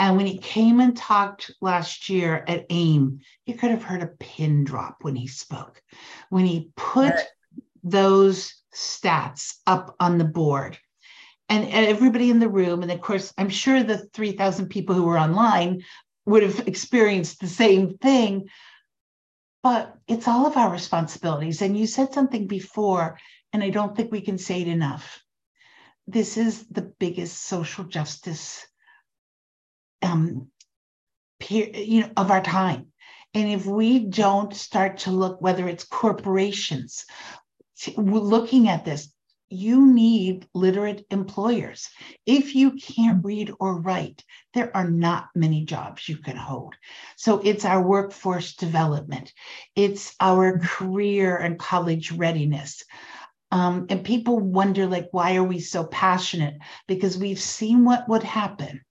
And 0.00 0.16
when 0.16 0.24
he 0.24 0.38
came 0.38 0.80
and 0.80 0.96
talked 0.96 1.50
last 1.60 2.08
year 2.08 2.42
at 2.48 2.64
AIM, 2.70 3.20
you 3.44 3.52
could 3.52 3.70
have 3.70 3.82
heard 3.82 4.02
a 4.02 4.06
pin 4.06 4.64
drop 4.64 4.96
when 5.02 5.14
he 5.14 5.26
spoke. 5.26 5.82
When 6.30 6.46
he 6.46 6.70
put 6.74 7.16
those 7.84 8.54
stats 8.74 9.56
up 9.66 9.94
on 10.00 10.16
the 10.16 10.24
board, 10.24 10.78
and, 11.50 11.66
and 11.66 11.86
everybody 11.86 12.30
in 12.30 12.38
the 12.38 12.48
room, 12.48 12.80
and 12.80 12.90
of 12.90 13.02
course, 13.02 13.34
I'm 13.36 13.50
sure 13.50 13.82
the 13.82 13.98
3,000 14.14 14.68
people 14.68 14.94
who 14.94 15.02
were 15.02 15.18
online 15.18 15.82
would 16.24 16.44
have 16.44 16.66
experienced 16.66 17.40
the 17.40 17.46
same 17.46 17.98
thing. 17.98 18.48
But 19.62 19.94
it's 20.08 20.26
all 20.26 20.46
of 20.46 20.56
our 20.56 20.72
responsibilities. 20.72 21.60
And 21.60 21.76
you 21.76 21.86
said 21.86 22.14
something 22.14 22.46
before, 22.46 23.18
and 23.52 23.62
I 23.62 23.68
don't 23.68 23.94
think 23.94 24.10
we 24.10 24.22
can 24.22 24.38
say 24.38 24.62
it 24.62 24.68
enough. 24.68 25.22
This 26.06 26.38
is 26.38 26.66
the 26.68 26.90
biggest 26.98 27.42
social 27.42 27.84
justice 27.84 28.66
um, 30.02 30.48
peer, 31.38 31.70
you 31.74 32.02
know, 32.02 32.10
of 32.16 32.30
our 32.30 32.42
time. 32.42 32.86
And 33.34 33.48
if 33.48 33.66
we 33.66 34.00
don't 34.00 34.54
start 34.54 34.98
to 34.98 35.10
look, 35.10 35.40
whether 35.40 35.68
it's 35.68 35.84
corporations, 35.84 37.06
looking 37.96 38.68
at 38.68 38.84
this, 38.84 39.12
you 39.50 39.92
need 39.92 40.46
literate 40.54 41.04
employers. 41.10 41.88
If 42.24 42.54
you 42.54 42.72
can't 42.72 43.24
read 43.24 43.52
or 43.58 43.80
write, 43.80 44.24
there 44.54 44.74
are 44.76 44.88
not 44.88 45.26
many 45.34 45.64
jobs 45.64 46.08
you 46.08 46.18
can 46.18 46.36
hold. 46.36 46.74
So 47.16 47.40
it's 47.40 47.64
our 47.64 47.82
workforce 47.82 48.54
development, 48.54 49.32
it's 49.74 50.14
our 50.20 50.60
career 50.60 51.36
and 51.36 51.58
college 51.58 52.12
readiness. 52.12 52.84
Um, 53.52 53.86
and 53.90 54.04
people 54.04 54.38
wonder, 54.38 54.86
like, 54.86 55.08
why 55.10 55.34
are 55.34 55.44
we 55.44 55.58
so 55.58 55.84
passionate? 55.84 56.54
Because 56.86 57.18
we've 57.18 57.40
seen 57.40 57.84
what 57.84 58.08
would 58.08 58.22
happen 58.22 58.82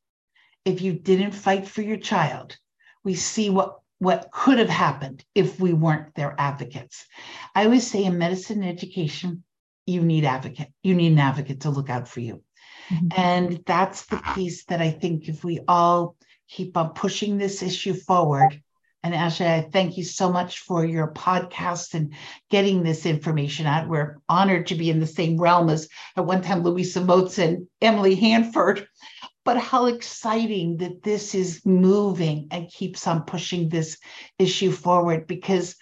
if 0.70 0.82
you 0.82 0.94
didn't 0.94 1.32
fight 1.32 1.68
for 1.68 1.82
your 1.82 1.98
child. 1.98 2.58
We 3.04 3.16
see 3.16 3.50
what 3.50 3.80
what 4.00 4.30
could 4.32 4.60
have 4.60 4.70
happened 4.70 5.26
if 5.36 5.60
we 5.60 5.74
weren't 5.74 6.16
their 6.16 6.34
advocates. 6.38 7.06
I 7.54 7.66
always 7.66 7.86
say 7.86 8.06
in 8.06 8.18
medicine 8.18 8.64
and 8.64 8.72
education, 8.72 9.44
you 9.86 10.02
need 10.02 10.24
advocate. 10.24 10.72
You 10.84 10.96
need 10.96 11.12
an 11.12 11.20
advocate 11.20 11.62
to 11.62 11.70
look 11.70 11.90
out 11.90 12.08
for 12.08 12.22
you. 12.22 12.42
Mm-hmm. 12.90 13.08
And 13.20 13.64
that's 13.66 14.06
the 14.06 14.22
piece 14.34 14.64
that 14.66 14.82
I 14.82 14.92
think 14.92 15.28
if 15.28 15.44
we 15.44 15.60
all 15.68 16.16
keep 16.48 16.78
on 16.78 16.94
pushing 16.94 17.38
this 17.38 17.62
issue 17.62 17.94
forward, 17.94 18.62
And 19.02 19.16
Ashley, 19.16 19.48
I 19.48 19.62
thank 19.62 19.98
you 19.98 20.04
so 20.04 20.30
much 20.30 20.60
for 20.60 20.86
your 20.86 21.14
podcast 21.14 21.94
and 21.94 22.14
getting 22.50 22.84
this 22.84 23.06
information 23.06 23.66
out. 23.66 23.88
We're 23.88 24.18
honored 24.28 24.68
to 24.68 24.76
be 24.76 24.90
in 24.90 25.00
the 25.00 25.08
same 25.08 25.40
realm 25.40 25.70
as 25.70 25.88
at 26.18 26.26
one 26.26 26.42
time 26.42 26.64
Louisa 26.64 27.02
Moats 27.02 27.40
and 27.40 27.68
Emily 27.82 28.16
Hanford. 28.16 28.88
But 29.46 29.58
how 29.58 29.86
exciting 29.86 30.78
that 30.78 31.02
this 31.02 31.34
is 31.34 31.66
moving 31.66 32.48
and 32.52 32.70
keeps 32.70 33.08
on 33.08 33.24
pushing 33.24 33.70
this 33.70 33.98
issue 34.38 34.72
forward 34.72 35.28
because 35.28 35.76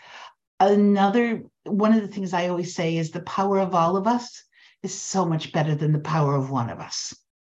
another 0.59 1.43
one 1.65 1.93
of 1.93 2.01
the 2.01 2.07
things 2.07 2.33
I 2.33 2.47
always 2.47 2.75
say 2.75 2.97
is 2.97 3.11
the 3.11 3.21
power 3.21 3.59
of 3.59 3.75
all 3.75 3.97
of 3.97 4.07
us 4.07 4.43
is 4.83 4.93
so 4.93 5.25
much 5.25 5.51
better 5.51 5.75
than 5.75 5.91
the 5.91 5.99
power 5.99 6.35
of 6.35 6.49
one 6.49 6.69
of 6.69 6.79
us. 6.79 7.15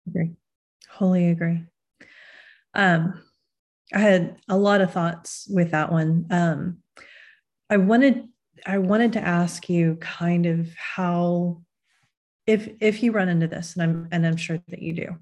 Agree. 0.07 0.31
Wholly 0.89 1.29
agree. 1.29 1.63
Um, 2.73 3.21
I 3.93 3.99
had 3.99 4.37
a 4.47 4.57
lot 4.57 4.81
of 4.81 4.93
thoughts 4.93 5.47
with 5.49 5.71
that 5.71 5.91
one. 5.91 6.27
Um, 6.29 6.77
I 7.69 7.77
wanted 7.77 8.27
I 8.65 8.77
wanted 8.77 9.13
to 9.13 9.21
ask 9.21 9.69
you 9.69 9.97
kind 9.99 10.45
of 10.45 10.69
how 10.75 11.61
if 12.45 12.69
if 12.79 13.03
you 13.03 13.11
run 13.11 13.29
into 13.29 13.47
this, 13.47 13.75
and 13.75 13.83
I'm 13.83 14.07
and 14.11 14.25
I'm 14.25 14.37
sure 14.37 14.59
that 14.67 14.81
you 14.81 14.93
do. 14.93 15.17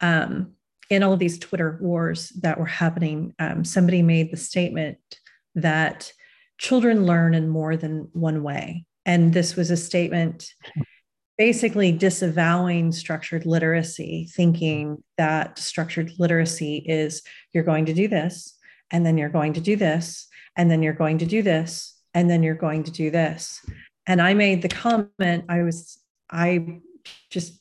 Um, 0.00 0.52
in 0.88 1.02
all 1.02 1.12
of 1.12 1.18
these 1.18 1.38
Twitter 1.38 1.78
wars 1.80 2.30
that 2.40 2.58
were 2.58 2.66
happening, 2.66 3.34
um, 3.38 3.64
somebody 3.64 4.02
made 4.02 4.32
the 4.32 4.36
statement 4.36 4.98
that 5.54 6.12
children 6.58 7.06
learn 7.06 7.34
in 7.34 7.48
more 7.48 7.76
than 7.76 8.08
one 8.12 8.42
way, 8.42 8.84
and 9.06 9.32
this 9.32 9.56
was 9.56 9.70
a 9.70 9.76
statement 9.76 10.52
basically 11.40 11.90
disavowing 11.90 12.92
structured 12.92 13.46
literacy, 13.46 14.28
thinking 14.36 15.02
that 15.16 15.58
structured 15.58 16.12
literacy 16.18 16.84
is 16.86 17.22
you're 17.54 17.64
going 17.64 17.86
to 17.86 17.94
do 17.94 18.06
this, 18.08 18.58
and 18.90 19.06
then 19.06 19.16
you're 19.16 19.30
going 19.30 19.54
to 19.54 19.60
do 19.62 19.74
this, 19.74 20.28
and 20.54 20.70
then 20.70 20.82
you're 20.82 20.92
going 20.92 21.16
to 21.16 21.24
do 21.24 21.40
this, 21.40 21.98
and 22.12 22.28
then 22.28 22.42
you're 22.42 22.54
going 22.54 22.82
to 22.82 22.90
do 22.90 23.10
this. 23.10 23.64
And 24.06 24.20
I 24.20 24.34
made 24.34 24.60
the 24.60 24.68
comment, 24.68 25.46
I 25.48 25.62
was, 25.62 25.98
I 26.30 26.80
just 27.30 27.58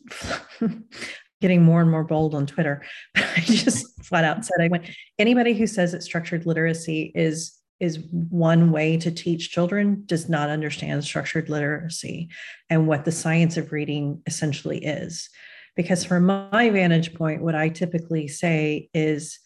getting 1.42 1.64
more 1.64 1.82
and 1.82 1.90
more 1.90 2.04
bold 2.04 2.36
on 2.36 2.46
Twitter. 2.46 2.84
I 3.16 3.42
just 3.42 3.86
mm-hmm. 3.86 4.02
flat 4.04 4.24
out 4.24 4.46
said, 4.46 4.62
I 4.62 4.68
went, 4.68 4.90
anybody 5.18 5.54
who 5.54 5.68
says 5.68 5.92
that 5.92 6.04
structured 6.04 6.46
literacy 6.46 7.12
is 7.16 7.56
is 7.80 8.00
one 8.12 8.72
way 8.72 8.98
to 8.98 9.10
teach 9.10 9.52
children 9.52 10.04
does 10.06 10.28
not 10.28 10.50
understand 10.50 11.02
structured 11.04 11.48
literacy 11.48 12.30
and 12.70 12.88
what 12.88 13.06
the 13.06 13.12
science 13.12 13.56
of 13.56 13.72
reading 13.72 14.22
essentially 14.28 14.84
is. 14.84 15.30
Because 15.78 16.04
from 16.04 16.26
my 16.26 16.70
vantage 16.72 17.14
point, 17.14 17.42
what 17.42 17.56
I 17.56 17.70
typically 17.70 18.28
say 18.28 18.90
is 18.94 19.40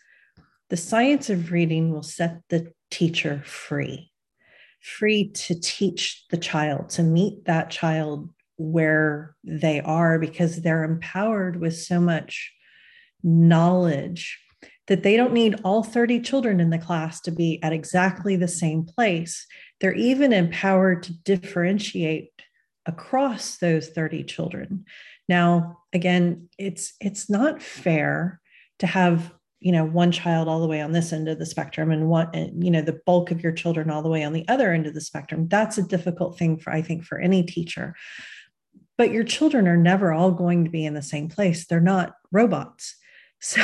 the 0.71 0.77
science 0.77 1.29
of 1.29 1.51
reading 1.51 1.91
will 1.91 2.01
set 2.01 2.39
the 2.49 2.73
teacher 2.89 3.43
free, 3.45 4.11
free 4.81 5.29
to 5.29 5.59
teach 5.59 6.25
the 6.31 6.37
child, 6.37 6.89
to 6.89 7.03
meet 7.03 7.45
that 7.45 7.69
child 7.69 8.32
where 8.57 9.35
they 9.43 9.81
are, 9.81 10.19
because 10.19 10.61
they're 10.61 10.83
empowered 10.83 11.59
with 11.59 11.77
so 11.77 11.99
much 11.99 12.53
knowledge 13.23 14.39
that 14.87 15.03
they 15.03 15.15
don't 15.15 15.33
need 15.33 15.59
all 15.63 15.83
30 15.83 16.19
children 16.19 16.59
in 16.59 16.69
the 16.69 16.77
class 16.77 17.21
to 17.21 17.31
be 17.31 17.61
at 17.63 17.73
exactly 17.73 18.35
the 18.35 18.47
same 18.47 18.83
place. 18.83 19.45
They're 19.79 19.95
even 19.95 20.33
empowered 20.33 21.03
to 21.03 21.13
differentiate 21.23 22.29
across 22.85 23.57
those 23.57 23.89
30 23.89 24.23
children. 24.25 24.85
Now, 25.29 25.79
again, 25.93 26.49
it's 26.57 26.93
it's 26.99 27.29
not 27.29 27.61
fair 27.61 28.41
to 28.79 28.87
have 28.87 29.33
you 29.63 29.71
know 29.71 29.85
one 29.85 30.11
child 30.11 30.49
all 30.49 30.59
the 30.59 30.67
way 30.67 30.81
on 30.81 30.91
this 30.91 31.13
end 31.13 31.29
of 31.29 31.39
the 31.39 31.45
spectrum 31.45 31.89
and 31.89 32.09
one 32.09 32.29
you 32.61 32.69
know 32.69 32.81
the 32.81 32.99
bulk 33.05 33.31
of 33.31 33.41
your 33.41 33.53
children 33.53 33.89
all 33.89 34.01
the 34.01 34.09
way 34.09 34.23
on 34.23 34.33
the 34.33 34.45
other 34.49 34.73
end 34.73 34.85
of 34.85 34.93
the 34.93 34.99
spectrum 34.99 35.47
that's 35.47 35.77
a 35.77 35.83
difficult 35.83 36.37
thing 36.37 36.57
for 36.57 36.73
i 36.73 36.81
think 36.81 37.05
for 37.05 37.17
any 37.17 37.43
teacher 37.43 37.95
but 38.97 39.11
your 39.11 39.23
children 39.23 39.67
are 39.67 39.77
never 39.77 40.13
all 40.13 40.31
going 40.31 40.65
to 40.65 40.71
be 40.71 40.85
in 40.85 40.93
the 40.93 41.01
same 41.01 41.29
place. 41.29 41.65
They're 41.65 41.79
not 41.79 42.13
robots. 42.31 42.95
So 43.45 43.61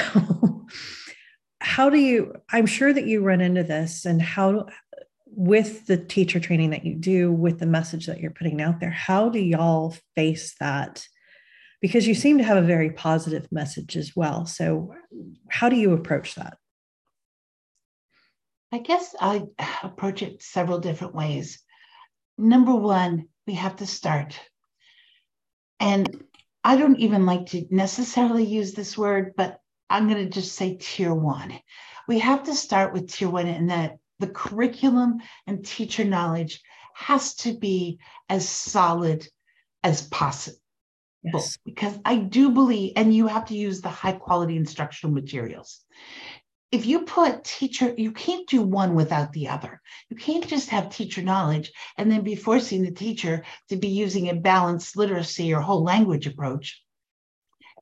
how 1.61 1.89
do 1.89 1.97
you 1.97 2.34
i'm 2.51 2.65
sure 2.65 2.91
that 2.91 3.07
you 3.07 3.21
run 3.21 3.41
into 3.41 3.63
this 3.63 4.05
and 4.05 4.21
how 4.21 4.65
with 5.25 5.86
the 5.86 5.97
teacher 5.97 6.39
training 6.39 6.71
that 6.71 6.86
you 6.86 6.95
do 6.95 7.32
with 7.32 7.59
the 7.59 7.65
message 7.65 8.07
that 8.07 8.19
you're 8.19 8.32
putting 8.32 8.61
out 8.61 8.80
there 8.80 8.89
how 8.89 9.30
do 9.30 9.39
y'all 9.39 9.95
face 10.15 10.55
that? 10.59 11.05
Because 11.82 12.07
you 12.07 12.13
seem 12.13 12.39
to 12.39 12.43
have 12.43 12.57
a 12.57 12.61
very 12.61 12.89
positive 12.89 13.49
message 13.51 13.95
as 13.95 14.13
well. 14.13 14.45
So 14.45 14.93
how 15.47 15.69
do 15.69 15.77
you 15.77 15.93
approach 15.93 16.36
that? 16.36 16.57
I 18.71 18.80
guess 18.80 19.15
i 19.19 19.43
approach 19.82 20.21
it 20.21 20.43
several 20.43 20.80
different 20.80 21.15
ways. 21.15 21.59
Number 22.38 22.75
one 22.75 23.30
we 23.47 23.53
have 23.53 23.77
to 23.77 23.86
start 23.86 24.39
and 25.80 26.23
i 26.63 26.75
don't 26.75 26.99
even 26.99 27.25
like 27.25 27.47
to 27.47 27.65
necessarily 27.69 28.43
use 28.43 28.73
this 28.73 28.97
word 28.97 29.34
but 29.36 29.61
I'm 29.89 30.07
going 30.07 30.23
to 30.23 30.30
just 30.30 30.53
say 30.53 30.77
tier 30.80 31.13
one. 31.13 31.59
We 32.07 32.19
have 32.19 32.43
to 32.43 32.55
start 32.55 32.93
with 32.93 33.11
tier 33.11 33.30
one 33.30 33.47
in 33.47 33.67
that 33.67 33.97
the 34.19 34.27
curriculum 34.27 35.21
and 35.47 35.65
teacher 35.65 36.03
knowledge 36.03 36.61
has 36.93 37.36
to 37.36 37.57
be 37.57 37.99
as 38.30 38.47
solid 38.47 39.27
as 39.84 40.01
possible. 40.07 40.59
Yes. 41.23 41.57
Because 41.65 41.97
I 42.05 42.17
do 42.17 42.51
believe, 42.51 42.93
and 42.95 43.13
you 43.13 43.27
have 43.27 43.45
to 43.45 43.55
use 43.55 43.82
the 43.82 43.89
high 43.89 44.13
quality 44.13 44.55
instructional 44.57 45.13
materials. 45.13 45.84
If 46.72 46.86
you 46.86 47.01
put 47.01 47.43
teacher, 47.43 47.93
you 47.97 48.11
can't 48.11 48.47
do 48.47 48.61
one 48.61 48.95
without 48.95 49.34
the 49.34 49.47
other. 49.47 49.82
You 50.09 50.17
can't 50.17 50.47
just 50.47 50.70
have 50.70 50.89
teacher 50.89 51.22
knowledge 51.22 51.72
and 51.97 52.11
then 52.11 52.22
be 52.22 52.36
forcing 52.36 52.84
the 52.84 52.91
teacher 52.91 53.43
to 53.70 53.76
be 53.76 53.88
using 53.88 54.30
a 54.30 54.36
balanced 54.36 54.95
literacy 54.95 55.53
or 55.53 55.61
whole 55.61 55.84
language 55.84 56.28
approach 56.28 56.84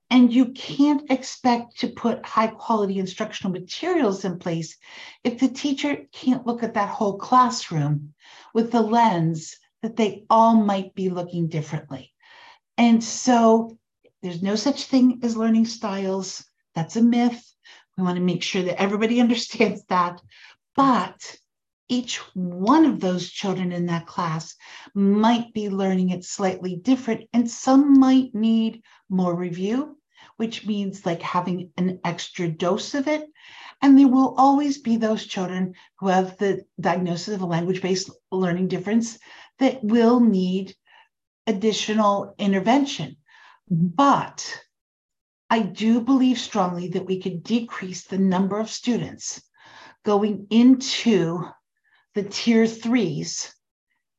and 0.09 0.33
you 0.33 0.47
can't 0.47 1.09
expect 1.11 1.79
to 1.79 1.89
put 1.89 2.25
high 2.25 2.47
quality 2.47 2.97
instructional 2.97 3.51
materials 3.51 4.23
in 4.23 4.39
place 4.39 4.77
if 5.23 5.39
the 5.39 5.49
teacher 5.49 6.05
can't 6.11 6.47
look 6.47 6.63
at 6.63 6.75
that 6.75 6.89
whole 6.89 7.17
classroom 7.17 8.13
with 8.53 8.71
the 8.71 8.81
lens 8.81 9.57
that 9.81 9.97
they 9.97 10.25
all 10.29 10.55
might 10.55 10.95
be 10.95 11.09
looking 11.09 11.47
differently. 11.47 12.13
And 12.77 13.03
so 13.03 13.77
there's 14.21 14.41
no 14.41 14.55
such 14.55 14.85
thing 14.85 15.19
as 15.23 15.35
learning 15.35 15.65
styles. 15.65 16.45
That's 16.73 16.95
a 16.95 17.01
myth. 17.01 17.43
We 17.97 18.03
want 18.03 18.17
to 18.17 18.23
make 18.23 18.43
sure 18.43 18.61
that 18.63 18.79
everybody 18.81 19.19
understands 19.21 19.83
that. 19.85 20.21
But 20.75 21.35
each 21.89 22.17
one 22.35 22.85
of 22.85 22.99
those 22.99 23.29
children 23.29 23.71
in 23.71 23.85
that 23.87 24.07
class 24.07 24.55
might 24.93 25.53
be 25.53 25.69
learning 25.69 26.09
it 26.09 26.25
slightly 26.25 26.75
different, 26.75 27.29
and 27.33 27.49
some 27.49 27.99
might 27.99 28.35
need 28.35 28.83
more 29.09 29.33
review, 29.33 29.97
which 30.35 30.67
means 30.67 31.05
like 31.05 31.21
having 31.21 31.71
an 31.77 31.99
extra 32.03 32.49
dose 32.49 32.93
of 32.93 33.07
it. 33.07 33.25
And 33.81 33.97
there 33.97 34.07
will 34.07 34.35
always 34.37 34.79
be 34.79 34.97
those 34.97 35.25
children 35.25 35.75
who 35.99 36.07
have 36.07 36.37
the 36.37 36.63
diagnosis 36.79 37.35
of 37.35 37.41
a 37.41 37.45
language 37.45 37.81
based 37.81 38.09
learning 38.31 38.67
difference 38.67 39.17
that 39.59 39.83
will 39.83 40.19
need 40.19 40.75
additional 41.45 42.35
intervention. 42.37 43.17
But 43.69 44.61
I 45.49 45.61
do 45.61 46.01
believe 46.01 46.39
strongly 46.39 46.89
that 46.89 47.05
we 47.05 47.21
could 47.21 47.43
decrease 47.43 48.03
the 48.03 48.17
number 48.17 48.59
of 48.59 48.69
students 48.69 49.41
going 50.03 50.47
into 50.49 51.43
the 52.15 52.23
tier 52.23 52.67
threes 52.67 53.53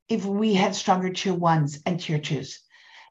if 0.08 0.24
we 0.24 0.54
had 0.54 0.74
stronger 0.74 1.12
tier 1.12 1.34
ones 1.34 1.80
and 1.84 2.00
tier 2.00 2.18
twos. 2.18 2.60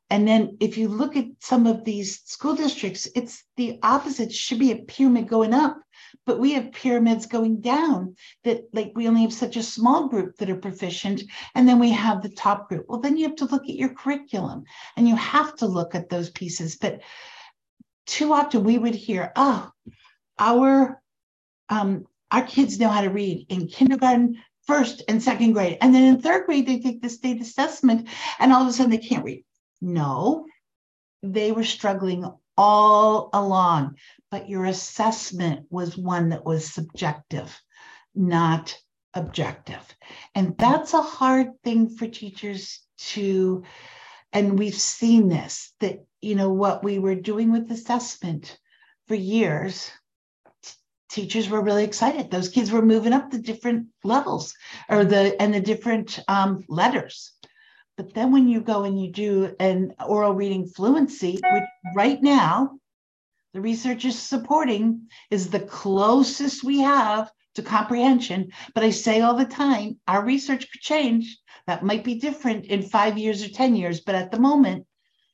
And 0.10 0.28
then 0.28 0.58
if 0.62 0.78
you 0.78 0.88
look 0.88 1.18
at 1.18 1.26
some 1.40 1.68
of 1.68 1.84
these 1.84 2.22
school 2.24 2.56
districts, 2.56 3.10
it's 3.14 3.44
the 3.58 3.80
opposite. 3.84 4.30
It 4.30 4.34
should 4.34 4.60
be 4.60 4.72
a 4.72 4.78
pyramid 4.78 5.28
going 5.28 5.54
up, 5.54 5.78
but 6.26 6.40
we 6.40 6.54
have 6.54 6.72
pyramids 6.72 7.26
going 7.26 7.60
down 7.60 8.16
that 8.46 8.64
like 8.72 8.94
we 8.96 9.08
only 9.08 9.24
have 9.24 9.34
such 9.34 9.58
a 9.58 9.64
small 9.64 10.08
group 10.08 10.38
that 10.38 10.50
are 10.50 10.56
proficient. 10.56 11.24
And 11.56 11.68
then 11.68 11.78
we 11.78 11.92
have 11.92 12.24
the 12.24 12.30
top 12.30 12.70
group. 12.70 12.86
Well, 12.88 13.02
then 13.02 13.18
you 13.18 13.28
have 13.28 13.36
to 13.38 13.46
look 13.46 13.64
at 13.64 13.76
your 13.76 13.94
curriculum 13.94 14.64
and 14.96 15.08
you 15.08 15.16
have 15.18 15.56
to 15.58 15.66
look 15.66 15.94
at 15.94 16.10
those 16.10 16.30
pieces. 16.30 16.78
But 16.78 17.02
too 18.08 18.34
often 18.34 18.64
we 18.64 18.78
would 18.78 18.96
hear, 18.96 19.32
oh, 19.36 19.70
our 20.40 21.02
um, 21.70 22.06
our 22.32 22.44
kids 22.44 22.80
know 22.80 22.90
how 22.90 23.02
to 23.02 23.10
read 23.10 23.46
in 23.50 23.68
kindergarten, 23.68 24.38
first 24.66 25.02
and 25.08 25.24
second 25.24 25.54
grade. 25.54 25.78
And 25.82 25.96
then 25.96 26.04
in 26.04 26.22
third 26.22 26.46
grade, 26.46 26.68
they 26.68 26.80
take 26.80 27.02
the 27.02 27.10
state 27.10 27.42
assessment 27.42 28.10
and 28.40 28.52
all 28.52 28.62
of 28.62 28.68
a 28.68 28.74
sudden 28.74 28.92
they 28.92 28.98
can't 28.98 29.24
read. 29.24 29.46
No, 29.82 30.46
they 31.24 31.52
were 31.52 31.64
struggling 31.64 32.30
all 32.58 33.30
along, 33.34 33.96
but 34.30 34.50
your 34.50 34.66
assessment 34.66 35.68
was 35.70 35.98
one 35.98 36.30
that 36.30 36.46
was 36.46 36.74
subjective, 36.74 37.60
not 38.14 38.78
objective. 39.14 39.84
And 40.36 40.58
that's 40.58 40.94
a 40.94 41.02
hard 41.02 41.52
thing 41.64 41.90
for 41.90 42.08
teachers 42.08 42.82
to, 42.98 43.64
and 44.34 44.58
we've 44.58 44.76
seen 44.76 45.30
this 45.30 45.74
that, 45.80 46.06
you 46.22 46.36
know, 46.36 46.50
what 46.50 46.84
we 46.84 47.00
were 47.00 47.16
doing 47.16 47.52
with 47.52 47.72
assessment 47.72 48.58
for 49.08 49.16
years. 49.16 49.92
T- 50.64 50.74
teachers 51.10 51.50
were 51.50 51.62
really 51.62 51.84
excited. 51.84 52.30
Those 52.30 52.50
kids 52.50 52.72
were 52.72 52.82
moving 52.82 53.14
up 53.14 53.32
the 53.32 53.40
different 53.40 53.88
levels 54.04 54.54
or 54.90 55.06
the 55.06 55.40
and 55.42 55.54
the 55.54 55.62
different 55.62 56.20
um, 56.28 56.64
letters. 56.68 57.32
But 57.96 58.14
then 58.14 58.32
when 58.32 58.48
you 58.48 58.62
go 58.62 58.84
and 58.84 59.02
you 59.02 59.12
do 59.12 59.56
an 59.60 59.94
oral 60.06 60.34
reading 60.34 60.68
fluency, 60.68 61.40
which 61.52 61.64
right 61.96 62.22
now 62.22 62.78
the 63.54 63.62
research 63.62 64.06
is 64.06 64.20
supporting 64.20 65.10
is 65.32 65.50
the 65.50 65.62
closest 65.62 66.64
we 66.64 66.80
have 66.80 67.32
to 67.58 67.64
comprehension. 67.64 68.52
But 68.74 68.84
I 68.84 68.92
say 68.92 69.22
all 69.22 69.36
the 69.36 69.46
time, 69.46 70.00
our 70.08 70.24
research 70.24 70.72
could 70.72 70.82
change. 70.82 71.38
That 71.66 71.84
might 71.84 72.04
be 72.04 72.16
different 72.20 72.66
in 72.66 72.82
five 72.82 73.18
years 73.18 73.44
or 73.44 73.50
10 73.50 73.76
years. 73.76 74.00
But 74.00 74.16
at 74.16 74.32
the 74.32 74.40
moment, 74.40 74.86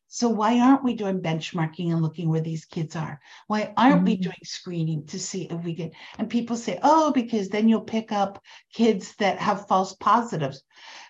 so 0.07 0.30
why 0.30 0.59
aren't 0.59 0.84
we 0.84 0.93
doing 0.93 1.21
benchmarking 1.21 1.91
and 1.91 2.01
looking 2.01 2.30
where 2.30 2.39
these 2.39 2.65
kids 2.65 2.95
are? 2.95 3.19
Why 3.47 3.74
aren't 3.76 3.97
mm-hmm. 3.97 4.05
we 4.05 4.17
doing 4.17 4.38
screening 4.43 5.05
to 5.07 5.19
see 5.19 5.43
if 5.43 5.63
we 5.63 5.76
can? 5.76 5.91
And 6.17 6.30
people 6.30 6.55
say, 6.55 6.80
oh, 6.82 7.11
because 7.11 7.49
then 7.49 7.67
you'll 7.67 7.82
pick 7.82 8.11
up 8.11 8.41
kids 8.71 9.15
that 9.15 9.39
have 9.39 9.67
false 9.67 9.93
positives. 9.95 10.63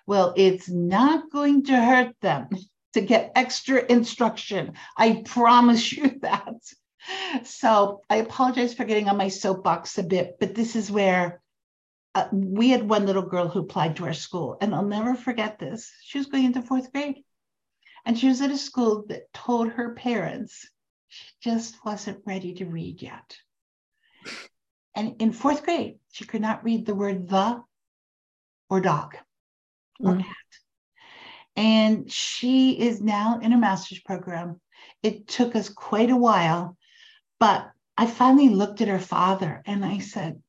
Well, 0.07 0.33
it's 0.35 0.67
not 0.69 1.29
going 1.31 1.65
to 1.65 1.79
hurt 1.79 2.15
them 2.21 2.49
to 2.93 3.01
get 3.01 3.33
extra 3.35 3.85
instruction. 3.87 4.73
I 4.97 5.21
promise 5.25 5.91
you 5.91 6.17
that. 6.21 6.55
So 7.43 8.01
I 8.09 8.17
apologize 8.17 8.73
for 8.73 8.85
getting 8.85 9.09
on 9.09 9.17
my 9.17 9.27
soapbox 9.27 9.97
a 9.97 10.03
bit, 10.03 10.37
but 10.39 10.55
this 10.55 10.75
is 10.75 10.91
where 10.91 11.41
uh, 12.15 12.27
we 12.31 12.69
had 12.69 12.87
one 12.87 13.05
little 13.05 13.23
girl 13.23 13.47
who 13.47 13.59
applied 13.59 13.95
to 13.97 14.05
our 14.05 14.13
school, 14.13 14.57
and 14.61 14.73
I'll 14.73 14.85
never 14.85 15.15
forget 15.15 15.59
this. 15.59 15.91
She 16.03 16.19
was 16.19 16.27
going 16.27 16.45
into 16.45 16.61
fourth 16.61 16.91
grade 16.93 17.23
and 18.05 18.17
she 18.17 18.27
was 18.27 18.41
at 18.41 18.51
a 18.51 18.57
school 18.57 19.05
that 19.07 19.31
told 19.33 19.69
her 19.69 19.93
parents 19.95 20.69
she 21.07 21.25
just 21.41 21.83
wasn't 21.85 22.23
ready 22.25 22.53
to 22.55 22.65
read 22.65 23.01
yet. 23.01 23.37
And 24.95 25.21
in 25.21 25.31
fourth 25.31 25.63
grade, 25.63 25.99
she 26.11 26.25
could 26.25 26.41
not 26.41 26.63
read 26.63 26.85
the 26.85 26.95
word 26.95 27.29
the 27.29 27.63
or 28.69 28.81
dog 28.81 29.15
or 29.99 30.13
mm. 30.13 30.21
cat. 30.21 30.35
And 31.55 32.11
she 32.11 32.79
is 32.79 33.01
now 33.01 33.39
in 33.39 33.53
a 33.53 33.57
master's 33.57 33.99
program. 33.99 34.59
It 35.01 35.27
took 35.27 35.55
us 35.55 35.69
quite 35.69 36.09
a 36.09 36.17
while, 36.17 36.77
but 37.43 37.73
I 37.97 38.05
finally 38.05 38.47
looked 38.47 38.79
at 38.79 38.87
her 38.87 38.99
father 38.99 39.61
and 39.65 39.83
I 39.83 39.97
said, 39.97 40.41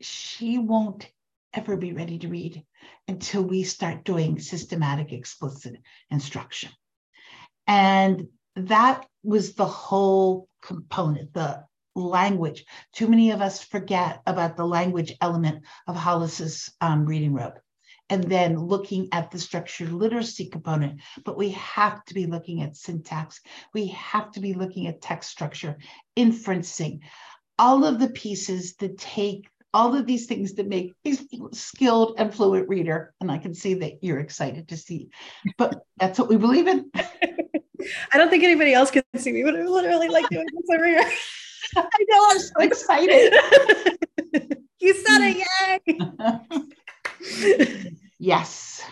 she 0.00 0.56
won't 0.56 1.06
ever 1.52 1.76
be 1.76 1.92
ready 1.92 2.18
to 2.20 2.28
read 2.28 2.64
until 3.08 3.42
we 3.42 3.62
start 3.64 4.02
doing 4.02 4.40
systematic 4.40 5.12
explicit 5.12 5.82
instruction. 6.10 6.70
And 7.66 8.28
that 8.56 9.04
was 9.22 9.52
the 9.52 9.66
whole 9.66 10.48
component, 10.62 11.34
the 11.34 11.62
language. 11.94 12.64
Too 12.94 13.06
many 13.06 13.32
of 13.32 13.42
us 13.42 13.62
forget 13.62 14.22
about 14.26 14.56
the 14.56 14.64
language 14.64 15.14
element 15.20 15.66
of 15.86 15.94
Hollis's 15.94 16.72
um, 16.80 17.04
reading 17.04 17.34
rope. 17.34 17.58
And 18.12 18.24
then 18.24 18.58
looking 18.58 19.08
at 19.10 19.30
the 19.30 19.38
structured 19.38 19.90
literacy 19.90 20.44
component, 20.50 21.00
but 21.24 21.38
we 21.38 21.52
have 21.52 22.04
to 22.04 22.12
be 22.12 22.26
looking 22.26 22.60
at 22.60 22.76
syntax. 22.76 23.40
We 23.72 23.86
have 23.86 24.30
to 24.32 24.40
be 24.40 24.52
looking 24.52 24.86
at 24.86 25.00
text 25.00 25.30
structure, 25.30 25.78
inferencing, 26.14 27.00
all 27.58 27.86
of 27.86 27.98
the 27.98 28.10
pieces 28.10 28.74
that 28.76 28.98
take 28.98 29.48
all 29.72 29.96
of 29.96 30.04
these 30.04 30.26
things 30.26 30.52
that 30.56 30.68
make 30.68 30.92
a 31.06 31.16
skilled 31.52 32.16
and 32.18 32.34
fluent 32.34 32.68
reader. 32.68 33.14
And 33.22 33.32
I 33.32 33.38
can 33.38 33.54
see 33.54 33.72
that 33.72 34.04
you're 34.04 34.20
excited 34.20 34.68
to 34.68 34.76
see, 34.76 35.08
but 35.56 35.80
that's 35.96 36.18
what 36.18 36.28
we 36.28 36.36
believe 36.36 36.66
in. 36.66 36.90
I 36.94 38.18
don't 38.18 38.28
think 38.28 38.44
anybody 38.44 38.74
else 38.74 38.90
can 38.90 39.04
see 39.16 39.32
me, 39.32 39.42
but 39.42 39.56
I 39.56 39.62
literally 39.64 40.08
like 40.08 40.28
doing 40.28 40.48
this 40.52 40.76
over 40.76 40.86
here. 40.86 41.10
I 41.76 42.04
know, 42.10 42.26
I'm 42.28 42.38
so 42.38 42.52
excited. 42.58 43.32
you 44.80 44.92
said 44.92 45.22
it, 45.22 45.46
yay. 47.80 47.98
Yes. 48.22 48.82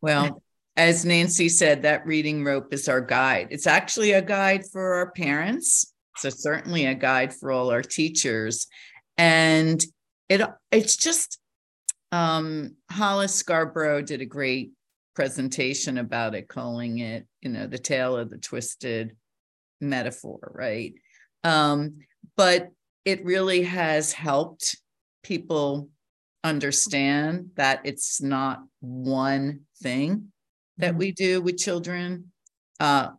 Well, 0.00 0.42
as 0.76 1.04
Nancy 1.04 1.48
said, 1.48 1.82
that 1.82 2.06
reading 2.06 2.44
rope 2.44 2.72
is 2.72 2.88
our 2.88 3.00
guide. 3.00 3.48
It's 3.50 3.66
actually 3.66 4.12
a 4.12 4.22
guide 4.22 4.64
for 4.70 4.94
our 4.94 5.10
parents. 5.10 5.92
So 6.16 6.30
certainly 6.30 6.86
a 6.86 6.94
guide 6.94 7.34
for 7.34 7.50
all 7.50 7.70
our 7.70 7.82
teachers. 7.82 8.66
And 9.16 9.82
it 10.28 10.40
it's 10.70 10.96
just 10.96 11.38
um 12.12 12.76
Hollis 12.90 13.34
Scarborough 13.34 14.02
did 14.02 14.20
a 14.20 14.26
great 14.26 14.70
presentation 15.14 15.98
about 15.98 16.34
it, 16.34 16.46
calling 16.46 16.98
it, 16.98 17.26
you 17.42 17.50
know, 17.50 17.66
the 17.66 17.78
tale 17.78 18.16
of 18.16 18.30
the 18.30 18.38
twisted 18.38 19.16
metaphor, 19.80 20.52
right? 20.54 20.94
Um, 21.42 21.98
but 22.36 22.70
it 23.04 23.24
really 23.24 23.62
has 23.62 24.12
helped 24.12 24.76
people 25.24 25.88
understand 26.48 27.50
that 27.56 27.80
it's 27.84 28.20
not 28.20 28.62
one 28.80 29.60
thing 29.82 30.32
that 30.78 30.90
mm-hmm. 30.90 30.98
we 30.98 31.12
do 31.12 31.40
with 31.40 31.58
children, 31.58 32.32
uh, 32.80 33.10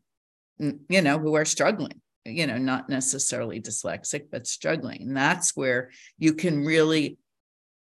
you 0.57 1.01
know, 1.01 1.17
who 1.19 1.35
are 1.35 1.45
struggling 1.45 2.01
you 2.25 2.47
know, 2.47 2.57
not 2.57 2.89
necessarily 2.89 3.61
dyslexic, 3.61 4.25
but 4.31 4.47
struggling. 4.47 5.01
And 5.03 5.17
that's 5.17 5.55
where 5.55 5.91
you 6.17 6.33
can 6.33 6.63
really, 6.63 7.17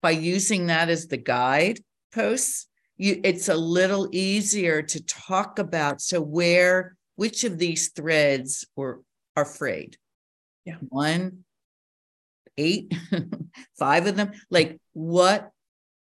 by 0.01 0.11
using 0.11 0.67
that 0.67 0.89
as 0.89 1.07
the 1.07 1.17
guide 1.17 1.79
posts, 2.13 2.67
you, 2.97 3.19
it's 3.23 3.49
a 3.49 3.55
little 3.55 4.07
easier 4.11 4.81
to 4.81 5.03
talk 5.03 5.59
about. 5.59 6.01
So 6.01 6.21
where, 6.21 6.95
which 7.15 7.43
of 7.43 7.57
these 7.57 7.89
threads 7.89 8.65
were 8.75 9.01
are 9.35 9.45
frayed? 9.45 9.97
Yeah. 10.63 10.77
One, 10.89 11.44
eight, 12.57 12.93
five 13.79 14.07
of 14.07 14.15
them. 14.15 14.31
Like 14.49 14.79
what 14.93 15.51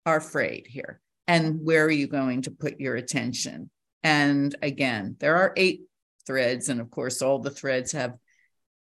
are 0.05 0.21
frayed 0.21 0.67
here? 0.67 1.01
And 1.27 1.63
where 1.63 1.85
are 1.85 1.91
you 1.91 2.07
going 2.07 2.43
to 2.43 2.51
put 2.51 2.79
your 2.79 2.95
attention? 2.95 3.69
And 4.03 4.55
again, 4.61 5.15
there 5.19 5.37
are 5.37 5.53
eight 5.57 5.81
threads 6.25 6.69
and 6.69 6.81
of 6.81 6.89
course 6.89 7.21
all 7.21 7.39
the 7.39 7.51
threads 7.51 7.91
have 7.91 8.15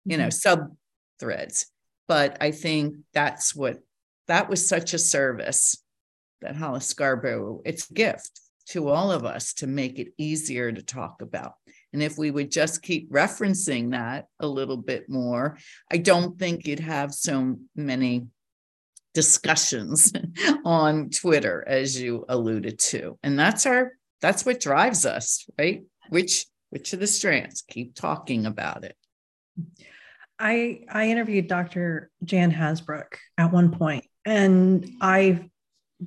you 0.05 0.17
know 0.17 0.27
mm-hmm. 0.27 0.29
sub 0.31 0.75
threads 1.19 1.67
but 2.07 2.37
i 2.41 2.51
think 2.51 2.95
that's 3.13 3.55
what 3.55 3.79
that 4.27 4.49
was 4.49 4.67
such 4.67 4.93
a 4.93 4.99
service 4.99 5.83
that 6.41 6.55
hollis 6.55 6.87
scarborough 6.87 7.61
it's 7.65 7.89
a 7.89 7.93
gift 7.93 8.41
to 8.67 8.89
all 8.89 9.11
of 9.11 9.25
us 9.25 9.53
to 9.53 9.67
make 9.67 9.97
it 9.99 10.09
easier 10.17 10.71
to 10.71 10.81
talk 10.81 11.21
about 11.21 11.53
and 11.93 12.03
if 12.03 12.17
we 12.17 12.31
would 12.31 12.51
just 12.51 12.81
keep 12.81 13.11
referencing 13.11 13.91
that 13.91 14.25
a 14.39 14.47
little 14.47 14.77
bit 14.77 15.09
more 15.09 15.57
i 15.91 15.97
don't 15.97 16.37
think 16.37 16.65
you'd 16.65 16.79
have 16.79 17.13
so 17.13 17.57
many 17.75 18.25
discussions 19.13 20.13
on 20.65 21.09
twitter 21.09 21.63
as 21.67 21.99
you 21.99 22.25
alluded 22.29 22.79
to 22.79 23.17
and 23.23 23.37
that's 23.37 23.65
our 23.65 23.93
that's 24.21 24.45
what 24.45 24.59
drives 24.59 25.05
us 25.05 25.45
right 25.57 25.83
which 26.09 26.45
which 26.69 26.93
of 26.93 26.99
the 26.99 27.07
strands? 27.07 27.63
Keep 27.67 27.95
talking 27.95 28.45
about 28.45 28.83
it. 28.83 28.95
I 30.37 30.81
I 30.89 31.09
interviewed 31.09 31.47
Dr. 31.47 32.11
Jan 32.23 32.51
Hasbrouck 32.51 33.15
at 33.37 33.51
one 33.51 33.71
point, 33.71 34.05
and 34.25 34.89
I 35.01 35.49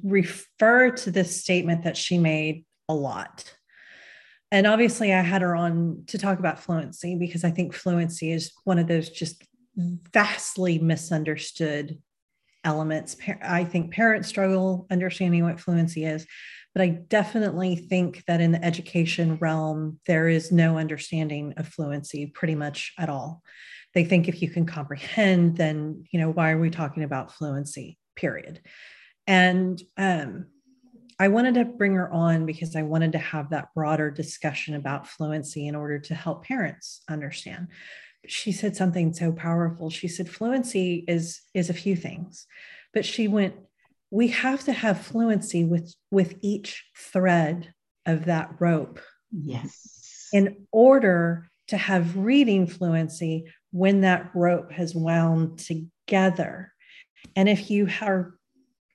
refer 0.02 0.90
to 0.90 1.10
this 1.10 1.40
statement 1.40 1.84
that 1.84 1.96
she 1.96 2.18
made 2.18 2.64
a 2.88 2.94
lot. 2.94 3.56
And 4.52 4.66
obviously, 4.66 5.14
I 5.14 5.22
had 5.22 5.40
her 5.40 5.56
on 5.56 6.04
to 6.08 6.18
talk 6.18 6.38
about 6.38 6.60
fluency 6.60 7.16
because 7.16 7.42
I 7.42 7.50
think 7.50 7.72
fluency 7.72 8.30
is 8.30 8.52
one 8.64 8.78
of 8.78 8.86
those 8.86 9.08
just 9.08 9.42
vastly 9.76 10.78
misunderstood 10.78 11.98
elements. 12.62 13.16
I 13.42 13.64
think 13.64 13.92
parents 13.92 14.28
struggle 14.28 14.86
understanding 14.90 15.42
what 15.42 15.58
fluency 15.58 16.04
is, 16.04 16.26
but 16.74 16.82
I 16.82 16.88
definitely 16.88 17.76
think 17.76 18.24
that 18.26 18.42
in 18.42 18.52
the 18.52 18.62
education 18.62 19.36
realm, 19.36 19.98
there 20.06 20.28
is 20.28 20.52
no 20.52 20.76
understanding 20.76 21.54
of 21.56 21.66
fluency 21.66 22.26
pretty 22.26 22.54
much 22.54 22.92
at 22.98 23.08
all. 23.08 23.42
They 23.94 24.04
think 24.04 24.28
if 24.28 24.42
you 24.42 24.50
can 24.50 24.66
comprehend, 24.66 25.56
then, 25.56 26.04
you 26.12 26.20
know, 26.20 26.30
why 26.30 26.50
are 26.50 26.60
we 26.60 26.68
talking 26.68 27.04
about 27.04 27.32
fluency, 27.32 27.98
period. 28.16 28.60
And 29.26 29.80
um, 29.96 30.46
I 31.22 31.28
wanted 31.28 31.54
to 31.54 31.64
bring 31.64 31.94
her 31.94 32.12
on 32.12 32.46
because 32.46 32.74
I 32.74 32.82
wanted 32.82 33.12
to 33.12 33.18
have 33.18 33.50
that 33.50 33.68
broader 33.76 34.10
discussion 34.10 34.74
about 34.74 35.06
fluency 35.06 35.68
in 35.68 35.76
order 35.76 36.00
to 36.00 36.16
help 36.16 36.44
parents 36.44 37.02
understand. 37.08 37.68
She 38.26 38.50
said 38.50 38.74
something 38.74 39.12
so 39.12 39.30
powerful. 39.30 39.88
She 39.88 40.08
said 40.08 40.28
fluency 40.28 41.04
is 41.06 41.40
is 41.54 41.70
a 41.70 41.74
few 41.74 41.94
things, 41.94 42.44
but 42.92 43.04
she 43.04 43.28
went 43.28 43.54
we 44.10 44.28
have 44.28 44.64
to 44.64 44.72
have 44.72 45.06
fluency 45.06 45.64
with 45.64 45.94
with 46.10 46.34
each 46.42 46.84
thread 46.98 47.72
of 48.04 48.24
that 48.24 48.56
rope 48.58 48.98
yes 49.30 50.28
in 50.32 50.66
order 50.72 51.48
to 51.68 51.76
have 51.76 52.16
reading 52.16 52.66
fluency 52.66 53.44
when 53.70 54.00
that 54.00 54.32
rope 54.34 54.72
has 54.72 54.92
wound 54.92 55.60
together 55.60 56.72
and 57.36 57.48
if 57.48 57.70
you 57.70 57.88
are 58.02 58.34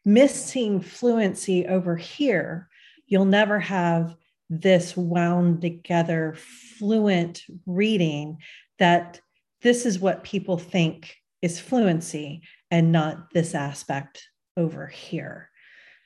missing 0.08 0.82
fluency 0.82 1.68
over 1.68 1.95
here 1.95 2.68
you'll 3.08 3.26
never 3.26 3.60
have 3.60 4.16
this 4.49 4.95
wound 4.95 5.62
together 5.62 6.36
fluent 6.78 7.43
reading 7.66 8.38
that 8.80 9.20
this 9.62 9.86
is 9.86 9.99
what 9.99 10.24
people 10.24 10.58
think 10.58 11.16
is 11.41 11.60
fluency 11.60 12.41
and 12.72 12.91
not 12.91 13.32
this 13.34 13.55
aspect 13.55 14.28
over 14.55 14.88
here. 14.88 15.49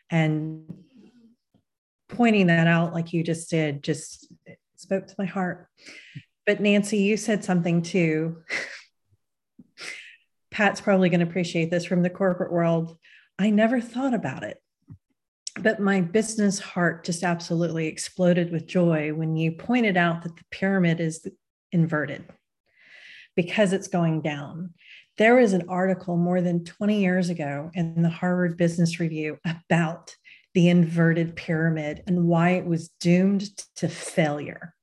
And 0.10 0.84
pointing 2.10 2.48
that 2.48 2.68
out, 2.68 2.94
like 2.94 3.14
you 3.14 3.24
just 3.24 3.50
did, 3.50 3.84
just 3.84 4.32
spoke 4.76 5.08
to 5.08 5.16
my 5.18 5.26
heart. 5.26 5.68
But 6.46 6.60
Nancy, 6.60 6.98
you 6.98 7.18
said 7.18 7.44
something 7.44 7.82
too. 7.82 8.44
Pat's 10.52 10.82
probably 10.82 11.10
going 11.10 11.22
to 11.22 11.28
appreciate 11.28 11.72
this 11.72 11.86
from 11.86 12.04
the 12.04 12.10
corporate 12.10 12.52
world. 12.52 12.98
I 13.40 13.50
never 13.50 13.82
thought 13.82 14.14
about 14.14 14.44
it. 14.44 14.62
But 15.60 15.80
my 15.80 16.02
business 16.02 16.60
heart 16.60 17.04
just 17.04 17.24
absolutely 17.24 17.88
exploded 17.88 18.52
with 18.52 18.68
joy 18.68 19.14
when 19.14 19.36
you 19.36 19.52
pointed 19.52 19.98
out 19.98 20.24
that 20.24 20.36
the 20.36 20.44
pyramid 20.50 21.02
is 21.02 21.28
inverted 21.72 22.24
because 23.36 23.74
it's 23.74 23.88
going 23.88 24.22
down. 24.22 24.74
There 25.18 25.36
was 25.36 25.54
an 25.54 25.68
article 25.68 26.16
more 26.16 26.42
than 26.42 26.64
20 26.64 27.02
years 27.02 27.30
ago 27.30 27.70
in 27.74 28.02
the 28.02 28.10
Harvard 28.10 28.58
Business 28.58 29.00
Review 29.00 29.38
about 29.46 30.16
the 30.54 30.70
inverted 30.70 31.36
pyramid 31.36 32.04
and 32.08 32.26
why 32.26 32.52
it 32.52 32.66
was 32.66 32.90
doomed 33.00 33.50
to 33.78 33.88
failure. 33.88 34.74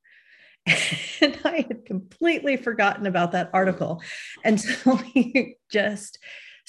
And 1.21 1.37
I 1.45 1.67
had 1.67 1.85
completely 1.85 2.57
forgotten 2.57 3.05
about 3.05 3.33
that 3.33 3.51
article 3.53 4.01
until 4.45 5.01
you 5.15 5.55
just 5.69 6.19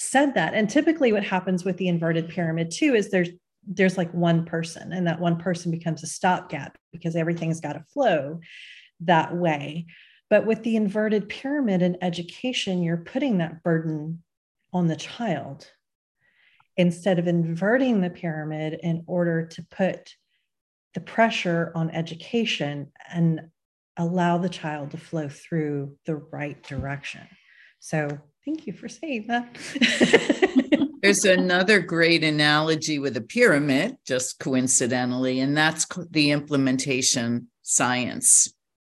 said 0.00 0.32
that. 0.34 0.54
And 0.54 0.68
typically, 0.68 1.12
what 1.12 1.24
happens 1.24 1.62
with 1.62 1.76
the 1.76 1.88
inverted 1.88 2.30
pyramid, 2.30 2.70
too, 2.70 2.94
is 2.94 3.10
there's 3.10 3.28
there's 3.66 3.98
like 3.98 4.12
one 4.14 4.46
person, 4.46 4.92
and 4.92 5.06
that 5.06 5.20
one 5.20 5.36
person 5.36 5.70
becomes 5.70 6.02
a 6.02 6.06
stopgap 6.06 6.78
because 6.92 7.14
everything's 7.14 7.60
got 7.60 7.74
to 7.74 7.84
flow 7.92 8.40
that 9.00 9.36
way. 9.36 9.86
But 10.30 10.46
with 10.46 10.62
the 10.62 10.76
inverted 10.76 11.28
pyramid 11.28 11.82
in 11.82 11.98
education, 12.00 12.82
you're 12.82 12.96
putting 12.96 13.38
that 13.38 13.62
burden 13.62 14.22
on 14.72 14.86
the 14.86 14.96
child 14.96 15.70
instead 16.78 17.18
of 17.18 17.26
inverting 17.26 18.00
the 18.00 18.08
pyramid 18.08 18.78
in 18.82 19.04
order 19.06 19.44
to 19.44 19.62
put 19.70 20.14
the 20.94 21.00
pressure 21.00 21.72
on 21.74 21.90
education 21.90 22.90
and 23.12 23.42
allow 23.98 24.38
the 24.38 24.48
child 24.48 24.92
to 24.92 24.96
flow 24.96 25.28
through 25.28 25.96
the 26.06 26.16
right 26.16 26.62
direction. 26.62 27.26
So, 27.80 28.20
thank 28.44 28.66
you 28.66 28.72
for 28.72 28.88
saying 28.88 29.26
that. 29.28 29.56
There's 31.02 31.24
another 31.24 31.80
great 31.80 32.22
analogy 32.24 32.98
with 32.98 33.16
a 33.16 33.22
pyramid, 33.22 33.96
just 34.06 34.38
coincidentally, 34.38 35.40
and 35.40 35.56
that's 35.56 35.86
the 36.10 36.30
implementation 36.30 37.48
science. 37.62 38.52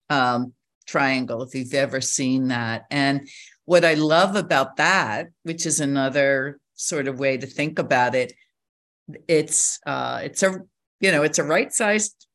Um, 0.09 0.53
triangle, 0.85 1.41
if 1.41 1.55
you've 1.55 1.73
ever 1.73 2.01
seen 2.01 2.49
that. 2.49 2.85
And 2.91 3.27
what 3.65 3.83
I 3.83 3.95
love 3.95 4.35
about 4.35 4.77
that, 4.77 5.29
which 5.43 5.65
is 5.65 5.79
another 5.79 6.59
sort 6.75 7.07
of 7.07 7.19
way 7.19 7.37
to 7.37 7.47
think 7.47 7.79
about 7.79 8.15
it, 8.15 8.33
it's 9.27 9.79
uh, 9.85 10.21
it's 10.23 10.43
a 10.43 10.59
you 10.99 11.11
know 11.11 11.23
it's 11.23 11.39
a 11.39 11.43
right-sized 11.43 12.27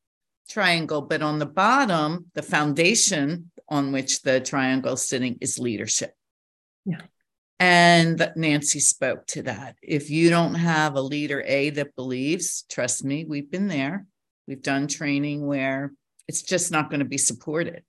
triangle, 0.49 1.01
but 1.01 1.21
on 1.21 1.39
the 1.39 1.45
bottom, 1.45 2.25
the 2.33 2.41
foundation 2.41 3.51
on 3.69 3.91
which 3.91 4.21
the 4.21 4.39
triangle 4.41 4.93
is 4.93 5.07
sitting 5.07 5.37
is 5.41 5.59
leadership. 5.59 6.13
Yeah. 6.85 7.01
And 7.59 8.31
Nancy 8.35 8.79
spoke 8.79 9.27
to 9.27 9.43
that. 9.43 9.75
If 9.83 10.09
you 10.09 10.31
don't 10.31 10.55
have 10.55 10.95
a 10.95 11.01
leader 11.01 11.43
A 11.45 11.69
that 11.71 11.95
believes, 11.95 12.65
trust 12.69 13.03
me, 13.03 13.23
we've 13.23 13.51
been 13.51 13.67
there. 13.67 14.07
We've 14.47 14.63
done 14.63 14.87
training 14.87 15.45
where 15.45 15.93
it's 16.27 16.41
just 16.41 16.71
not 16.71 16.89
going 16.89 17.01
to 17.01 17.05
be 17.05 17.19
supported. 17.19 17.83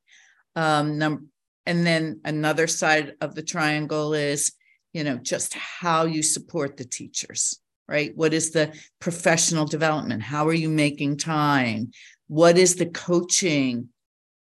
Um, 0.57 0.99
num- 0.99 1.29
and 1.65 1.87
then 1.87 2.21
another 2.25 2.67
side 2.67 3.15
of 3.21 3.35
the 3.35 3.43
triangle 3.43 4.13
is, 4.13 4.53
you 4.93 5.05
know, 5.05 5.17
just 5.17 5.55
how 5.55 6.05
you 6.05 6.23
support 6.23 6.77
the 6.77 6.85
teachers, 6.85 7.59
right? 7.89 8.15
What 8.15 8.35
is 8.35 8.51
the 8.51 8.79
professional 9.01 9.65
development? 9.65 10.23
How 10.23 10.47
are 10.49 10.53
you 10.53 10.69
making 10.69 11.17
time? 11.17 11.93
What 12.29 12.59
is 12.59 12.77
the 12.77 12.87
coaching 12.87 13.89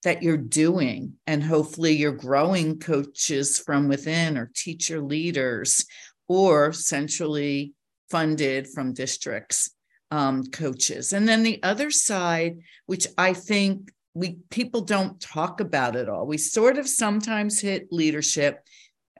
that 0.07 0.23
you're 0.23 0.37
doing? 0.37 1.15
And 1.27 1.43
hopefully 1.43 1.93
you're 1.97 2.13
growing 2.13 2.79
coaches 2.79 3.59
from 3.59 3.89
within 3.89 4.39
or 4.39 4.53
teacher 4.55 5.01
leaders 5.01 5.85
or 6.29 6.73
centrally 6.73 7.73
funded 8.09 8.69
from 8.69 8.93
districts 8.93 9.69
um, 10.13 10.45
coaches. 10.45 11.13
And 11.13 11.29
then 11.29 11.43
the 11.43 11.61
other 11.65 11.91
side, 11.91 12.59
which 12.87 13.09
I 13.19 13.33
think 13.33 13.91
we 14.15 14.39
people 14.49 14.83
don't 14.83 15.21
talk 15.21 15.61
about 15.61 15.97
at 15.97 16.09
all. 16.09 16.25
We 16.25 16.39
sort 16.39 16.79
of 16.79 16.89
sometimes 16.89 17.61
hit 17.61 17.89
leadership. 17.91 18.61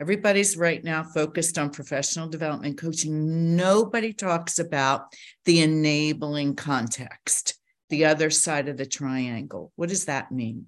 Everybody's 0.01 0.57
right 0.57 0.85
now 0.85 1.03
focused 1.03 1.59
on 1.59 1.71
professional 1.71 2.29
development 2.29 2.79
coaching. 2.79 3.57
Nobody 3.57 4.13
talks 4.13 4.61
about 4.61 5.13
the 5.47 5.63
enabling 5.63 6.55
context, 6.55 7.59
the 7.89 8.05
other 8.05 8.31
side 8.31 8.69
of 8.69 8.77
the 8.77 8.87
triangle. 8.87 9.73
What 9.75 9.89
does 9.89 10.05
that 10.05 10.31
mean? 10.31 10.67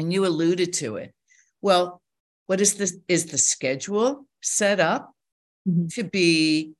And 0.00 0.10
you 0.12 0.26
alluded 0.26 0.72
to 0.74 0.96
it. 0.96 1.12
Well, 1.60 2.00
what 2.46 2.60
is 2.60 2.74
this? 2.74 2.96
Is 3.06 3.26
the 3.26 3.38
schedule 3.38 4.26
set 4.40 4.80
up 4.80 5.12
mm-hmm. 5.68 5.88
to 5.88 6.04
be 6.04 6.72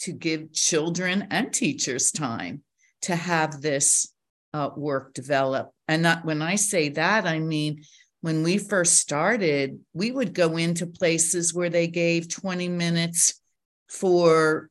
to 0.00 0.12
give 0.12 0.52
children 0.52 1.28
and 1.30 1.52
teachers 1.52 2.10
time 2.10 2.64
to 3.02 3.14
have 3.14 3.62
this 3.62 4.12
uh, 4.52 4.70
work 4.76 5.14
develop. 5.14 5.70
And 5.86 6.02
not, 6.02 6.24
when 6.24 6.42
I 6.42 6.56
say 6.56 6.88
that, 6.90 7.26
I 7.26 7.38
mean, 7.38 7.84
when 8.22 8.42
we 8.42 8.58
first 8.58 8.94
started, 8.94 9.78
we 9.92 10.10
would 10.10 10.34
go 10.34 10.56
into 10.56 10.86
places 10.86 11.54
where 11.54 11.70
they 11.70 11.86
gave 11.86 12.28
20 12.28 12.68
minutes 12.68 13.40
for 13.88 14.68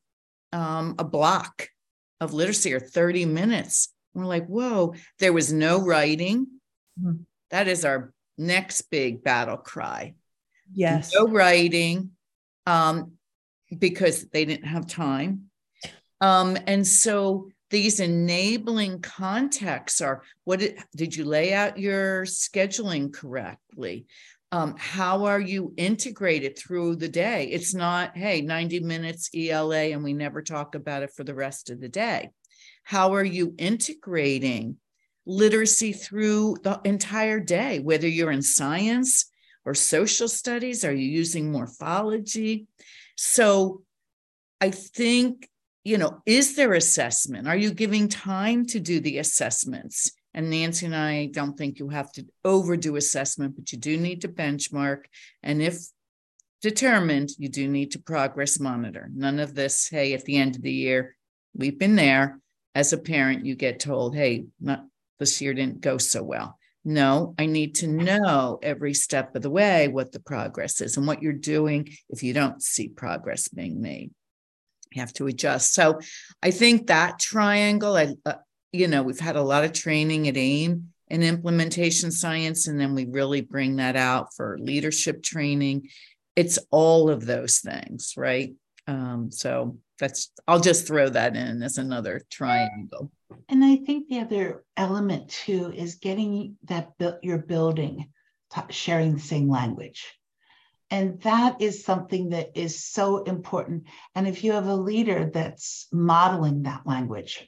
um, 0.51 0.95
a 0.99 1.06
block 1.06 1.70
of 2.20 2.34
literacy 2.34 2.74
or 2.74 2.82
30 2.82 3.26
minutes. 3.26 3.93
We're 4.14 4.26
like, 4.26 4.45
whoa, 4.47 4.95
there 5.20 5.34
was 5.34 5.54
no 5.54 5.80
writing. 5.80 6.47
Mm-hmm. 7.01 7.24
That 7.54 7.68
is 7.68 7.86
our 7.86 8.12
next 8.36 8.89
big 8.89 9.24
battle 9.24 9.58
cry. 9.58 10.16
Yes. 10.74 11.12
No 11.14 11.28
writing 11.28 12.10
um, 12.66 13.12
because 13.78 14.28
they 14.30 14.43
didn't 14.43 14.66
have 14.66 14.88
time. 14.88 15.51
Um, 16.20 16.58
and 16.66 16.86
so 16.86 17.51
these 17.70 17.99
enabling 17.99 19.01
contexts 19.01 20.01
are 20.01 20.24
what 20.45 20.62
did, 20.62 20.80
did 20.95 21.16
you 21.16 21.26
lay 21.26 21.54
out 21.54 21.78
your 21.78 22.24
scheduling 22.26 23.14
correctly 23.14 24.08
um, 24.51 24.76
how 24.78 25.26
are 25.26 25.39
you 25.39 25.74
integrated 25.78 26.58
through 26.58 26.95
the 26.95 27.10
day 27.10 27.45
it's 27.45 27.74
not 27.74 28.16
hey 28.16 28.41
90 28.41 28.82
minutes 28.82 29.32
ela 29.36 29.76
and 29.76 30.04
we 30.04 30.14
never 30.14 30.43
talk 30.43 30.76
about 30.76 31.01
it 31.01 31.12
for 31.16 31.24
the 31.24 31.34
rest 31.34 31.72
of 31.72 31.82
the 31.82 31.89
day 31.89 32.30
how 32.84 33.16
are 33.16 33.24
you 33.24 33.56
integrating 33.58 34.78
literacy 35.26 35.93
through 35.93 36.55
the 36.63 36.80
entire 36.84 37.39
day 37.39 37.80
whether 37.80 38.07
you're 38.07 38.32
in 38.32 38.41
science 38.41 39.26
or 39.65 39.74
social 39.74 40.28
studies 40.28 40.84
are 40.84 40.93
you 40.93 41.09
using 41.09 41.51
morphology 41.51 42.67
so 43.15 43.82
i 44.59 44.69
think 44.69 45.47
you 45.84 45.97
know, 45.97 46.21
is 46.26 46.55
there 46.55 46.74
assessment? 46.74 47.47
Are 47.47 47.55
you 47.55 47.74
giving 47.74 48.07
time 48.07 48.65
to 48.67 48.80
do 48.80 48.99
the 48.99 49.17
assessments? 49.17 50.11
And 50.34 50.49
Nancy 50.49 50.86
and 50.86 50.95
I 50.95 51.28
don't 51.28 51.57
think 51.57 51.78
you 51.78 51.89
have 51.89 52.11
to 52.13 52.26
overdo 52.43 52.95
assessment, 52.95 53.55
but 53.55 53.71
you 53.71 53.78
do 53.78 53.97
need 53.97 54.21
to 54.21 54.30
benchmark. 54.30 55.03
And 55.43 55.61
if 55.61 55.78
determined, 56.61 57.32
you 57.38 57.49
do 57.49 57.67
need 57.67 57.91
to 57.91 57.99
progress 57.99 58.59
monitor. 58.59 59.09
None 59.13 59.39
of 59.39 59.53
this, 59.53 59.89
hey, 59.89 60.13
at 60.13 60.24
the 60.24 60.38
end 60.38 60.55
of 60.55 60.61
the 60.61 60.71
year, 60.71 61.15
we've 61.53 61.78
been 61.78 61.95
there. 61.95 62.39
As 62.76 62.93
a 62.93 62.97
parent, 62.97 63.45
you 63.45 63.55
get 63.55 63.80
told, 63.80 64.15
hey, 64.15 64.45
not, 64.59 64.86
this 65.24 65.39
year 65.41 65.53
didn't 65.53 65.80
go 65.80 65.97
so 65.97 66.21
well. 66.21 66.59
No, 66.84 67.34
I 67.39 67.45
need 67.45 67.76
to 67.76 67.88
know 67.88 68.59
every 68.61 68.93
step 68.93 69.34
of 69.36 69.41
the 69.41 69.49
way 69.49 69.88
what 69.88 70.11
the 70.11 70.19
progress 70.19 70.82
is 70.82 70.97
and 70.97 71.07
what 71.07 71.21
you're 71.24 71.32
doing 71.32 71.95
if 72.09 72.24
you 72.24 72.34
don't 72.34 72.61
see 72.61 72.89
progress 72.89 73.47
being 73.47 73.82
made 73.82 74.11
You 74.91 74.99
have 74.99 75.13
to 75.13 75.28
adjust. 75.28 75.74
So 75.74 75.99
I 76.41 76.51
think 76.51 76.88
that 76.88 77.19
triangle, 77.19 77.95
I, 77.95 78.15
uh, 78.26 78.34
you 78.74 78.89
know, 78.89 79.01
we've 79.01 79.19
had 79.19 79.38
a 79.38 79.41
lot 79.41 79.63
of 79.63 79.71
training 79.71 80.28
at 80.28 80.36
AIM 80.36 80.89
in 81.07 81.24
implementation 81.24 82.11
science, 82.11 82.67
and 82.67 82.78
then 82.78 82.95
we 82.95 83.05
really 83.05 83.41
bring 83.41 83.78
that 83.78 83.95
out 83.95 84.34
for 84.36 84.57
leadership 84.59 85.24
training. 85.24 85.88
It's 86.36 86.59
all 86.69 87.09
of 87.09 87.26
those 87.26 87.59
things, 87.59 88.15
right? 88.17 88.51
Um, 88.88 89.32
so 89.32 89.78
that's, 90.04 90.32
I'll 90.49 90.60
just 90.60 90.86
throw 90.86 91.08
that 91.08 91.38
in 91.38 91.64
as 91.64 91.78
another 91.78 92.22
triangle. 92.30 93.10
And 93.47 93.64
I 93.64 93.78
think 93.78 94.10
the 94.10 94.20
other 94.20 94.66
element 94.76 95.30
too 95.30 95.72
is 95.74 95.95
getting 95.95 96.58
that 96.66 96.97
built 96.97 97.24
your 97.24 97.38
building, 97.38 98.10
sharing 98.70 99.14
the 99.14 99.22
same 99.22 99.49
language. 99.49 100.14
And 100.91 101.22
that 101.22 101.62
is 101.62 101.86
something 101.86 102.32
that 102.32 102.51
is 102.56 102.84
so 102.84 103.24
important. 103.24 103.86
And 104.14 104.28
if 104.28 104.43
you 104.43 104.51
have 104.51 104.68
a 104.68 104.76
leader 104.76 105.32
that's 105.34 105.88
modeling 105.93 106.64
that 106.64 106.86
language, 106.86 107.47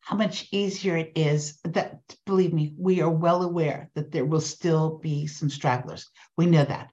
how 0.00 0.16
much 0.16 0.48
easier 0.50 0.96
it 0.96 1.12
is 1.14 1.60
that, 1.62 2.00
believe 2.26 2.52
me, 2.52 2.74
we 2.76 3.00
are 3.00 3.10
well 3.10 3.44
aware 3.44 3.90
that 3.94 4.10
there 4.10 4.24
will 4.24 4.40
still 4.40 4.98
be 4.98 5.28
some 5.28 5.48
stragglers. 5.48 6.10
We 6.36 6.46
know 6.46 6.64
that. 6.64 6.90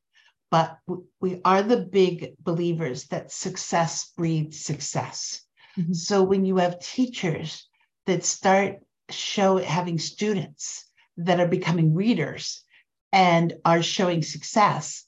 But 0.53 0.77
we 1.19 1.41
are 1.43 1.63
the 1.63 1.77
big 1.77 2.35
believers 2.39 3.05
that 3.05 3.31
success 3.31 4.11
breeds 4.15 4.63
success. 4.63 5.41
Mm-hmm. 5.79 5.93
So 5.93 6.21
when 6.21 6.45
you 6.45 6.57
have 6.57 6.79
teachers 6.79 7.67
that 8.05 8.23
start 8.23 8.75
show 9.09 9.57
having 9.57 9.97
students 9.97 10.85
that 11.17 11.39
are 11.39 11.47
becoming 11.47 11.95
readers 11.95 12.63
and 13.11 13.53
are 13.65 13.81
showing 13.81 14.21
success, 14.21 15.07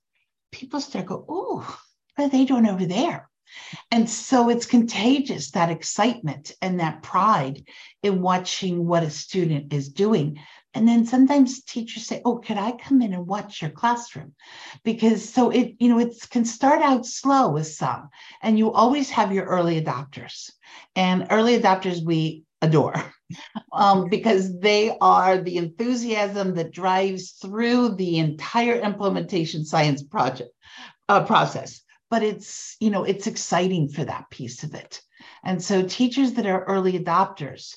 people 0.52 0.82
start 0.82 1.06
go, 1.06 1.24
oh, 1.30 1.78
what 2.16 2.26
are 2.26 2.30
they 2.30 2.46
doing 2.46 2.68
over 2.68 2.88
there? 2.88 3.30
And 3.92 4.10
so 4.10 4.50
it's 4.50 4.66
contagious, 4.66 5.52
that 5.52 5.70
excitement 5.70 6.54
and 6.60 6.80
that 6.80 7.04
pride 7.04 7.68
in 8.02 8.24
watching 8.24 8.88
what 8.88 9.04
a 9.04 9.12
student 9.12 9.74
is 9.74 9.90
doing. 9.90 10.40
And 10.76 10.88
then 10.88 11.06
sometimes 11.06 11.64
teachers 11.64 12.06
say, 12.06 12.22
Oh, 12.26 12.38
could 12.38 12.58
I 12.58 12.74
come 12.74 13.02
in 13.02 13.14
and 13.14 13.26
watch 13.26 13.62
your 13.62 13.72
classroom? 13.72 14.36
Because 14.84 15.28
so 15.28 15.50
it, 15.50 15.76
you 15.80 15.88
know, 15.88 16.00
it 16.00 16.14
can 16.30 16.44
start 16.44 16.82
out 16.82 17.06
slow 17.06 17.50
with 17.50 17.68
some, 17.68 18.10
and 18.42 18.60
you 18.60 18.72
always 18.72 19.10
have 19.12 19.32
your 19.32 19.46
early 19.46 19.82
adopters. 19.82 20.52
And 20.96 21.28
early 21.32 21.58
adopters 21.58 22.04
we 22.04 22.44
adore 22.62 22.96
um, 23.74 24.10
because 24.10 24.60
they 24.60 24.98
are 25.00 25.38
the 25.38 25.58
enthusiasm 25.58 26.56
that 26.56 26.72
drives 26.72 27.32
through 27.42 27.96
the 27.96 28.18
entire 28.18 28.76
implementation 28.76 29.64
science 29.64 30.04
project 30.04 30.52
uh, 31.08 31.24
process 31.24 31.82
but 32.10 32.24
it's 32.24 32.76
you 32.80 32.90
know 32.90 33.04
it's 33.04 33.28
exciting 33.28 33.90
for 33.90 34.04
that 34.06 34.30
piece 34.30 34.64
of 34.64 34.74
it 34.74 35.02
and 35.44 35.62
so 35.62 35.84
teachers 35.84 36.34
that 36.34 36.46
are 36.46 36.64
early 36.66 36.98
adopters 36.98 37.76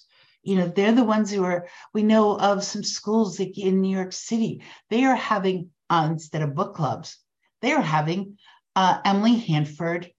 you 0.49 0.57
know 0.57 0.69
they're 0.69 0.93
the 0.93 1.05
ones 1.05 1.31
who 1.31 1.45
are 1.45 1.69
we 1.95 2.03
know 2.03 2.39
of 2.39 2.65
some 2.65 2.85
schools 2.85 3.39
like 3.39 3.59
in 3.59 3.81
new 3.81 3.97
york 3.97 4.13
city 4.13 4.63
they 4.91 5.05
are 5.05 5.17
having 5.17 5.71
uh, 5.91 6.09
instead 6.11 6.43
of 6.43 6.55
book 6.55 6.75
clubs 6.75 7.19
they 7.63 7.73
are 7.73 7.83
having 7.83 8.39
uh, 8.77 8.99
emily 9.05 9.37
hanford 9.37 10.11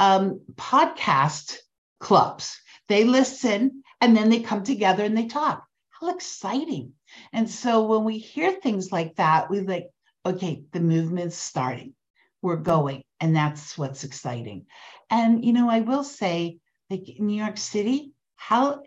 um, 0.00 0.40
podcast 0.56 1.58
clubs. 2.00 2.58
They 2.88 3.04
listen 3.04 3.84
and 4.00 4.16
then 4.16 4.30
they 4.30 4.40
come 4.40 4.64
together 4.64 5.04
and 5.04 5.16
they 5.16 5.26
talk. 5.26 5.64
How 5.90 6.10
exciting. 6.14 6.94
And 7.32 7.48
so 7.48 7.84
when 7.84 8.04
we 8.04 8.18
hear 8.18 8.52
things 8.52 8.90
like 8.90 9.16
that 9.16 9.50
we 9.50 9.60
like 9.60 9.88
okay 10.26 10.64
the 10.72 10.80
movement's 10.80 11.36
starting. 11.36 11.94
We're 12.42 12.56
going. 12.56 13.02
And 13.20 13.36
that's 13.36 13.76
what's 13.76 14.04
exciting. 14.04 14.66
And 15.10 15.44
you 15.44 15.52
know 15.52 15.68
i 15.68 15.80
will 15.80 16.04
say 16.04 16.58
like 16.88 17.04
new 17.18 17.36
york 17.36 17.58
city 17.58 18.12
how 18.36 18.82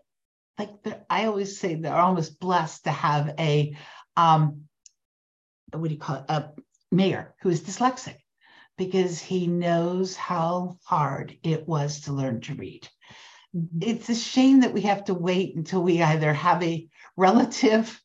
like 0.57 0.69
i 1.09 1.25
always 1.25 1.59
say 1.59 1.75
they're 1.75 1.95
almost 1.95 2.39
blessed 2.39 2.83
to 2.83 2.91
have 2.91 3.33
a 3.39 3.75
um 4.15 4.63
what 5.73 5.87
do 5.87 5.93
you 5.93 5.99
call 5.99 6.17
it? 6.17 6.25
A 6.29 6.51
mayor 6.91 7.33
who 7.41 7.49
is 7.49 7.61
dyslexic 7.61 8.17
because 8.77 9.19
he 9.19 9.47
knows 9.47 10.15
how 10.15 10.77
hard 10.83 11.37
it 11.43 11.67
was 11.67 12.01
to 12.01 12.13
learn 12.13 12.41
to 12.41 12.55
read. 12.55 12.87
Mm-hmm. 13.55 13.79
it's 13.81 14.09
a 14.09 14.15
shame 14.15 14.61
that 14.61 14.73
we 14.73 14.81
have 14.81 15.05
to 15.05 15.13
wait 15.13 15.55
until 15.55 15.83
we 15.83 16.01
either 16.01 16.33
have 16.33 16.63
a 16.63 16.87
relative 17.15 18.01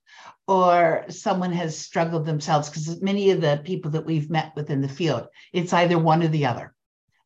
or 0.47 1.07
someone 1.09 1.53
has 1.53 1.79
struggled 1.79 2.27
themselves 2.27 2.69
because 2.69 3.01
many 3.01 3.31
of 3.31 3.41
the 3.41 3.61
people 3.65 3.93
that 3.93 4.05
we've 4.05 4.31
met 4.31 4.53
within 4.57 4.83
the 4.83 4.89
field 4.89 5.27
it's 5.53 5.73
either 5.73 5.99
one 5.99 6.23
or 6.23 6.29
the 6.29 6.45
other 6.45 6.75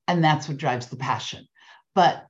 and 0.07 0.23
that's 0.23 0.49
what 0.49 0.57
drives 0.57 0.87
the 0.87 0.97
passion. 0.97 1.47
But 1.95 2.27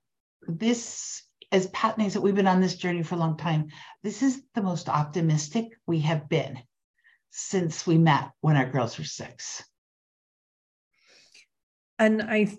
this 0.47 1.21
as 1.53 1.66
pat 1.68 1.98
knows 1.98 2.14
that 2.14 2.22
we've 2.22 2.34
been 2.34 2.46
on 2.46 2.61
this 2.61 2.76
journey 2.76 3.03
for 3.03 3.14
a 3.14 3.18
long 3.18 3.36
time 3.36 3.68
this 4.03 4.22
is 4.22 4.42
the 4.55 4.62
most 4.62 4.88
optimistic 4.88 5.68
we 5.86 6.00
have 6.00 6.28
been 6.28 6.59
since 7.32 7.86
we 7.86 7.96
met 7.98 8.30
when 8.42 8.57
our 8.57 8.70
girls 8.70 8.98
were 8.98 9.05
six. 9.05 9.64
And 11.98 12.22
i 12.22 12.57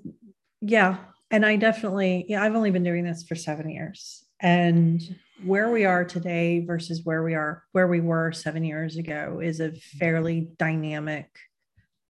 yeah 0.61 0.97
and 1.29 1.45
i 1.45 1.57
definitely 1.57 2.25
yeah 2.29 2.41
i've 2.41 2.55
only 2.55 2.71
been 2.71 2.83
doing 2.83 3.03
this 3.03 3.23
for 3.23 3.35
seven 3.35 3.69
years. 3.69 4.25
And 4.39 5.01
where 5.45 5.71
we 5.71 5.85
are 5.85 6.03
today 6.03 6.65
versus 6.65 7.01
where 7.03 7.23
we 7.23 7.33
are 7.33 7.63
where 7.71 7.87
we 7.87 8.01
were 8.01 8.31
seven 8.31 8.63
years 8.63 8.97
ago 8.97 9.39
is 9.41 9.59
a 9.59 9.73
fairly 9.73 10.49
dynamic 10.57 11.27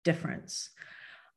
difference. 0.05 0.71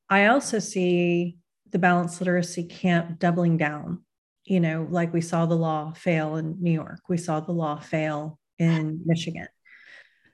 I 0.10 0.28
also 0.28 0.60
see 0.60 1.38
the 1.72 1.80
balanced 1.80 2.22
literacy 2.22 2.64
camp 2.64 3.20
doubling 3.20 3.58
down 3.58 4.04
you 4.50 4.60
know 4.60 4.88
like 4.90 5.14
we 5.14 5.22
saw 5.22 5.46
the 5.46 5.56
law 5.56 5.94
fail 5.94 6.36
in 6.36 6.58
new 6.60 6.72
york 6.72 7.02
we 7.08 7.18
saw 7.18 7.40
the 7.40 7.52
law 7.52 7.80
fail 7.80 8.40
in 8.58 9.02
michigan 9.06 9.48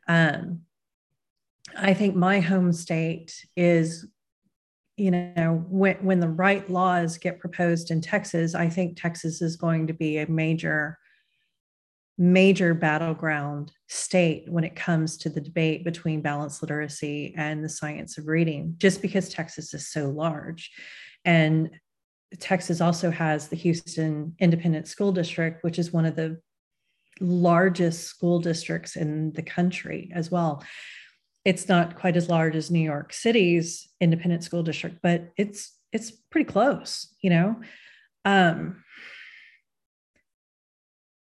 um, 0.08 0.62
i 1.78 1.94
think 1.94 2.16
my 2.16 2.40
home 2.40 2.72
state 2.72 3.46
is 3.56 4.08
you 4.98 5.12
know 5.12 5.66
when, 5.68 5.96
when 5.98 6.20
the 6.20 6.30
right 6.30 6.70
laws 6.70 7.18
get 7.18 7.40
proposed 7.40 7.92
in 7.92 8.02
texas 8.02 8.56
i 8.56 8.70
think 8.70 9.00
texas 9.00 9.42
is 9.42 9.56
going 9.56 9.88
to 9.88 9.94
be 9.94 10.18
a 10.18 10.30
major 10.30 10.98
major 12.18 12.74
battleground 12.74 13.72
state 13.88 14.46
when 14.48 14.64
it 14.64 14.76
comes 14.76 15.18
to 15.18 15.30
the 15.30 15.42
debate 15.42 15.84
between 15.84 16.22
balanced 16.22 16.62
literacy 16.62 17.34
and 17.36 17.64
the 17.64 17.70
science 17.70 18.18
of 18.18 18.28
reading, 18.28 18.76
just 18.78 19.02
because 19.02 19.30
Texas 19.30 19.74
is 19.74 19.90
so 19.90 20.10
large. 20.10 20.72
And 21.26 21.72
Texas 22.40 22.82
also 22.82 23.12
has 23.12 23.48
the 23.48 23.56
Houston 23.56 24.36
Independent 24.40 24.88
School 24.88 25.12
District, 25.12 25.64
which 25.64 25.80
is 25.80 25.94
one 25.94 26.06
of 26.06 26.16
the 26.16 26.40
largest 27.20 28.08
school 28.08 28.40
districts 28.40 28.96
in 28.96 29.32
the 29.34 29.44
country 29.44 30.12
as 30.14 30.30
well. 30.30 30.64
It's 31.46 31.70
not 31.70 31.96
quite 31.96 32.18
as 32.18 32.28
large 32.28 32.56
as 32.56 32.72
New 32.72 32.80
York 32.80 33.14
City's 33.14 33.88
independent 34.02 34.44
school 34.44 34.64
district, 34.64 34.98
but 35.02 35.30
it's 35.38 35.78
it's 35.94 36.12
pretty 36.12 36.52
close, 36.52 37.14
you 37.22 37.30
know. 37.30 37.62
Um, 38.26 38.84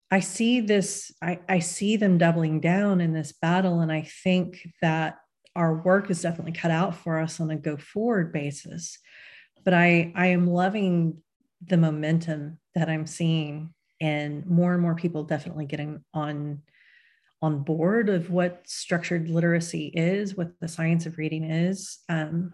I 0.09 0.21
see 0.21 0.61
this, 0.61 1.11
I, 1.21 1.39
I 1.49 1.59
see 1.59 1.97
them 1.97 2.17
doubling 2.17 2.61
down 2.61 3.01
in 3.01 3.13
this 3.13 3.33
battle. 3.33 3.81
And 3.81 3.91
I 3.91 4.01
think 4.23 4.67
that 4.81 5.17
our 5.55 5.81
work 5.81 6.09
is 6.09 6.21
definitely 6.21 6.53
cut 6.53 6.71
out 6.71 6.95
for 6.95 7.19
us 7.19 7.39
on 7.39 7.51
a 7.51 7.57
go 7.57 7.77
forward 7.77 8.31
basis. 8.31 8.99
But 9.63 9.73
I, 9.73 10.11
I 10.15 10.27
am 10.27 10.47
loving 10.47 11.21
the 11.65 11.77
momentum 11.77 12.59
that 12.75 12.89
I'm 12.89 13.05
seeing 13.05 13.73
and 13.99 14.45
more 14.45 14.73
and 14.73 14.81
more 14.81 14.95
people 14.95 15.23
definitely 15.23 15.65
getting 15.65 16.03
on 16.13 16.61
on 17.39 17.63
board 17.63 18.09
of 18.09 18.31
what 18.31 18.61
structured 18.65 19.29
literacy 19.29 19.91
is, 19.93 20.35
what 20.35 20.59
the 20.59 20.67
science 20.67 21.05
of 21.05 21.19
reading 21.19 21.43
is. 21.43 21.99
Um, 22.09 22.53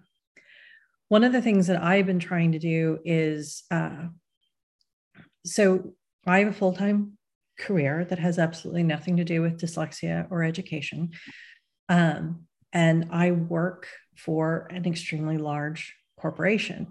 one 1.08 1.24
of 1.24 1.32
the 1.32 1.42
things 1.42 1.68
that 1.68 1.82
I've 1.82 2.06
been 2.06 2.20
trying 2.20 2.52
to 2.52 2.60
do 2.60 3.00
is 3.06 3.64
uh, 3.72 4.08
so 5.46 5.94
I 6.26 6.40
have 6.40 6.50
a 6.50 6.54
full 6.54 6.74
time 6.74 7.18
career 7.60 8.06
that 8.06 8.20
has 8.20 8.40
absolutely 8.40 8.84
nothing 8.84 9.18
to 9.18 9.24
do 9.24 9.42
with 9.42 9.60
dyslexia 9.60 10.28
or 10.30 10.44
education. 10.44 11.12
Um, 11.90 12.48
and 12.72 13.10
I 13.12 13.32
work 13.32 13.88
for 14.18 14.68
an 14.72 14.86
extremely 14.86 15.38
large 15.38 15.94
corporation. 16.24 16.88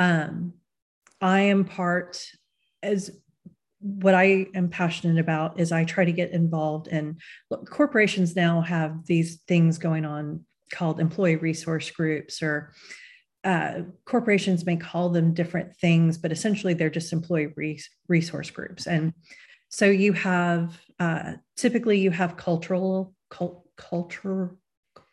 Um, 0.00 0.54
I 1.20 1.42
am 1.42 1.64
part 1.64 2.20
as 2.82 3.10
what 3.78 4.16
I 4.16 4.46
am 4.52 4.68
passionate 4.68 5.20
about 5.20 5.60
is 5.60 5.70
I 5.70 5.84
try 5.84 6.04
to 6.04 6.12
get 6.12 6.32
involved 6.32 6.88
in 6.88 7.18
look, 7.50 7.70
corporations 7.70 8.34
now 8.34 8.62
have 8.62 9.06
these 9.06 9.36
things 9.46 9.78
going 9.78 10.04
on 10.04 10.44
called 10.72 10.98
employee 10.98 11.36
resource 11.36 11.88
groups 11.90 12.42
or 12.42 12.74
uh, 13.44 13.82
corporations 14.04 14.66
may 14.66 14.76
call 14.76 15.08
them 15.10 15.32
different 15.32 15.76
things, 15.76 16.18
but 16.18 16.32
essentially 16.32 16.74
they're 16.74 16.90
just 16.90 17.12
employee 17.12 17.52
res- 17.54 17.88
resource 18.08 18.50
groups. 18.50 18.88
And 18.88 19.12
so 19.68 19.86
you 19.86 20.12
have 20.14 20.76
uh, 20.98 21.34
typically 21.56 22.00
you 22.00 22.10
have 22.10 22.36
cultural 22.36 23.14
cult, 23.30 23.68
culture. 23.76 24.56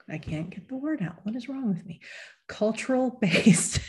I 0.09 0.17
can't 0.17 0.49
get 0.49 0.67
the 0.67 0.75
word 0.75 1.01
out. 1.03 1.19
What 1.23 1.35
is 1.35 1.47
wrong 1.47 1.67
with 1.69 1.85
me? 1.85 2.01
Cultural 2.47 3.11
based 3.21 3.79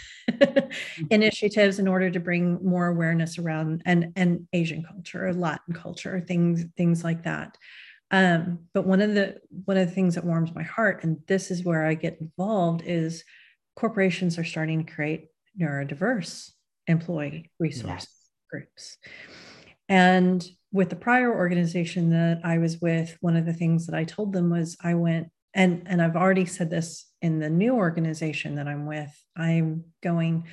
initiatives 1.10 1.78
in 1.78 1.86
order 1.86 2.10
to 2.10 2.20
bring 2.20 2.58
more 2.64 2.86
awareness 2.86 3.38
around 3.38 3.82
and 3.84 4.12
and 4.16 4.46
Asian 4.52 4.82
culture, 4.82 5.32
Latin 5.32 5.74
culture, 5.74 6.20
things 6.20 6.64
things 6.76 7.04
like 7.04 7.24
that. 7.24 7.56
Um, 8.10 8.60
but 8.72 8.86
one 8.86 9.00
of 9.00 9.14
the 9.14 9.40
one 9.64 9.76
of 9.76 9.88
the 9.88 9.94
things 9.94 10.14
that 10.14 10.24
warms 10.24 10.54
my 10.54 10.62
heart, 10.62 11.02
and 11.02 11.18
this 11.26 11.50
is 11.50 11.64
where 11.64 11.84
I 11.84 11.94
get 11.94 12.20
involved, 12.20 12.82
is 12.86 13.24
corporations 13.76 14.38
are 14.38 14.44
starting 14.44 14.84
to 14.84 14.92
create 14.92 15.28
neurodiverse 15.60 16.50
employee 16.86 17.50
resource 17.58 17.86
yes. 17.86 18.08
groups. 18.50 18.98
And 19.88 20.44
with 20.72 20.90
the 20.90 20.96
prior 20.96 21.34
organization 21.34 22.10
that 22.10 22.40
I 22.44 22.58
was 22.58 22.80
with, 22.80 23.16
one 23.20 23.36
of 23.36 23.46
the 23.46 23.52
things 23.52 23.86
that 23.86 23.94
I 23.94 24.04
told 24.04 24.32
them 24.32 24.50
was 24.50 24.76
I 24.82 24.94
went 24.94 25.30
and 25.54 25.84
and 25.86 26.02
I've 26.02 26.16
already 26.16 26.46
said 26.46 26.70
this 26.70 27.06
in 27.22 27.38
the 27.38 27.50
new 27.50 27.74
organization 27.74 28.56
that 28.56 28.68
I'm 28.68 28.86
with. 28.86 29.12
I'm 29.36 29.84
going 30.02 30.46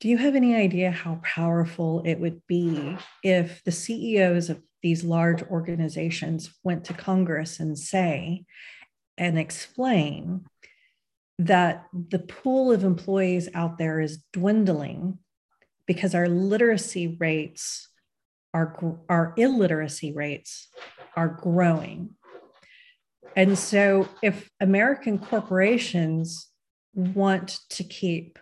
do 0.00 0.08
you 0.08 0.18
have 0.18 0.34
any 0.34 0.56
idea 0.56 0.90
how 0.90 1.20
powerful 1.22 2.02
it 2.04 2.18
would 2.18 2.44
be 2.48 2.96
if 3.22 3.62
the 3.62 3.70
CEOs 3.70 4.50
of 4.50 4.60
these 4.82 5.04
large 5.04 5.44
organizations 5.44 6.52
went 6.64 6.86
to 6.86 6.92
Congress 6.92 7.60
and 7.60 7.78
say 7.78 8.44
and 9.16 9.38
explain 9.38 10.44
that 11.38 11.86
the 11.92 12.18
pool 12.18 12.72
of 12.72 12.82
employees 12.82 13.48
out 13.54 13.78
there 13.78 14.00
is 14.00 14.24
dwindling 14.32 15.18
because 15.86 16.16
our 16.16 16.28
literacy 16.28 17.16
rates 17.20 17.88
our, 18.54 18.98
our 19.08 19.34
illiteracy 19.36 20.12
rates 20.12 20.68
are 21.16 21.28
growing 21.28 22.10
and 23.36 23.58
so 23.58 24.08
if 24.22 24.50
american 24.60 25.18
corporations 25.18 26.48
want 26.94 27.60
to 27.68 27.84
keep 27.84 28.38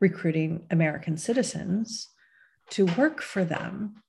recruiting 0.00 0.66
american 0.70 1.16
citizens 1.16 2.08
to 2.70 2.86
work 2.96 3.22
for 3.22 3.44
them 3.44 4.02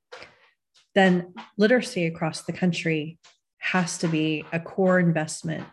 then 0.96 1.34
literacy 1.58 2.06
across 2.06 2.44
the 2.44 2.54
country 2.54 3.20
has 3.60 3.98
to 4.00 4.08
be 4.08 4.44
a 4.52 4.60
core 4.60 5.00
investment 5.00 5.66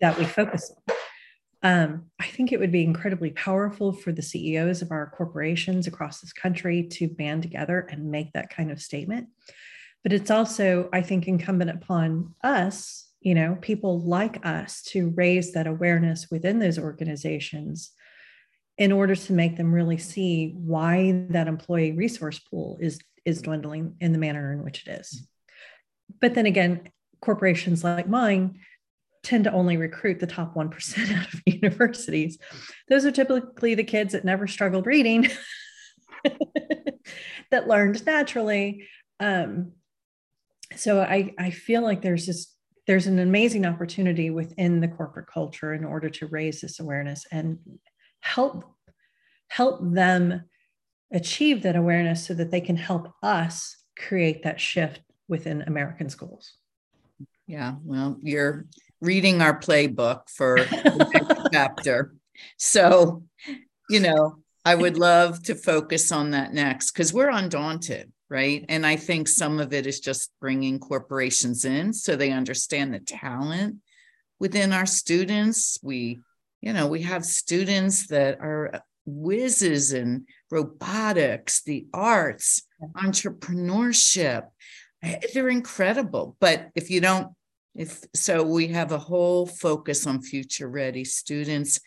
that 0.00 0.18
we 0.18 0.24
focus 0.24 0.70
on. 0.70 0.94
Um, 1.62 2.10
I 2.20 2.26
think 2.26 2.52
it 2.52 2.60
would 2.60 2.72
be 2.72 2.84
incredibly 2.84 3.30
powerful 3.30 3.92
for 3.92 4.12
the 4.12 4.20
CEOs 4.20 4.82
of 4.82 4.90
our 4.90 5.10
corporations 5.16 5.86
across 5.86 6.20
this 6.20 6.32
country 6.32 6.86
to 6.88 7.08
band 7.08 7.42
together 7.42 7.88
and 7.90 8.10
make 8.10 8.32
that 8.32 8.50
kind 8.50 8.70
of 8.70 8.82
statement. 8.82 9.28
But 10.02 10.12
it's 10.12 10.30
also, 10.30 10.90
I 10.92 11.00
think, 11.00 11.26
incumbent 11.26 11.70
upon 11.70 12.34
us, 12.44 13.03
you 13.24 13.34
know, 13.34 13.56
people 13.60 14.00
like 14.00 14.44
us 14.44 14.82
to 14.82 15.08
raise 15.16 15.52
that 15.52 15.66
awareness 15.66 16.30
within 16.30 16.58
those 16.58 16.78
organizations 16.78 17.90
in 18.76 18.92
order 18.92 19.16
to 19.16 19.32
make 19.32 19.56
them 19.56 19.72
really 19.72 19.96
see 19.96 20.52
why 20.54 21.24
that 21.30 21.48
employee 21.48 21.92
resource 21.92 22.38
pool 22.38 22.78
is 22.80 23.00
is 23.24 23.40
dwindling 23.40 23.96
in 24.00 24.12
the 24.12 24.18
manner 24.18 24.52
in 24.52 24.62
which 24.62 24.86
it 24.86 25.00
is. 25.00 25.26
But 26.20 26.34
then 26.34 26.44
again, 26.44 26.90
corporations 27.22 27.82
like 27.82 28.06
mine 28.06 28.60
tend 29.22 29.44
to 29.44 29.52
only 29.52 29.78
recruit 29.78 30.20
the 30.20 30.26
top 30.26 30.54
1% 30.54 31.16
out 31.16 31.32
of 31.32 31.42
universities. 31.46 32.36
Those 32.90 33.06
are 33.06 33.10
typically 33.10 33.74
the 33.74 33.84
kids 33.84 34.12
that 34.12 34.26
never 34.26 34.46
struggled 34.46 34.84
reading, 34.84 35.28
that 37.50 37.66
learned 37.66 38.04
naturally. 38.04 38.86
Um, 39.18 39.72
so 40.76 41.00
I, 41.00 41.32
I 41.38 41.50
feel 41.50 41.80
like 41.80 42.02
there's 42.02 42.26
just 42.26 42.53
there's 42.86 43.06
an 43.06 43.18
amazing 43.18 43.64
opportunity 43.64 44.30
within 44.30 44.80
the 44.80 44.88
corporate 44.88 45.26
culture 45.26 45.74
in 45.74 45.84
order 45.84 46.10
to 46.10 46.26
raise 46.26 46.60
this 46.60 46.80
awareness 46.80 47.24
and 47.30 47.58
help 48.20 48.64
help 49.48 49.78
them 49.82 50.42
achieve 51.12 51.62
that 51.62 51.76
awareness 51.76 52.26
so 52.26 52.34
that 52.34 52.50
they 52.50 52.60
can 52.60 52.76
help 52.76 53.12
us 53.22 53.76
create 53.96 54.42
that 54.42 54.60
shift 54.60 55.00
within 55.28 55.62
American 55.62 56.10
schools. 56.10 56.54
Yeah, 57.46 57.74
well, 57.84 58.18
you're 58.22 58.66
reading 59.00 59.42
our 59.42 59.58
playbook 59.58 60.28
for 60.28 60.56
the 60.56 61.08
next 61.12 61.48
chapter. 61.52 62.14
So, 62.56 63.22
you 63.88 64.00
know, 64.00 64.38
I 64.64 64.74
would 64.74 64.96
love 64.96 65.42
to 65.44 65.54
focus 65.54 66.10
on 66.10 66.30
that 66.30 66.54
next 66.54 66.92
because 66.92 67.12
we're 67.12 67.30
undaunted, 67.30 68.10
right? 68.30 68.64
And 68.68 68.86
I 68.86 68.96
think 68.96 69.28
some 69.28 69.60
of 69.60 69.74
it 69.74 69.86
is 69.86 70.00
just 70.00 70.32
bringing 70.40 70.78
corporations 70.78 71.66
in 71.66 71.92
so 71.92 72.16
they 72.16 72.30
understand 72.32 72.94
the 72.94 73.00
talent 73.00 73.76
within 74.40 74.72
our 74.72 74.86
students. 74.86 75.78
We, 75.82 76.20
you 76.62 76.72
know, 76.72 76.86
we 76.86 77.02
have 77.02 77.26
students 77.26 78.06
that 78.06 78.40
are 78.40 78.80
whizzes 79.04 79.92
in 79.92 80.24
robotics, 80.50 81.62
the 81.62 81.86
arts, 81.92 82.62
entrepreneurship. 82.96 84.48
Eh, 85.02 85.20
they're 85.34 85.50
incredible. 85.50 86.36
But 86.40 86.70
if 86.74 86.90
you 86.90 87.02
don't, 87.02 87.28
if 87.74 88.02
so, 88.14 88.42
we 88.42 88.68
have 88.68 88.92
a 88.92 88.98
whole 88.98 89.46
focus 89.46 90.06
on 90.06 90.22
future 90.22 90.68
ready 90.68 91.04
students, 91.04 91.80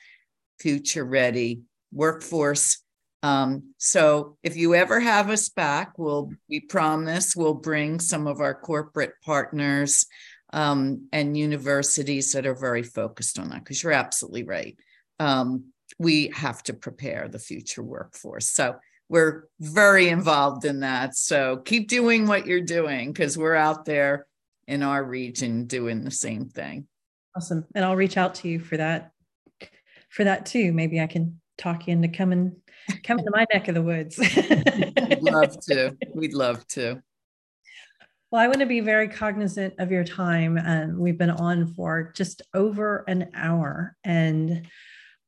future 0.60 1.06
ready 1.06 1.62
workforce. 1.92 2.82
Um, 3.24 3.74
so 3.78 4.38
if 4.44 4.56
you 4.56 4.76
ever 4.76 5.00
have 5.00 5.30
us 5.30 5.50
back, 5.50 5.98
we'll 5.98 6.32
we 6.50 6.60
promise 6.60 7.36
we'll 7.36 7.56
bring 7.56 8.00
some 8.00 8.28
of 8.28 8.40
our 8.40 8.54
corporate 8.54 9.14
partners 9.26 10.06
um, 10.54 11.08
and 11.12 11.38
universities 11.38 12.32
that 12.34 12.46
are 12.46 12.56
very 12.56 12.84
focused 12.84 13.40
on 13.40 13.50
that 13.50 13.64
because 13.64 13.82
you're 13.82 13.92
absolutely 13.92 14.44
right. 14.44 14.78
Um, 15.20 15.74
we 16.00 16.32
have 16.34 16.62
to 16.64 16.74
prepare 16.74 17.28
the 17.28 17.40
future 17.40 17.84
workforce. 17.84 18.50
So 18.50 18.76
we're 19.10 19.48
very 19.60 20.10
involved 20.10 20.66
in 20.66 20.82
that. 20.82 21.16
So 21.16 21.58
keep 21.58 21.88
doing 21.88 22.28
what 22.28 22.46
you're 22.46 22.62
doing 22.62 23.12
because 23.12 23.38
we're 23.38 23.56
out 23.56 23.86
there 23.86 24.28
in 24.68 24.84
our 24.84 25.04
region 25.04 25.66
doing 25.66 26.04
the 26.04 26.12
same 26.12 26.50
thing. 26.50 26.88
Awesome. 27.36 27.66
And 27.74 27.86
I'll 27.86 27.96
reach 27.96 28.18
out 28.18 28.36
to 28.36 28.50
you 28.50 28.60
for 28.60 28.78
that 28.78 29.12
for 30.10 30.24
that 30.24 30.46
too. 30.46 30.72
Maybe 30.72 31.00
I 31.00 31.08
can 31.08 31.40
talk 31.58 31.88
you 31.88 31.94
into 31.94 32.08
coming 32.08 32.56
coming 33.04 33.26
to 33.26 33.32
my 33.32 33.46
neck 33.54 33.68
of 33.68 33.76
the 33.76 33.82
woods. 33.82 34.18
We'd 35.10 35.22
love 35.22 35.60
to. 35.66 35.98
We'd 36.14 36.34
love 36.34 36.66
to. 36.70 37.02
Well, 38.30 38.42
I 38.42 38.48
want 38.48 38.60
to 38.60 38.66
be 38.66 38.82
very 38.82 39.08
cognizant 39.08 39.76
of 39.80 39.92
your 39.92 40.04
time. 40.04 40.58
And 40.58 40.98
we've 40.98 41.18
been 41.18 41.30
on 41.30 41.74
for 41.74 42.12
just 42.14 42.42
over 42.54 43.06
an 43.08 43.30
hour. 43.34 43.96
And 44.04 44.68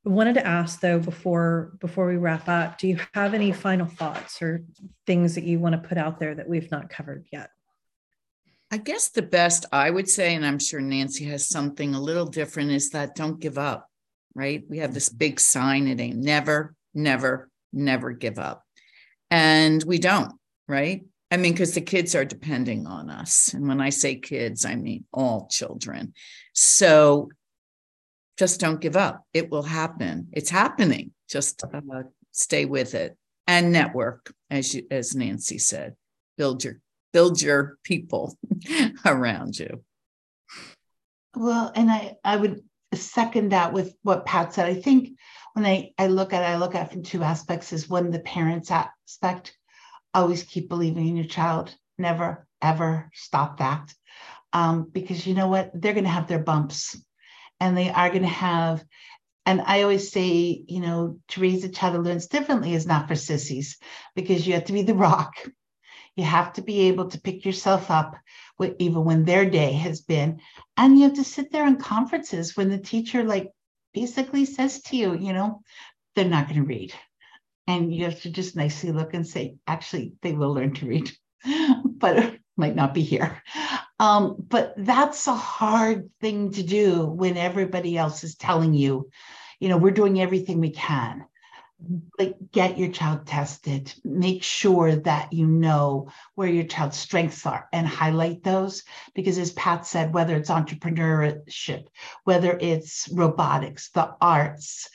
I 0.06 0.10
wanted 0.10 0.34
to 0.36 0.46
ask 0.46 0.82
though 0.82 1.00
before 1.00 1.78
before 1.80 2.08
we 2.08 2.18
wrap 2.18 2.50
up, 2.50 2.78
do 2.78 2.88
you 2.88 3.00
have 3.14 3.34
any 3.34 3.52
final 3.52 3.86
thoughts 3.86 4.42
or 4.42 4.64
things 5.06 5.36
that 5.36 5.44
you 5.44 5.60
want 5.60 5.82
to 5.82 5.88
put 5.88 5.98
out 5.98 6.20
there 6.20 6.36
that 6.36 6.50
we've 6.50 6.72
not 6.72 6.90
covered 6.90 7.26
yet? 7.32 7.52
I 8.72 8.78
guess 8.78 9.10
the 9.10 9.24
best 9.24 9.66
I 9.72 9.90
would 9.90 10.08
say, 10.08 10.36
and 10.36 10.46
I'm 10.46 10.60
sure 10.60 10.80
Nancy 10.80 11.26
has 11.26 11.50
something 11.50 11.96
a 11.96 12.02
little 12.02 12.28
different, 12.28 12.72
is 12.72 12.92
that 12.92 13.16
don't 13.16 13.40
give 13.40 13.58
up, 13.58 13.90
right? 14.36 14.64
We 14.70 14.80
have 14.80 14.94
this 14.94 15.10
big 15.10 15.40
sign 15.40 15.88
it 15.88 16.00
ain't 16.00 16.18
never, 16.18 16.76
never, 16.94 17.50
never 17.74 18.12
give 18.12 18.40
up. 18.40 18.64
And 19.32 19.84
we 19.84 20.00
don't, 20.00 20.34
right? 20.68 21.04
I 21.32 21.38
mean, 21.38 21.54
because 21.54 21.74
the 21.74 21.82
kids 21.82 22.16
are 22.16 22.26
depending 22.26 22.88
on 22.88 23.10
us. 23.10 23.54
And 23.54 23.68
when 23.68 23.80
I 23.80 23.90
say 23.90 24.16
kids, 24.16 24.66
I 24.66 24.76
mean 24.76 25.06
all 25.14 25.48
children. 25.52 26.14
So 26.54 27.30
just 28.38 28.60
don't 28.60 28.82
give 28.82 28.96
up. 28.96 29.24
It 29.34 29.52
will 29.52 29.64
happen. 29.64 30.30
It's 30.32 30.50
happening. 30.50 31.12
Just 31.30 31.64
uh, 31.64 31.82
stay 32.32 32.66
with 32.66 32.96
it 32.96 33.16
and 33.46 33.72
network, 33.72 34.32
as 34.50 34.74
you, 34.74 34.88
as 34.90 35.16
Nancy 35.16 35.58
said. 35.58 35.96
Build 36.38 36.64
your 36.64 36.80
build 37.12 37.42
your 37.42 37.78
people 37.84 38.38
around 39.06 39.58
you. 39.58 39.84
Well, 41.36 41.72
and 41.76 41.92
I 41.92 42.16
I 42.24 42.38
would 42.38 42.64
second 42.98 43.50
that 43.52 43.74
with 43.74 43.96
what 44.04 44.26
Pat 44.26 44.54
said. 44.54 44.68
I 44.68 44.76
think 44.76 45.18
when 45.54 45.66
I 45.66 45.92
I 45.98 46.08
look 46.08 46.34
at 46.34 46.44
it, 46.44 46.54
I 46.54 46.58
look 46.58 46.76
at 46.76 46.88
it 46.88 46.94
from 46.94 47.04
two 47.04 47.24
aspects. 47.24 47.74
Is 47.74 47.90
one 47.90 48.12
the 48.12 48.20
parents 48.20 48.72
aspect. 48.72 49.56
Always 50.14 50.44
keep 50.44 50.70
believing 50.70 51.08
in 51.08 51.16
your 51.16 51.26
child. 51.26 51.76
Never 51.98 52.48
ever 52.62 53.10
stop 53.14 53.60
that, 53.60 53.94
um, 54.54 54.90
because 54.92 55.26
you 55.26 55.34
know 55.34 55.48
what 55.48 55.72
they're 55.74 55.94
going 55.94 56.04
to 56.04 56.10
have 56.10 56.28
their 56.28 56.44
bumps 56.44 56.98
and 57.60 57.78
they 57.78 57.90
are 57.90 58.10
going 58.10 58.24
to 58.24 58.28
have 58.28 58.84
and 59.50 59.62
I 59.66 59.82
always 59.82 60.12
say, 60.12 60.64
you 60.68 60.80
know, 60.80 61.18
to 61.30 61.42
raise 61.42 61.64
a 61.64 61.70
child 61.70 61.96
that 61.96 62.02
learns 62.02 62.28
differently 62.28 62.76
is 62.76 62.86
not 62.86 63.08
for 63.08 63.16
sissies 63.16 63.80
because 64.16 64.46
you 64.46 64.54
have 64.54 64.66
to 64.66 64.74
be 64.74 64.84
the 64.84 64.94
rock. 65.08 65.34
You 66.16 66.24
have 66.24 66.54
to 66.54 66.62
be 66.62 66.82
able 66.88 67.10
to 67.10 67.22
pick 67.22 67.46
yourself 67.46 67.90
up 67.92 68.16
with, 68.58 68.76
even 68.80 69.06
when 69.06 69.26
their 69.26 69.50
day 69.50 69.74
has 69.74 70.02
been. 70.02 70.42
And 70.78 70.98
you 70.98 71.06
have 71.06 71.16
to 71.16 71.24
sit 71.24 71.52
there 71.52 71.68
in 71.68 71.78
conferences 71.78 72.56
when 72.58 72.70
the 72.70 72.78
teacher, 72.78 73.24
like, 73.24 73.52
basically 73.94 74.46
says 74.46 74.82
to 74.84 74.96
you, 74.98 75.18
you 75.18 75.34
know, 75.34 75.62
they're 76.16 76.26
not 76.26 76.48
going 76.48 76.62
to 76.62 76.68
read. 76.68 76.94
And 77.68 77.94
you 77.94 78.06
have 78.06 78.22
to 78.22 78.30
just 78.30 78.56
nicely 78.56 78.92
look 78.92 79.14
and 79.14 79.28
say, 79.28 79.58
actually, 79.68 80.14
they 80.22 80.34
will 80.34 80.54
learn 80.54 80.74
to 80.76 80.88
read, 80.88 81.12
but 81.86 82.36
might 82.58 82.76
not 82.76 82.94
be 82.94 83.02
here. 83.02 83.42
Um, 84.00 84.36
but 84.40 84.74
that's 84.78 85.28
a 85.28 85.36
hard 85.36 86.10
thing 86.22 86.52
to 86.52 86.64
do 86.64 87.06
when 87.06 87.38
everybody 87.38 87.98
else 87.98 88.24
is 88.24 88.36
telling 88.36 88.74
you, 88.74 89.10
you 89.60 89.70
know, 89.70 89.78
we're 89.78 89.92
doing 89.92 90.22
everything 90.22 90.60
we 90.60 90.72
can. 90.72 91.26
Like, 92.18 92.36
get 92.52 92.78
your 92.78 92.92
child 92.92 93.26
tested, 93.26 93.94
make 94.04 94.44
sure 94.44 94.98
that 94.98 95.32
you 95.32 95.48
know 95.48 96.10
where 96.36 96.50
your 96.50 96.66
child's 96.66 96.98
strengths 96.98 97.46
are 97.46 97.70
and 97.72 97.88
highlight 97.88 98.44
those. 98.44 98.84
Because, 99.16 99.38
as 99.38 99.54
Pat 99.54 99.86
said, 99.86 100.14
whether 100.14 100.36
it's 100.36 100.50
entrepreneurship, 100.50 101.86
whether 102.26 102.58
it's 102.60 103.08
robotics, 103.14 103.92
the 103.92 104.14
arts, 104.20 104.90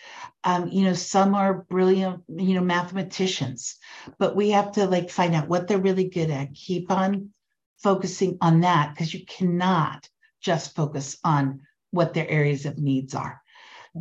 um, 0.44 0.68
you 0.68 0.84
know, 0.84 0.92
some 0.92 1.34
are 1.34 1.64
brilliant, 1.70 2.22
you 2.28 2.54
know, 2.54 2.60
mathematicians, 2.60 3.76
but 4.18 4.36
we 4.36 4.50
have 4.50 4.72
to 4.72 4.86
like 4.86 5.08
find 5.08 5.34
out 5.34 5.48
what 5.48 5.66
they're 5.66 5.78
really 5.78 6.08
good 6.08 6.30
at, 6.30 6.52
keep 6.54 6.90
on 6.90 7.30
focusing 7.82 8.36
on 8.40 8.60
that 8.60 8.90
because 8.90 9.12
you 9.12 9.24
cannot 9.24 10.08
just 10.42 10.74
focus 10.76 11.16
on 11.24 11.60
what 11.90 12.12
their 12.12 12.28
areas 12.28 12.66
of 12.66 12.78
needs 12.78 13.14
are. 13.14 13.40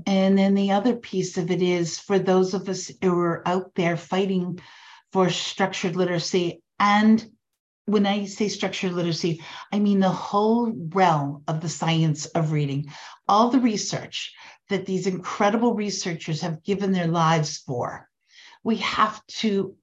And 0.05 0.37
then 0.37 0.55
the 0.55 0.71
other 0.71 0.95
piece 0.95 1.37
of 1.37 1.51
it 1.51 1.61
is 1.61 1.99
for 1.99 2.17
those 2.17 2.53
of 2.53 2.67
us 2.67 2.91
who 3.01 3.17
are 3.19 3.47
out 3.47 3.75
there 3.75 3.97
fighting 3.97 4.59
for 5.11 5.29
structured 5.29 5.95
literacy 5.95 6.61
and 6.79 7.25
when 7.85 8.05
I 8.05 8.25
say 8.25 8.47
structured 8.47 8.93
literacy, 8.93 9.41
I 9.71 9.79
mean 9.79 9.99
the 9.99 10.09
whole 10.09 10.71
realm 10.71 11.43
of 11.47 11.61
the 11.61 11.69
science 11.69 12.25
of 12.27 12.51
reading, 12.51 12.91
all 13.27 13.49
the 13.49 13.59
research 13.59 14.33
that 14.69 14.85
these 14.85 15.07
incredible 15.07 15.73
researchers 15.73 16.41
have 16.41 16.63
given 16.63 16.91
their 16.91 17.07
lives 17.07 17.57
for. 17.57 18.09
We 18.63 18.77
have 18.77 19.25
to 19.27 19.75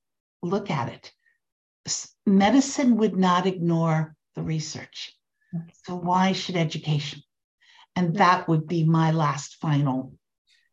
look 0.42 0.70
at 0.70 0.88
it. 0.88 1.12
Medicine 2.26 2.96
would 2.96 3.16
not 3.16 3.46
ignore 3.46 4.16
the 4.34 4.42
research. 4.42 5.14
So, 5.84 5.96
why 5.96 6.32
should 6.32 6.56
education? 6.56 7.22
And 8.00 8.16
that 8.16 8.48
would 8.48 8.66
be 8.66 8.84
my 8.84 9.10
last 9.10 9.56
final 9.56 10.14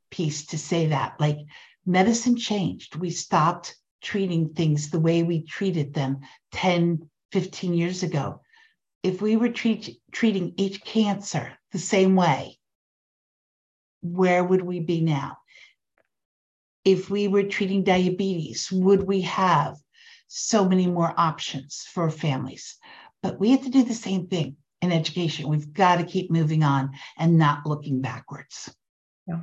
piece 0.10 0.46
to 0.46 0.58
say 0.58 0.88
that. 0.88 1.20
Like, 1.20 1.40
medicine 1.86 2.38
changed. 2.38 2.96
We 2.96 3.10
stopped 3.10 3.76
treating 4.02 4.54
things 4.54 4.90
the 4.90 5.02
way 5.02 5.24
we 5.24 5.42
treated 5.42 5.94
them 5.94 6.22
10, 6.54 7.10
15 7.34 7.74
years 7.74 8.02
ago. 8.02 8.40
If 9.04 9.22
we 9.22 9.36
were 9.36 9.50
treat, 9.50 10.00
treating 10.10 10.54
each 10.56 10.82
cancer 10.86 11.52
the 11.74 11.80
same 11.80 12.16
way, 12.16 12.60
where 14.02 14.42
would 14.42 14.62
we 14.62 14.80
be 14.80 15.02
now? 15.02 15.40
If 16.86 17.10
we 17.10 17.28
were 17.28 17.44
treating 17.44 17.84
diabetes, 17.84 18.72
would 18.72 19.04
we 19.04 19.20
have 19.24 19.76
so 20.28 20.64
many 20.64 20.88
more 20.88 21.14
options 21.18 21.86
for 21.92 22.10
families? 22.10 22.78
But 23.22 23.38
we 23.38 23.52
have 23.52 23.64
to 23.64 23.70
do 23.70 23.84
the 23.84 23.94
same 23.94 24.28
thing 24.28 24.56
in 24.82 24.92
education. 24.92 25.48
We've 25.48 25.74
got 25.74 25.98
to 25.98 26.04
keep 26.04 26.32
moving 26.32 26.64
on 26.64 26.92
and 27.18 27.38
not 27.38 27.66
looking 27.66 28.02
backwards. 28.02 28.74
Yeah. 29.28 29.42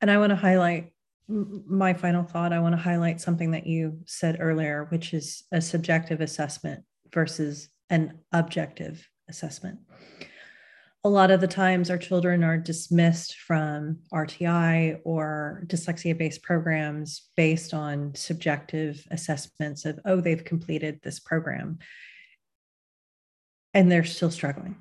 And 0.00 0.10
I 0.10 0.18
want 0.18 0.30
to 0.30 0.36
highlight 0.36 0.92
my 1.28 1.94
final 1.94 2.24
thought. 2.24 2.52
I 2.52 2.60
want 2.60 2.74
to 2.74 2.80
highlight 2.80 3.20
something 3.20 3.52
that 3.52 3.66
you 3.66 4.00
said 4.06 4.36
earlier, 4.40 4.86
which 4.90 5.14
is 5.14 5.44
a 5.52 5.60
subjective 5.60 6.20
assessment 6.20 6.84
versus 7.12 7.68
an 7.90 8.18
objective 8.32 9.08
assessment. 9.28 9.78
A 11.04 11.08
lot 11.08 11.32
of 11.32 11.40
the 11.40 11.48
times, 11.48 11.90
our 11.90 11.98
children 11.98 12.44
are 12.44 12.56
dismissed 12.56 13.36
from 13.38 13.98
RTI 14.12 15.00
or 15.04 15.64
dyslexia 15.66 16.16
based 16.16 16.42
programs 16.42 17.30
based 17.36 17.74
on 17.74 18.14
subjective 18.14 19.04
assessments 19.10 19.84
of, 19.84 19.98
oh, 20.04 20.20
they've 20.20 20.44
completed 20.44 21.00
this 21.02 21.18
program 21.18 21.78
and 23.74 23.90
they're 23.90 24.04
still 24.04 24.30
struggling. 24.30 24.76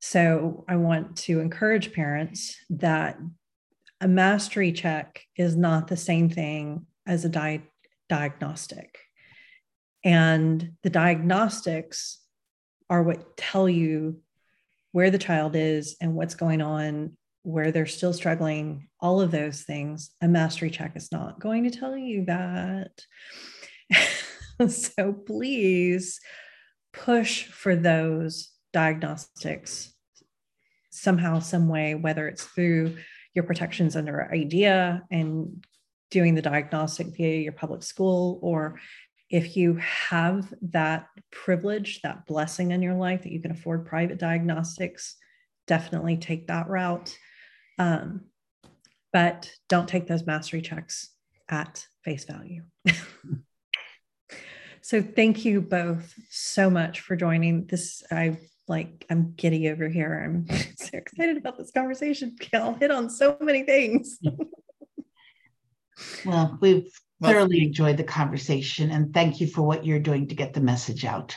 So, 0.00 0.64
I 0.68 0.76
want 0.76 1.16
to 1.18 1.40
encourage 1.40 1.92
parents 1.92 2.56
that 2.70 3.18
a 4.00 4.08
mastery 4.08 4.72
check 4.72 5.22
is 5.36 5.56
not 5.56 5.88
the 5.88 5.96
same 5.96 6.28
thing 6.28 6.86
as 7.06 7.24
a 7.24 7.28
di- 7.30 7.62
diagnostic. 8.08 8.98
And 10.04 10.72
the 10.82 10.90
diagnostics 10.90 12.20
are 12.90 13.02
what 13.02 13.36
tell 13.36 13.68
you 13.68 14.20
where 14.92 15.10
the 15.10 15.18
child 15.18 15.56
is 15.56 15.96
and 16.00 16.14
what's 16.14 16.34
going 16.34 16.60
on, 16.60 17.16
where 17.42 17.72
they're 17.72 17.86
still 17.86 18.12
struggling, 18.12 18.88
all 19.00 19.20
of 19.20 19.30
those 19.30 19.62
things. 19.62 20.10
A 20.20 20.28
mastery 20.28 20.70
check 20.70 20.96
is 20.96 21.10
not 21.10 21.40
going 21.40 21.64
to 21.64 21.70
tell 21.70 21.96
you 21.96 22.26
that. 22.26 22.90
so 24.70 25.12
please 25.12 26.20
push 26.94 27.44
for 27.44 27.76
those 27.76 28.50
diagnostics 28.72 29.92
somehow, 30.90 31.40
some 31.40 31.68
way, 31.68 31.94
whether 31.94 32.28
it's 32.28 32.44
through 32.44 32.96
your 33.34 33.44
protections 33.44 33.96
under 33.96 34.32
IDEA 34.32 35.02
and 35.10 35.64
doing 36.10 36.34
the 36.34 36.42
diagnostic 36.42 37.08
via 37.08 37.40
your 37.40 37.52
public 37.52 37.82
school 37.82 38.38
or 38.42 38.78
if 39.30 39.56
you 39.56 39.74
have 39.76 40.52
that 40.62 41.08
privilege, 41.32 42.00
that 42.02 42.26
blessing 42.26 42.70
in 42.70 42.82
your 42.82 42.94
life 42.94 43.22
that 43.22 43.32
you 43.32 43.40
can 43.40 43.50
afford 43.50 43.86
private 43.86 44.18
diagnostics, 44.18 45.16
definitely 45.66 46.16
take 46.16 46.46
that 46.46 46.68
route. 46.68 47.16
Um, 47.78 48.26
but 49.12 49.50
don't 49.68 49.88
take 49.88 50.06
those 50.06 50.26
mastery 50.26 50.62
checks 50.62 51.10
at 51.48 51.84
face 52.04 52.24
value. 52.24 52.62
so 54.84 55.00
thank 55.00 55.46
you 55.46 55.62
both 55.62 56.12
so 56.28 56.68
much 56.68 57.00
for 57.00 57.16
joining 57.16 57.64
this. 57.64 58.02
I 58.10 58.36
like 58.68 59.06
I'm 59.08 59.32
giddy 59.34 59.70
over 59.70 59.88
here. 59.88 60.22
I'm 60.22 60.46
so 60.76 60.90
excited 60.92 61.38
about 61.38 61.56
this 61.56 61.70
conversation. 61.70 62.36
I'll 62.52 62.74
hit 62.74 62.90
on 62.90 63.08
so 63.08 63.38
many 63.40 63.62
things. 63.62 64.18
well, 66.26 66.58
we've 66.60 66.92
thoroughly 67.22 67.62
enjoyed 67.62 67.96
the 67.96 68.04
conversation 68.04 68.90
and 68.90 69.14
thank 69.14 69.40
you 69.40 69.46
for 69.46 69.62
what 69.62 69.86
you're 69.86 69.98
doing 69.98 70.28
to 70.28 70.34
get 70.34 70.52
the 70.52 70.60
message 70.60 71.06
out. 71.06 71.34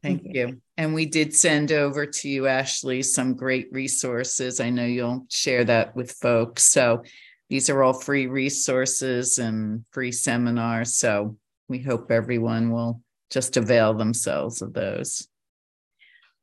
Thank 0.00 0.22
you. 0.26 0.60
And 0.76 0.94
we 0.94 1.06
did 1.06 1.34
send 1.34 1.72
over 1.72 2.06
to 2.06 2.28
you, 2.28 2.46
Ashley, 2.46 3.02
some 3.02 3.34
great 3.34 3.70
resources. 3.72 4.60
I 4.60 4.70
know 4.70 4.84
you'll 4.84 5.26
share 5.30 5.64
that 5.64 5.96
with 5.96 6.12
folks. 6.12 6.62
So 6.62 7.02
these 7.50 7.68
are 7.70 7.82
all 7.82 7.92
free 7.92 8.28
resources 8.28 9.38
and 9.38 9.84
free 9.90 10.12
seminars. 10.12 10.94
So 10.94 11.38
we 11.68 11.78
hope 11.78 12.10
everyone 12.10 12.70
will 12.70 13.00
just 13.30 13.56
avail 13.56 13.94
themselves 13.94 14.62
of 14.62 14.72
those. 14.72 15.26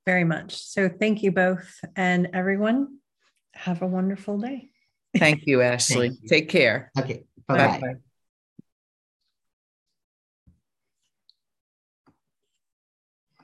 Very 0.05 0.23
much. 0.23 0.55
So 0.55 0.89
thank 0.89 1.23
you 1.23 1.31
both. 1.31 1.79
And 1.95 2.29
everyone, 2.33 2.97
have 3.53 3.81
a 3.81 3.87
wonderful 3.87 4.39
day. 4.39 4.69
Thank 5.17 5.45
you, 5.45 5.61
Ashley. 5.61 6.09
Thank 6.09 6.21
you. 6.23 6.29
Take 6.29 6.49
care. 6.49 6.91
Okay. 6.97 7.25
Bye 7.47 7.79
bye. 7.79 7.93